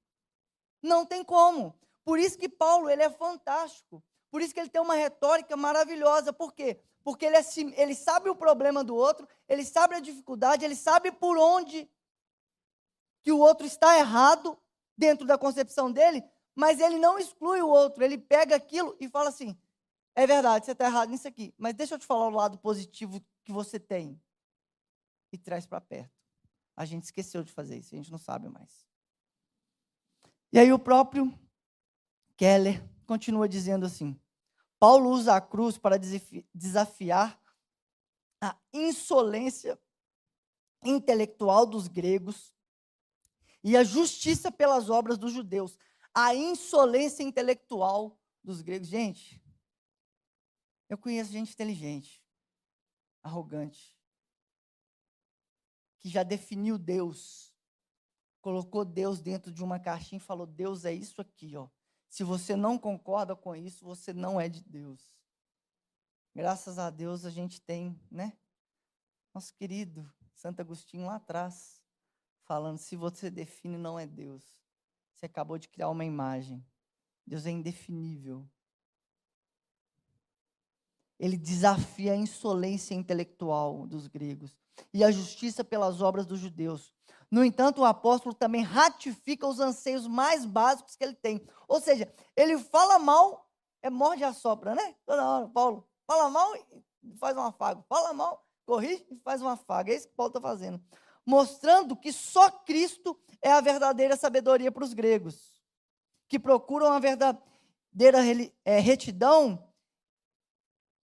Não 0.82 1.04
tem 1.04 1.22
como. 1.22 1.78
Por 2.04 2.18
isso 2.18 2.38
que 2.38 2.48
Paulo 2.48 2.88
ele 2.88 3.02
é 3.02 3.10
fantástico. 3.10 4.02
Por 4.30 4.42
isso 4.42 4.52
que 4.52 4.60
ele 4.60 4.68
tem 4.68 4.80
uma 4.80 4.94
retórica 4.94 5.56
maravilhosa. 5.56 6.32
Por 6.32 6.52
quê? 6.52 6.80
Porque 7.02 7.24
ele, 7.24 7.36
ele 7.76 7.94
sabe 7.94 8.28
o 8.28 8.34
problema 8.34 8.82
do 8.82 8.94
outro, 8.94 9.28
ele 9.48 9.64
sabe 9.64 9.94
a 9.94 10.00
dificuldade, 10.00 10.64
ele 10.64 10.74
sabe 10.74 11.12
por 11.12 11.38
onde 11.38 11.88
que 13.22 13.32
o 13.32 13.38
outro 13.38 13.66
está 13.66 13.98
errado 13.98 14.58
dentro 14.96 15.26
da 15.26 15.36
concepção 15.36 15.90
dele, 15.90 16.24
mas 16.54 16.80
ele 16.80 16.98
não 16.98 17.18
exclui 17.18 17.60
o 17.60 17.68
outro, 17.68 18.02
ele 18.02 18.18
pega 18.18 18.56
aquilo 18.56 18.96
e 18.98 19.08
fala 19.08 19.28
assim: 19.28 19.56
é 20.14 20.26
verdade, 20.26 20.64
você 20.64 20.72
está 20.72 20.86
errado 20.86 21.10
nisso 21.10 21.28
aqui, 21.28 21.54
mas 21.58 21.74
deixa 21.74 21.94
eu 21.94 21.98
te 21.98 22.06
falar 22.06 22.26
o 22.26 22.30
lado 22.30 22.58
positivo 22.58 23.20
que 23.44 23.52
você 23.52 23.78
tem. 23.78 24.20
E 25.32 25.36
traz 25.36 25.66
para 25.66 25.80
perto. 25.80 26.14
A 26.74 26.84
gente 26.84 27.04
esqueceu 27.04 27.42
de 27.42 27.52
fazer 27.52 27.76
isso, 27.76 27.94
a 27.94 27.98
gente 27.98 28.10
não 28.10 28.18
sabe 28.18 28.48
mais. 28.48 28.86
E 30.52 30.58
aí 30.58 30.72
o 30.72 30.78
próprio 30.78 31.32
Keller 32.36 32.82
continua 33.06 33.48
dizendo 33.48 33.86
assim: 33.86 34.18
Paulo 34.78 35.10
usa 35.10 35.36
a 35.36 35.40
cruz 35.40 35.78
para 35.78 35.98
desafiar 36.54 37.40
a 38.40 38.56
insolência 38.72 39.78
intelectual 40.82 41.66
dos 41.66 41.88
gregos 41.88 42.52
e 43.64 43.76
a 43.76 43.82
justiça 43.82 44.52
pelas 44.52 44.90
obras 44.90 45.16
dos 45.16 45.32
judeus 45.32 45.78
a 46.16 46.34
insolência 46.34 47.22
intelectual 47.22 48.18
dos 48.42 48.62
gregos. 48.62 48.88
Gente, 48.88 49.38
eu 50.88 50.96
conheço 50.96 51.30
gente 51.30 51.52
inteligente, 51.52 52.24
arrogante, 53.22 53.94
que 55.98 56.08
já 56.08 56.22
definiu 56.22 56.78
Deus, 56.78 57.52
colocou 58.40 58.82
Deus 58.82 59.20
dentro 59.20 59.52
de 59.52 59.62
uma 59.62 59.78
caixinha 59.78 60.16
e 60.16 60.24
falou: 60.24 60.46
Deus 60.46 60.86
é 60.86 60.92
isso 60.94 61.20
aqui, 61.20 61.54
ó. 61.54 61.68
Se 62.08 62.24
você 62.24 62.56
não 62.56 62.78
concorda 62.78 63.34
com 63.36 63.54
isso, 63.54 63.84
você 63.84 64.12
não 64.12 64.40
é 64.40 64.48
de 64.48 64.62
Deus. 64.62 65.14
Graças 66.34 66.78
a 66.78 66.90
Deus 66.90 67.24
a 67.24 67.30
gente 67.30 67.60
tem, 67.60 67.98
né? 68.10 68.36
Nosso 69.34 69.54
querido 69.54 70.10
Santo 70.34 70.60
Agostinho 70.60 71.06
lá 71.06 71.16
atrás, 71.16 71.80
falando: 72.44 72.78
se 72.78 72.94
você 72.96 73.30
define, 73.30 73.76
não 73.76 73.98
é 73.98 74.06
Deus. 74.06 74.42
Você 75.14 75.26
acabou 75.26 75.58
de 75.58 75.68
criar 75.68 75.88
uma 75.88 76.04
imagem. 76.04 76.64
Deus 77.26 77.46
é 77.46 77.50
indefinível. 77.50 78.48
Ele 81.18 81.36
desafia 81.36 82.12
a 82.12 82.16
insolência 82.16 82.94
intelectual 82.94 83.86
dos 83.86 84.06
gregos 84.06 84.56
e 84.92 85.02
a 85.02 85.10
justiça 85.10 85.64
pelas 85.64 86.02
obras 86.02 86.26
dos 86.26 86.38
judeus. 86.38 86.94
No 87.30 87.44
entanto, 87.44 87.80
o 87.80 87.84
apóstolo 87.84 88.34
também 88.34 88.62
ratifica 88.62 89.46
os 89.46 89.58
anseios 89.58 90.06
mais 90.06 90.44
básicos 90.44 90.96
que 90.96 91.04
ele 91.04 91.14
tem. 91.14 91.46
Ou 91.66 91.80
seja, 91.80 92.12
ele 92.36 92.58
fala 92.58 92.98
mal, 92.98 93.50
é 93.82 93.90
morde 93.90 94.22
a 94.22 94.32
sopra, 94.32 94.74
né? 94.74 94.94
Toda 95.04 95.24
hora, 95.24 95.48
Paulo. 95.48 95.88
Fala 96.06 96.30
mal 96.30 96.54
e 97.02 97.16
faz 97.18 97.36
um 97.36 97.42
afago. 97.42 97.84
Fala 97.88 98.12
mal, 98.12 98.46
corrige 98.64 99.04
e 99.10 99.16
faz 99.16 99.42
um 99.42 99.48
afago. 99.48 99.90
É 99.90 99.94
isso 99.94 100.08
que 100.08 100.14
Paulo 100.14 100.30
está 100.30 100.40
fazendo. 100.40 100.80
mostrando 101.26 101.96
que 101.96 102.12
só 102.12 102.48
Cristo 102.50 103.18
é 103.42 103.50
a 103.50 103.60
verdadeira 103.60 104.16
sabedoria 104.16 104.70
para 104.70 104.84
os 104.84 104.94
gregos, 104.94 105.60
que 106.28 106.38
procuram 106.38 106.92
a 106.92 107.00
verdadeira 107.00 108.18
é, 108.64 108.78
retidão 108.78 109.66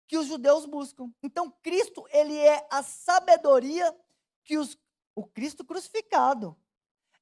que 0.06 0.16
os 0.16 0.26
judeus 0.26 0.64
buscam. 0.66 1.10
Então, 1.22 1.50
Cristo, 1.62 2.06
ele 2.10 2.36
é 2.36 2.66
a 2.70 2.82
sabedoria 2.82 3.96
que 4.44 4.58
os 4.58 4.78
o 5.14 5.24
Cristo 5.24 5.64
crucificado 5.64 6.56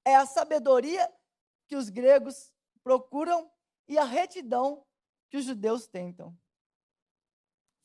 é 0.05 0.15
a 0.17 0.27
sabedoria 0.27 1.13
que 1.67 1.77
os 1.77 1.89
gregos 1.89 2.53
procuram 2.83 3.51
e 3.87 3.99
a 3.99 4.05
retidão 4.05 4.87
que 5.29 5.37
os 5.37 5.45
judeus 5.45 5.87
tentam. 5.87 6.37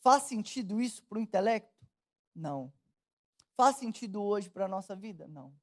Faz 0.02 0.24
sentido 0.24 0.82
isso 0.82 1.04
para 1.04 1.18
o 1.18 1.22
intelecto? 1.22 1.86
Não. 2.34 2.72
Faz 3.56 3.78
sentido 3.78 4.24
hoje 4.24 4.50
para 4.50 4.66
a 4.66 4.68
nossa 4.68 4.96
vida? 4.96 5.28
Não. 5.28 5.54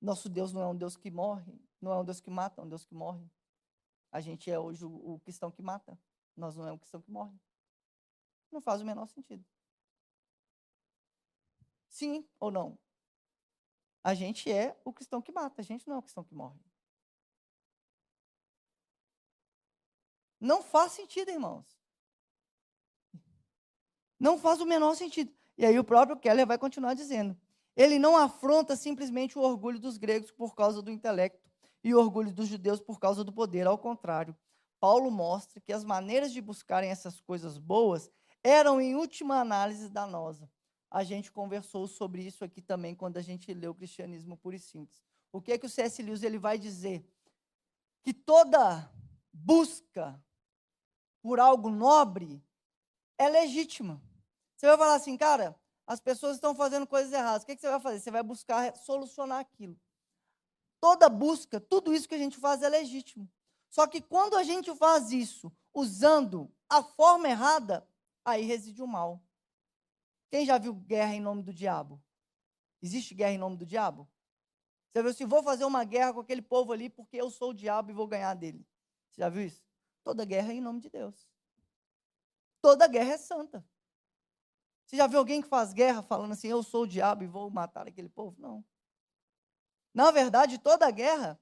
Nosso 0.00 0.28
Deus 0.28 0.52
não 0.52 0.62
é 0.62 0.66
um 0.66 0.76
Deus 0.76 0.96
que 0.96 1.10
morre, 1.10 1.60
não 1.80 1.92
é 1.92 1.98
um 1.98 2.04
Deus 2.04 2.20
que 2.20 2.30
mata, 2.30 2.60
é 2.60 2.64
um 2.64 2.68
Deus 2.68 2.84
que 2.84 2.94
morre. 2.94 3.28
A 4.12 4.20
gente 4.20 4.50
é 4.50 4.58
hoje 4.58 4.84
o, 4.84 5.14
o 5.14 5.20
cristão 5.20 5.50
que 5.50 5.60
mata, 5.60 5.98
nós 6.36 6.56
não 6.56 6.66
é 6.66 6.72
um 6.72 6.78
cristão 6.78 7.02
que 7.02 7.10
morre. 7.10 7.36
Não 8.50 8.60
faz 8.60 8.80
o 8.80 8.84
menor 8.84 9.06
sentido. 9.08 9.44
Sim 11.98 12.24
ou 12.38 12.48
não? 12.48 12.78
A 14.04 14.14
gente 14.14 14.48
é 14.48 14.80
o 14.84 14.92
cristão 14.92 15.20
que 15.20 15.32
mata, 15.32 15.60
a 15.60 15.64
gente 15.64 15.88
não 15.88 15.96
é 15.96 15.98
o 15.98 16.02
cristão 16.02 16.22
que 16.22 16.32
morre. 16.32 16.60
Não 20.40 20.62
faz 20.62 20.92
sentido, 20.92 21.32
irmãos. 21.32 21.66
Não 24.16 24.38
faz 24.38 24.60
o 24.60 24.64
menor 24.64 24.94
sentido. 24.94 25.34
E 25.56 25.66
aí 25.66 25.76
o 25.76 25.82
próprio 25.82 26.16
Keller 26.16 26.46
vai 26.46 26.56
continuar 26.56 26.94
dizendo: 26.94 27.36
ele 27.74 27.98
não 27.98 28.16
afronta 28.16 28.76
simplesmente 28.76 29.36
o 29.36 29.42
orgulho 29.42 29.80
dos 29.80 29.96
gregos 29.96 30.30
por 30.30 30.54
causa 30.54 30.80
do 30.80 30.92
intelecto 30.92 31.50
e 31.82 31.92
o 31.92 31.98
orgulho 31.98 32.32
dos 32.32 32.46
judeus 32.46 32.80
por 32.80 33.00
causa 33.00 33.24
do 33.24 33.32
poder. 33.32 33.66
Ao 33.66 33.76
contrário, 33.76 34.36
Paulo 34.78 35.10
mostra 35.10 35.60
que 35.60 35.72
as 35.72 35.82
maneiras 35.82 36.32
de 36.32 36.40
buscarem 36.40 36.90
essas 36.90 37.20
coisas 37.20 37.58
boas 37.58 38.08
eram, 38.44 38.80
em 38.80 38.94
última 38.94 39.40
análise, 39.40 39.88
danosas. 39.88 40.57
A 40.90 41.04
gente 41.04 41.30
conversou 41.30 41.86
sobre 41.86 42.22
isso 42.22 42.44
aqui 42.44 42.62
também 42.62 42.94
quando 42.94 43.18
a 43.18 43.22
gente 43.22 43.52
leu 43.52 43.72
o 43.72 43.74
Cristianismo 43.74 44.36
Puro 44.36 44.56
e 44.56 44.58
Simples. 44.58 45.02
O 45.30 45.40
que 45.40 45.52
é 45.52 45.58
que 45.58 45.66
o 45.66 45.68
C.S. 45.68 46.02
Lewis 46.02 46.22
ele 46.22 46.38
vai 46.38 46.58
dizer? 46.58 47.04
Que 48.02 48.14
toda 48.14 48.90
busca 49.32 50.22
por 51.20 51.38
algo 51.38 51.68
nobre 51.68 52.42
é 53.18 53.28
legítima. 53.28 54.00
Você 54.56 54.66
vai 54.66 54.78
falar 54.78 54.94
assim, 54.94 55.16
cara, 55.16 55.54
as 55.86 56.00
pessoas 56.00 56.36
estão 56.36 56.54
fazendo 56.54 56.86
coisas 56.86 57.12
erradas. 57.12 57.42
O 57.42 57.46
que, 57.46 57.52
é 57.52 57.54
que 57.54 57.60
você 57.60 57.70
vai 57.70 57.80
fazer? 57.80 58.00
Você 58.00 58.10
vai 58.10 58.22
buscar 58.22 58.76
solucionar 58.76 59.40
aquilo. 59.40 59.78
Toda 60.80 61.08
busca, 61.08 61.60
tudo 61.60 61.92
isso 61.92 62.08
que 62.08 62.14
a 62.14 62.18
gente 62.18 62.38
faz 62.38 62.62
é 62.62 62.68
legítimo. 62.68 63.28
Só 63.68 63.86
que 63.86 64.00
quando 64.00 64.36
a 64.36 64.42
gente 64.42 64.74
faz 64.74 65.10
isso 65.12 65.52
usando 65.74 66.50
a 66.68 66.82
forma 66.82 67.28
errada, 67.28 67.86
aí 68.24 68.44
reside 68.44 68.82
o 68.82 68.86
mal. 68.86 69.22
Quem 70.30 70.44
já 70.44 70.58
viu 70.58 70.74
guerra 70.74 71.14
em 71.14 71.20
nome 71.20 71.42
do 71.42 71.52
diabo? 71.52 72.02
Existe 72.82 73.14
guerra 73.14 73.32
em 73.32 73.38
nome 73.38 73.56
do 73.56 73.66
diabo? 73.66 74.08
Você 74.90 75.02
viu 75.02 75.10
assim, 75.10 75.26
vou 75.26 75.42
fazer 75.42 75.64
uma 75.64 75.84
guerra 75.84 76.12
com 76.12 76.20
aquele 76.20 76.42
povo 76.42 76.72
ali 76.72 76.88
porque 76.88 77.16
eu 77.16 77.30
sou 77.30 77.50
o 77.50 77.54
diabo 77.54 77.90
e 77.90 77.94
vou 77.94 78.06
ganhar 78.06 78.34
dele. 78.34 78.66
Você 79.10 79.20
já 79.20 79.28
viu 79.28 79.46
isso? 79.46 79.64
Toda 80.04 80.24
guerra 80.24 80.52
é 80.52 80.56
em 80.56 80.60
nome 80.60 80.80
de 80.80 80.90
Deus. 80.90 81.28
Toda 82.60 82.88
guerra 82.88 83.12
é 83.12 83.18
santa. 83.18 83.64
Você 84.84 84.96
já 84.96 85.06
viu 85.06 85.18
alguém 85.18 85.42
que 85.42 85.48
faz 85.48 85.72
guerra 85.72 86.02
falando 86.02 86.32
assim, 86.32 86.48
eu 86.48 86.62
sou 86.62 86.84
o 86.84 86.86
diabo 86.86 87.22
e 87.22 87.26
vou 87.26 87.50
matar 87.50 87.86
aquele 87.86 88.08
povo? 88.08 88.40
Não. 88.40 88.64
Na 89.92 90.10
verdade, 90.10 90.58
toda 90.58 90.90
guerra, 90.90 91.38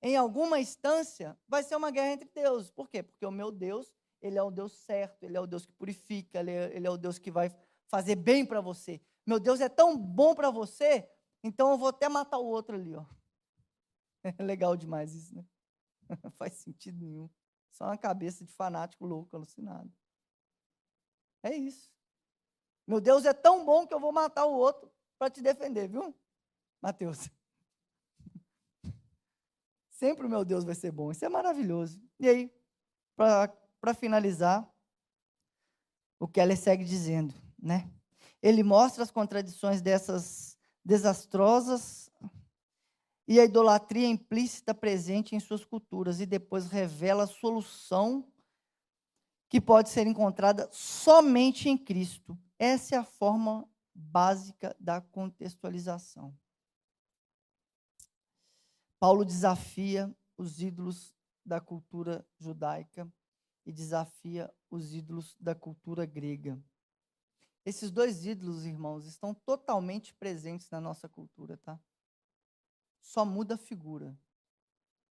em 0.00 0.16
alguma 0.16 0.58
instância, 0.58 1.38
vai 1.46 1.62
ser 1.62 1.76
uma 1.76 1.90
guerra 1.90 2.12
entre 2.12 2.28
deuses. 2.34 2.70
Por 2.70 2.88
quê? 2.88 3.02
Porque 3.02 3.24
o 3.24 3.30
meu 3.30 3.52
Deus, 3.52 3.94
ele 4.20 4.36
é 4.36 4.42
o 4.42 4.50
Deus 4.50 4.72
certo, 4.72 5.22
ele 5.22 5.36
é 5.36 5.40
o 5.40 5.46
Deus 5.46 5.64
que 5.64 5.72
purifica, 5.72 6.40
ele 6.40 6.50
é, 6.50 6.76
ele 6.76 6.86
é 6.86 6.90
o 6.90 6.96
Deus 6.96 7.18
que 7.18 7.30
vai 7.30 7.50
fazer 7.92 8.16
bem 8.16 8.46
para 8.46 8.62
você. 8.62 9.02
Meu 9.26 9.38
Deus 9.38 9.60
é 9.60 9.68
tão 9.68 9.98
bom 9.98 10.34
para 10.34 10.50
você, 10.50 11.06
então 11.44 11.70
eu 11.70 11.76
vou 11.76 11.88
até 11.88 12.08
matar 12.08 12.38
o 12.38 12.46
outro 12.46 12.74
ali, 12.74 12.96
ó. 12.96 13.04
É 14.24 14.32
legal 14.42 14.74
demais 14.74 15.14
isso, 15.14 15.34
né? 15.34 15.44
Não 16.22 16.30
faz 16.32 16.54
sentido 16.54 16.98
nenhum. 16.98 17.28
Só 17.70 17.84
uma 17.84 17.98
cabeça 17.98 18.46
de 18.46 18.52
fanático 18.52 19.04
louco, 19.04 19.36
alucinado. 19.36 19.92
É 21.42 21.54
isso. 21.54 21.92
Meu 22.86 22.98
Deus 22.98 23.26
é 23.26 23.34
tão 23.34 23.62
bom 23.64 23.86
que 23.86 23.92
eu 23.92 24.00
vou 24.00 24.10
matar 24.10 24.46
o 24.46 24.54
outro 24.54 24.90
para 25.18 25.30
te 25.30 25.42
defender, 25.42 25.88
viu? 25.88 26.16
Mateus. 26.80 27.28
Sempre 29.90 30.26
o 30.26 30.30
meu 30.30 30.46
Deus 30.46 30.64
vai 30.64 30.74
ser 30.74 30.90
bom. 30.90 31.12
Isso 31.12 31.24
é 31.24 31.28
maravilhoso. 31.28 32.02
E 32.18 32.26
aí, 32.26 32.54
para 33.16 33.94
finalizar, 33.94 34.66
o 36.18 36.26
Keller 36.26 36.56
segue 36.56 36.84
dizendo: 36.84 37.41
né? 37.62 37.88
Ele 38.42 38.62
mostra 38.64 39.04
as 39.04 39.10
contradições 39.10 39.80
dessas 39.80 40.58
desastrosas 40.84 42.10
e 43.28 43.38
a 43.38 43.44
idolatria 43.44 44.08
implícita 44.08 44.74
presente 44.74 45.36
em 45.36 45.40
suas 45.40 45.64
culturas 45.64 46.20
e 46.20 46.26
depois 46.26 46.66
revela 46.66 47.22
a 47.22 47.28
solução 47.28 48.26
que 49.48 49.60
pode 49.60 49.90
ser 49.90 50.06
encontrada 50.06 50.68
somente 50.72 51.68
em 51.68 51.78
Cristo. 51.78 52.36
Essa 52.58 52.96
é 52.96 52.98
a 52.98 53.04
forma 53.04 53.68
básica 53.94 54.74
da 54.80 55.00
contextualização. 55.00 56.36
Paulo 58.98 59.24
desafia 59.24 60.14
os 60.36 60.60
ídolos 60.60 61.14
da 61.44 61.60
cultura 61.60 62.26
judaica 62.38 63.10
e 63.66 63.72
desafia 63.72 64.52
os 64.70 64.94
ídolos 64.94 65.36
da 65.38 65.54
cultura 65.54 66.06
grega. 66.06 66.58
Esses 67.64 67.90
dois 67.90 68.26
ídolos, 68.26 68.66
irmãos, 68.66 69.06
estão 69.06 69.32
totalmente 69.32 70.12
presentes 70.14 70.68
na 70.70 70.80
nossa 70.80 71.08
cultura, 71.08 71.56
tá? 71.58 71.78
Só 73.00 73.24
muda 73.24 73.54
a 73.54 73.58
figura. 73.58 74.18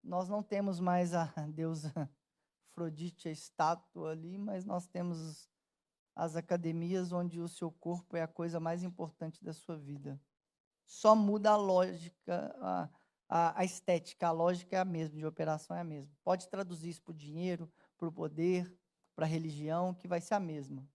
Nós 0.04 0.30
não 0.30 0.44
temos 0.44 0.80
mais 0.80 1.14
a 1.14 1.26
deusa 1.50 1.92
Afrodite, 2.72 3.30
a 3.30 3.32
estátua 3.32 4.12
ali, 4.12 4.38
mas 4.38 4.66
nós 4.66 4.86
temos 4.88 5.50
as 6.16 6.36
academias 6.36 7.12
onde 7.12 7.40
o 7.40 7.48
seu 7.48 7.72
corpo 7.72 8.16
é 8.16 8.22
a 8.22 8.28
coisa 8.28 8.60
mais 8.60 8.84
importante 8.84 9.44
da 9.44 9.54
sua 9.54 9.78
vida. 9.78 10.22
Só 10.86 11.16
muda 11.16 11.52
a 11.52 11.56
lógica, 11.56 12.56
a, 12.60 12.90
a, 13.28 13.60
a 13.62 13.66
estética, 13.66 14.28
a 14.28 14.32
lógica 14.32 14.76
é 14.76 14.80
a 14.80 14.86
mesma, 14.86 15.18
de 15.18 15.26
operação 15.26 15.76
é 15.76 15.80
a 15.80 15.86
mesma. 15.86 16.14
Pode 16.24 16.48
traduzir 16.48 16.90
isso 16.90 17.02
para 17.02 17.12
o 17.12 17.16
dinheiro, 17.16 17.72
para 17.98 18.08
o 18.08 18.12
poder, 18.12 18.72
para 19.16 19.26
a 19.26 19.30
religião, 19.30 19.94
que 19.94 20.08
vai 20.08 20.22
ser 20.22 20.36
a 20.36 20.40
mesma. 20.40 20.88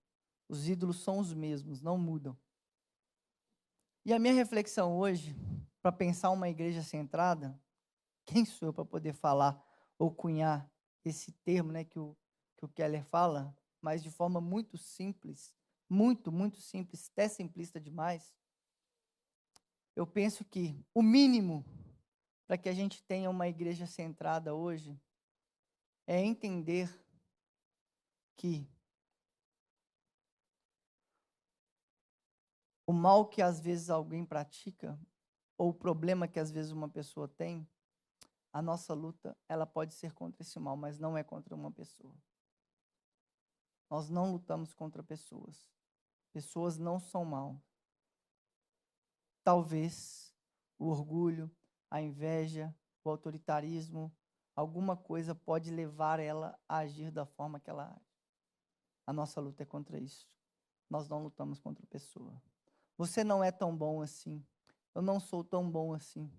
Os 0.51 0.67
ídolos 0.67 0.99
são 1.01 1.17
os 1.17 1.33
mesmos, 1.33 1.81
não 1.81 1.97
mudam. 1.97 2.37
E 4.03 4.11
a 4.11 4.19
minha 4.19 4.33
reflexão 4.33 4.97
hoje, 4.97 5.33
para 5.81 5.93
pensar 5.93 6.29
uma 6.29 6.49
igreja 6.49 6.83
centrada, 6.83 7.57
quem 8.25 8.43
sou 8.43 8.67
eu 8.67 8.73
para 8.73 8.83
poder 8.83 9.13
falar 9.13 9.65
ou 9.97 10.13
cunhar 10.13 10.69
esse 11.05 11.31
termo 11.31 11.71
né, 11.71 11.85
que, 11.85 11.97
o, 11.97 12.17
que 12.57 12.65
o 12.65 12.67
Keller 12.67 13.05
fala, 13.05 13.57
mas 13.81 14.03
de 14.03 14.11
forma 14.11 14.41
muito 14.41 14.77
simples, 14.77 15.55
muito, 15.89 16.33
muito 16.33 16.59
simples, 16.59 17.09
até 17.09 17.29
simplista 17.29 17.79
demais. 17.79 18.35
Eu 19.95 20.05
penso 20.05 20.43
que 20.43 20.85
o 20.93 21.01
mínimo 21.01 21.63
para 22.45 22.57
que 22.57 22.67
a 22.67 22.73
gente 22.73 23.01
tenha 23.03 23.29
uma 23.29 23.47
igreja 23.47 23.87
centrada 23.87 24.53
hoje 24.53 24.99
é 26.05 26.19
entender 26.19 26.93
que 28.35 28.67
o 32.91 32.93
mal 32.93 33.25
que 33.25 33.41
às 33.41 33.57
vezes 33.57 33.89
alguém 33.89 34.25
pratica, 34.25 34.99
ou 35.57 35.69
o 35.69 35.73
problema 35.73 36.27
que 36.27 36.37
às 36.37 36.51
vezes 36.51 36.73
uma 36.73 36.89
pessoa 36.89 37.25
tem, 37.25 37.65
a 38.51 38.61
nossa 38.61 38.93
luta, 38.93 39.33
ela 39.47 39.65
pode 39.65 39.93
ser 39.93 40.11
contra 40.11 40.41
esse 40.41 40.59
mal, 40.59 40.75
mas 40.75 40.99
não 40.99 41.17
é 41.17 41.23
contra 41.23 41.55
uma 41.55 41.71
pessoa. 41.71 42.13
Nós 43.89 44.09
não 44.09 44.29
lutamos 44.29 44.73
contra 44.73 45.01
pessoas. 45.01 45.71
Pessoas 46.33 46.77
não 46.77 46.99
são 46.99 47.23
mal. 47.23 47.63
Talvez 49.41 50.35
o 50.77 50.87
orgulho, 50.87 51.49
a 51.89 52.01
inveja, 52.01 52.75
o 53.05 53.09
autoritarismo, 53.09 54.13
alguma 54.53 54.97
coisa 54.97 55.33
pode 55.33 55.71
levar 55.71 56.19
ela 56.19 56.59
a 56.67 56.79
agir 56.79 57.09
da 57.09 57.25
forma 57.25 57.57
que 57.57 57.69
ela 57.69 57.89
age. 57.89 58.19
A 59.07 59.13
nossa 59.13 59.39
luta 59.39 59.63
é 59.63 59.65
contra 59.65 59.97
isso. 59.97 60.29
Nós 60.89 61.07
não 61.07 61.23
lutamos 61.23 61.57
contra 61.57 61.87
pessoa. 61.87 62.50
Você 63.01 63.23
não 63.23 63.43
é 63.43 63.51
tão 63.51 63.75
bom 63.75 63.99
assim. 63.99 64.45
Eu 64.93 65.01
não 65.01 65.19
sou 65.19 65.43
tão 65.43 65.67
bom 65.67 65.91
assim. 65.91 66.31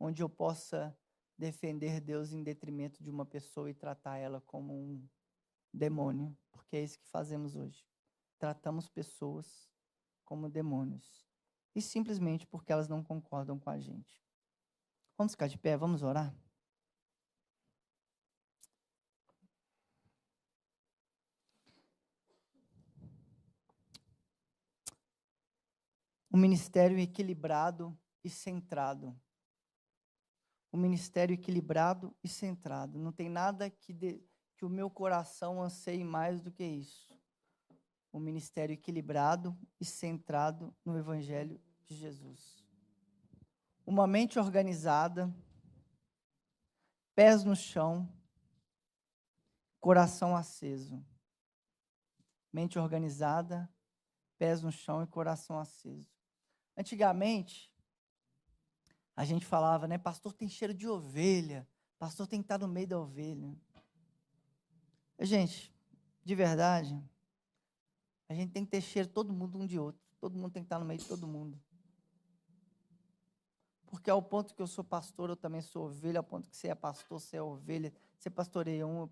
Onde 0.00 0.20
eu 0.20 0.28
possa 0.28 0.98
defender 1.38 2.00
Deus 2.00 2.32
em 2.32 2.42
detrimento 2.42 3.00
de 3.04 3.08
uma 3.08 3.24
pessoa 3.24 3.70
e 3.70 3.74
tratar 3.74 4.16
ela 4.16 4.40
como 4.40 4.74
um 4.74 5.08
demônio, 5.72 6.36
porque 6.50 6.76
é 6.76 6.82
isso 6.82 6.98
que 6.98 7.06
fazemos 7.06 7.54
hoje. 7.54 7.86
Tratamos 8.36 8.88
pessoas 8.88 9.70
como 10.24 10.50
demônios. 10.50 11.24
e 11.72 11.80
simplesmente 11.80 12.48
porque 12.48 12.72
elas 12.72 12.88
não 12.88 13.04
concordam 13.04 13.56
com 13.56 13.70
a 13.70 13.78
gente. 13.78 14.20
Vamos 15.16 15.34
ficar 15.34 15.46
de 15.46 15.56
pé, 15.56 15.76
vamos 15.76 16.02
orar? 16.02 16.34
Um 26.36 26.38
ministério 26.38 26.98
equilibrado 26.98 27.98
e 28.22 28.28
centrado. 28.28 29.18
Um 30.70 30.76
ministério 30.76 31.32
equilibrado 31.32 32.14
e 32.22 32.28
centrado. 32.28 32.98
Não 32.98 33.10
tem 33.10 33.30
nada 33.30 33.70
que, 33.70 33.90
de, 33.90 34.22
que 34.54 34.62
o 34.62 34.68
meu 34.68 34.90
coração 34.90 35.62
anseie 35.62 36.04
mais 36.04 36.42
do 36.42 36.52
que 36.52 36.62
isso. 36.62 37.18
Um 38.12 38.20
ministério 38.20 38.74
equilibrado 38.74 39.56
e 39.80 39.84
centrado 39.86 40.76
no 40.84 40.98
Evangelho 40.98 41.58
de 41.86 41.96
Jesus. 41.96 42.62
Uma 43.86 44.06
mente 44.06 44.38
organizada, 44.38 45.34
pés 47.14 47.44
no 47.44 47.56
chão, 47.56 48.06
coração 49.80 50.36
aceso. 50.36 51.02
Mente 52.52 52.78
organizada, 52.78 53.66
pés 54.36 54.60
no 54.60 54.70
chão 54.70 55.02
e 55.02 55.06
coração 55.06 55.58
aceso. 55.58 56.14
Antigamente, 56.76 57.72
a 59.16 59.24
gente 59.24 59.46
falava, 59.46 59.88
né? 59.88 59.96
Pastor 59.96 60.32
tem 60.32 60.48
cheiro 60.48 60.74
de 60.74 60.86
ovelha, 60.86 61.66
pastor 61.98 62.26
tem 62.26 62.40
que 62.40 62.44
estar 62.44 62.58
no 62.58 62.68
meio 62.68 62.86
da 62.86 63.00
ovelha. 63.00 63.56
Gente, 65.18 65.74
de 66.22 66.34
verdade, 66.34 67.02
a 68.28 68.34
gente 68.34 68.52
tem 68.52 68.64
que 68.64 68.70
ter 68.70 68.80
cheiro 68.80 69.08
todo 69.08 69.32
mundo 69.32 69.58
um 69.58 69.66
de 69.66 69.78
outro. 69.78 70.02
Todo 70.20 70.36
mundo 70.36 70.52
tem 70.52 70.62
que 70.62 70.66
estar 70.66 70.78
no 70.78 70.84
meio 70.84 71.00
de 71.00 71.06
todo 71.06 71.26
mundo. 71.26 71.58
Porque 73.86 74.10
ao 74.10 74.20
ponto 74.20 74.54
que 74.54 74.60
eu 74.60 74.66
sou 74.66 74.84
pastor, 74.84 75.30
eu 75.30 75.36
também 75.36 75.62
sou 75.62 75.86
ovelha, 75.86 76.18
ao 76.18 76.24
ponto 76.24 76.50
que 76.50 76.56
você 76.56 76.68
é 76.68 76.74
pastor, 76.74 77.20
você 77.20 77.36
é 77.36 77.42
ovelha, 77.42 77.92
você 78.18 78.28
pastoreia 78.28 78.86
um. 78.86 79.08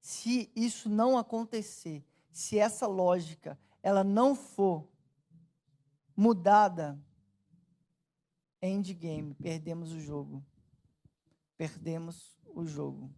Se 0.00 0.50
isso 0.54 0.88
não 0.88 1.16
acontecer, 1.16 2.04
se 2.30 2.58
essa 2.58 2.86
lógica 2.86 3.58
ela 3.82 4.02
não 4.02 4.34
for 4.34 4.86
mudada, 6.16 6.98
endgame, 8.62 9.34
perdemos 9.34 9.92
o 9.92 10.00
jogo. 10.00 10.44
Perdemos 11.56 12.38
o 12.54 12.64
jogo. 12.64 13.10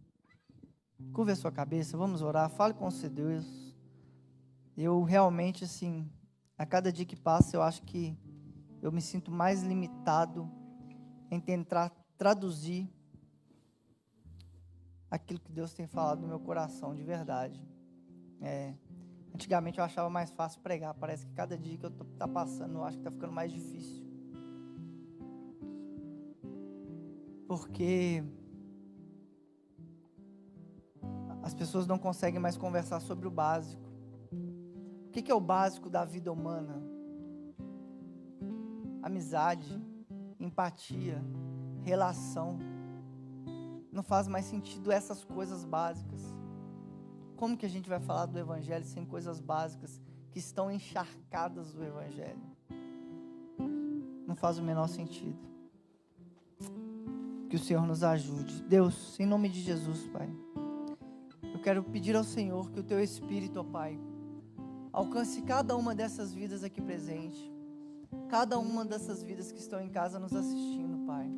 Curva 1.13 1.31
a 1.31 1.35
sua 1.35 1.51
cabeça, 1.51 1.97
vamos 1.97 2.21
orar, 2.21 2.49
fale 2.49 2.73
com 2.73 2.91
seu 2.91 3.09
Deus. 3.09 3.75
Eu 4.75 5.03
realmente, 5.03 5.63
assim, 5.63 6.09
a 6.57 6.65
cada 6.65 6.91
dia 6.91 7.05
que 7.05 7.15
passa, 7.15 7.55
eu 7.55 7.61
acho 7.61 7.81
que 7.83 8.17
eu 8.81 8.91
me 8.91 9.01
sinto 9.01 9.31
mais 9.31 9.63
limitado 9.63 10.49
em 11.31 11.39
tentar 11.39 11.89
traduzir 12.17 12.89
aquilo 15.09 15.39
que 15.39 15.51
Deus 15.51 15.73
tem 15.73 15.87
falado 15.87 16.21
no 16.21 16.27
meu 16.27 16.39
coração 16.39 16.95
de 16.95 17.03
verdade. 17.03 17.65
É, 18.41 18.73
antigamente 19.39 19.79
eu 19.79 19.85
achava 19.85 20.09
mais 20.09 20.29
fácil 20.31 20.59
pregar, 20.59 20.93
parece 20.93 21.25
que 21.25 21.31
cada 21.31 21.57
dia 21.57 21.77
que 21.77 21.85
eu 21.85 21.89
estou 21.89 22.05
tá 22.17 22.27
passando, 22.27 22.75
eu 22.75 22.83
acho 22.83 22.97
que 22.97 23.01
está 23.01 23.09
ficando 23.09 23.31
mais 23.31 23.49
difícil. 23.53 24.05
Porque 27.47 28.21
as 31.41 31.53
pessoas 31.53 31.87
não 31.87 31.97
conseguem 31.97 32.37
mais 32.39 32.57
conversar 32.57 32.99
sobre 32.99 33.29
o 33.29 33.31
básico. 33.31 33.89
O 35.07 35.09
que 35.09 35.31
é 35.31 35.33
o 35.33 35.39
básico 35.39 35.89
da 35.89 36.03
vida 36.03 36.31
humana? 36.33 36.83
Amizade, 39.01 39.81
empatia, 40.37 41.23
relação. 41.85 42.59
Não 43.89 44.03
faz 44.03 44.27
mais 44.27 44.45
sentido 44.45 44.91
essas 44.91 45.23
coisas 45.23 45.63
básicas. 45.63 46.38
Como 47.39 47.55
que 47.55 47.65
a 47.65 47.69
gente 47.69 47.87
vai 47.87 48.01
falar 48.01 48.25
do 48.25 48.37
Evangelho 48.37 48.83
sem 48.83 49.05
coisas 49.05 49.39
básicas 49.39 50.01
que 50.29 50.39
estão 50.39 50.69
encharcadas 50.69 51.71
do 51.71 51.81
Evangelho? 51.81 52.41
Não 54.27 54.35
faz 54.35 54.57
o 54.59 54.61
menor 54.61 54.89
sentido. 54.89 55.39
Que 57.49 57.55
o 57.55 57.59
Senhor 57.59 57.87
nos 57.87 58.03
ajude. 58.03 58.61
Deus, 58.63 59.17
em 59.17 59.25
nome 59.25 59.47
de 59.47 59.61
Jesus, 59.61 60.05
Pai. 60.07 60.29
Eu 61.41 61.61
quero 61.61 61.81
pedir 61.81 62.13
ao 62.13 62.25
Senhor 62.25 62.69
que 62.71 62.81
o 62.81 62.83
Teu 62.83 63.01
Espírito, 63.01 63.61
ó 63.61 63.63
Pai, 63.63 63.97
alcance 64.91 65.41
cada 65.43 65.77
uma 65.77 65.95
dessas 65.95 66.33
vidas 66.33 66.61
aqui 66.61 66.81
presente, 66.81 67.49
cada 68.27 68.59
uma 68.59 68.83
dessas 68.83 69.23
vidas 69.23 69.49
que 69.49 69.59
estão 69.59 69.79
em 69.79 69.87
casa 69.87 70.19
nos 70.19 70.35
assistindo, 70.35 71.05
Pai. 71.07 71.31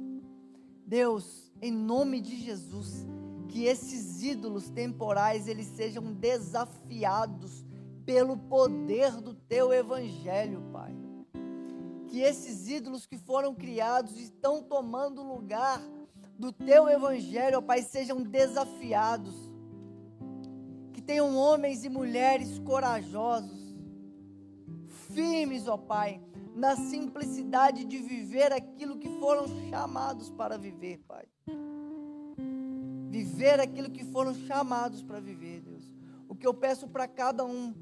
Deus, 0.84 1.54
em 1.62 1.72
nome 1.72 2.22
de 2.22 2.38
Jesus, 2.38 3.06
que 3.52 3.66
esses 3.66 4.24
ídolos 4.24 4.70
temporais 4.70 5.46
eles 5.46 5.68
sejam 5.68 6.14
desafiados 6.14 7.66
pelo 8.06 8.38
poder 8.38 9.12
do 9.20 9.34
teu 9.34 9.74
evangelho, 9.74 10.64
Pai. 10.72 10.96
Que 12.08 12.22
esses 12.22 12.70
ídolos 12.70 13.06
que 13.06 13.18
foram 13.18 13.54
criados 13.54 14.18
e 14.18 14.24
estão 14.24 14.64
tomando 14.64 15.22
lugar 15.22 15.82
do 16.40 16.54
teu 16.54 16.88
evangelho, 16.88 17.62
Pai, 17.62 17.82
sejam 17.82 18.24
desafiados. 18.24 19.36
Que 20.94 21.02
tenham 21.02 21.36
homens 21.36 21.84
e 21.84 21.90
mulheres 21.90 22.58
corajosos, 22.60 23.76
firmes, 25.14 25.68
ó 25.68 25.76
Pai, 25.76 26.22
na 26.56 26.78
simplicidade 26.78 27.84
de 27.84 27.98
viver 27.98 28.54
aquilo 28.54 28.98
que 28.98 29.10
foram 29.20 29.46
chamados 29.70 30.30
para 30.30 30.58
viver, 30.58 31.00
Pai. 31.06 31.26
Viver 33.42 33.60
aquilo 33.60 33.90
que 33.90 34.04
foram 34.04 34.36
chamados 34.36 35.02
para 35.02 35.20
viver, 35.20 35.62
Deus. 35.62 35.84
O 36.30 36.36
que 36.36 36.46
eu 36.46 36.54
peço 36.54 36.88
para 36.88 37.08
cada 37.08 37.44
um 37.44 37.74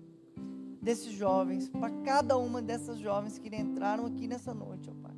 desses 0.81 1.11
jovens, 1.11 1.67
para 1.67 1.89
cada 2.01 2.37
uma 2.37 2.61
dessas 2.61 2.97
jovens 2.97 3.37
que 3.37 3.53
entraram 3.53 4.05
aqui 4.05 4.25
nessa 4.25 4.53
noite, 4.53 4.89
ó 4.89 4.93
Pai. 4.93 5.13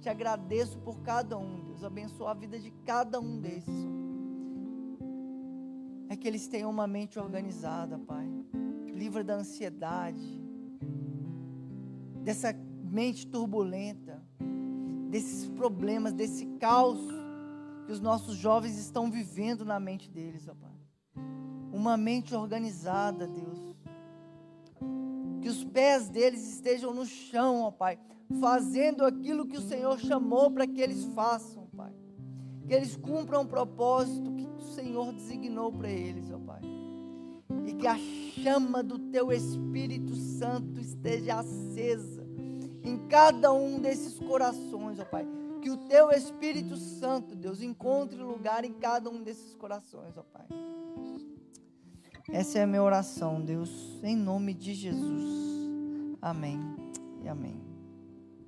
Te 0.00 0.08
agradeço 0.08 0.76
por 0.80 0.98
cada 1.02 1.38
um, 1.38 1.62
Deus. 1.66 1.84
Abençoa 1.84 2.32
a 2.32 2.34
vida 2.34 2.58
de 2.58 2.72
cada 2.84 3.20
um 3.20 3.38
desses. 3.38 3.86
É 6.08 6.16
que 6.16 6.26
eles 6.26 6.48
tenham 6.48 6.68
uma 6.68 6.88
mente 6.88 7.16
organizada, 7.20 7.96
Pai. 7.96 8.28
Livra 8.92 9.22
da 9.22 9.36
ansiedade, 9.36 10.42
dessa 12.24 12.52
mente 12.82 13.24
turbulenta, 13.24 14.20
desses 15.10 15.48
problemas, 15.50 16.12
desse 16.12 16.44
caos 16.58 17.15
que 17.86 17.92
os 17.92 18.00
nossos 18.00 18.36
jovens 18.36 18.76
estão 18.76 19.10
vivendo 19.10 19.64
na 19.64 19.80
mente 19.80 20.10
deles, 20.10 20.46
ó 20.48 20.54
Pai. 20.54 21.24
Uma 21.72 21.96
mente 21.96 22.34
organizada, 22.34 23.26
Deus. 23.26 23.58
Que 25.40 25.48
os 25.48 25.64
pés 25.64 26.08
deles 26.08 26.46
estejam 26.54 26.92
no 26.92 27.06
chão, 27.06 27.62
ó 27.62 27.70
Pai 27.70 27.98
fazendo 28.40 29.04
aquilo 29.04 29.46
que 29.46 29.56
o 29.56 29.62
Senhor 29.62 29.98
chamou 29.98 30.50
para 30.50 30.66
que 30.66 30.80
eles 30.80 31.04
façam, 31.14 31.66
Pai. 31.76 31.92
Que 32.66 32.74
eles 32.74 32.96
cumpram 32.96 33.42
o 33.42 33.46
propósito 33.46 34.32
que 34.32 34.46
o 34.46 34.60
Senhor 34.60 35.12
designou 35.12 35.72
para 35.72 35.88
eles, 35.88 36.30
ó 36.30 36.38
Pai. 36.38 36.60
E 37.64 37.72
que 37.74 37.86
a 37.86 37.96
chama 38.42 38.82
do 38.82 38.98
Teu 38.98 39.32
Espírito 39.32 40.14
Santo 40.14 40.80
esteja 40.80 41.38
acesa 41.38 42.26
em 42.82 42.98
cada 43.08 43.52
um 43.52 43.78
desses 43.78 44.18
corações, 44.18 44.98
ó 44.98 45.04
Pai. 45.04 45.26
Que 45.66 45.70
o 45.70 45.76
Teu 45.76 46.12
Espírito 46.12 46.76
Santo, 46.76 47.34
Deus, 47.34 47.60
encontre 47.60 48.22
lugar 48.22 48.64
em 48.64 48.72
cada 48.72 49.10
um 49.10 49.20
desses 49.20 49.52
corações, 49.52 50.16
ó 50.16 50.22
Pai. 50.22 50.46
Essa 52.30 52.60
é 52.60 52.62
a 52.62 52.66
minha 52.68 52.84
oração, 52.84 53.44
Deus, 53.44 53.98
em 54.04 54.14
nome 54.14 54.54
de 54.54 54.72
Jesus. 54.72 55.24
Amém 56.22 56.60
e 57.20 57.28
amém. 57.28 57.65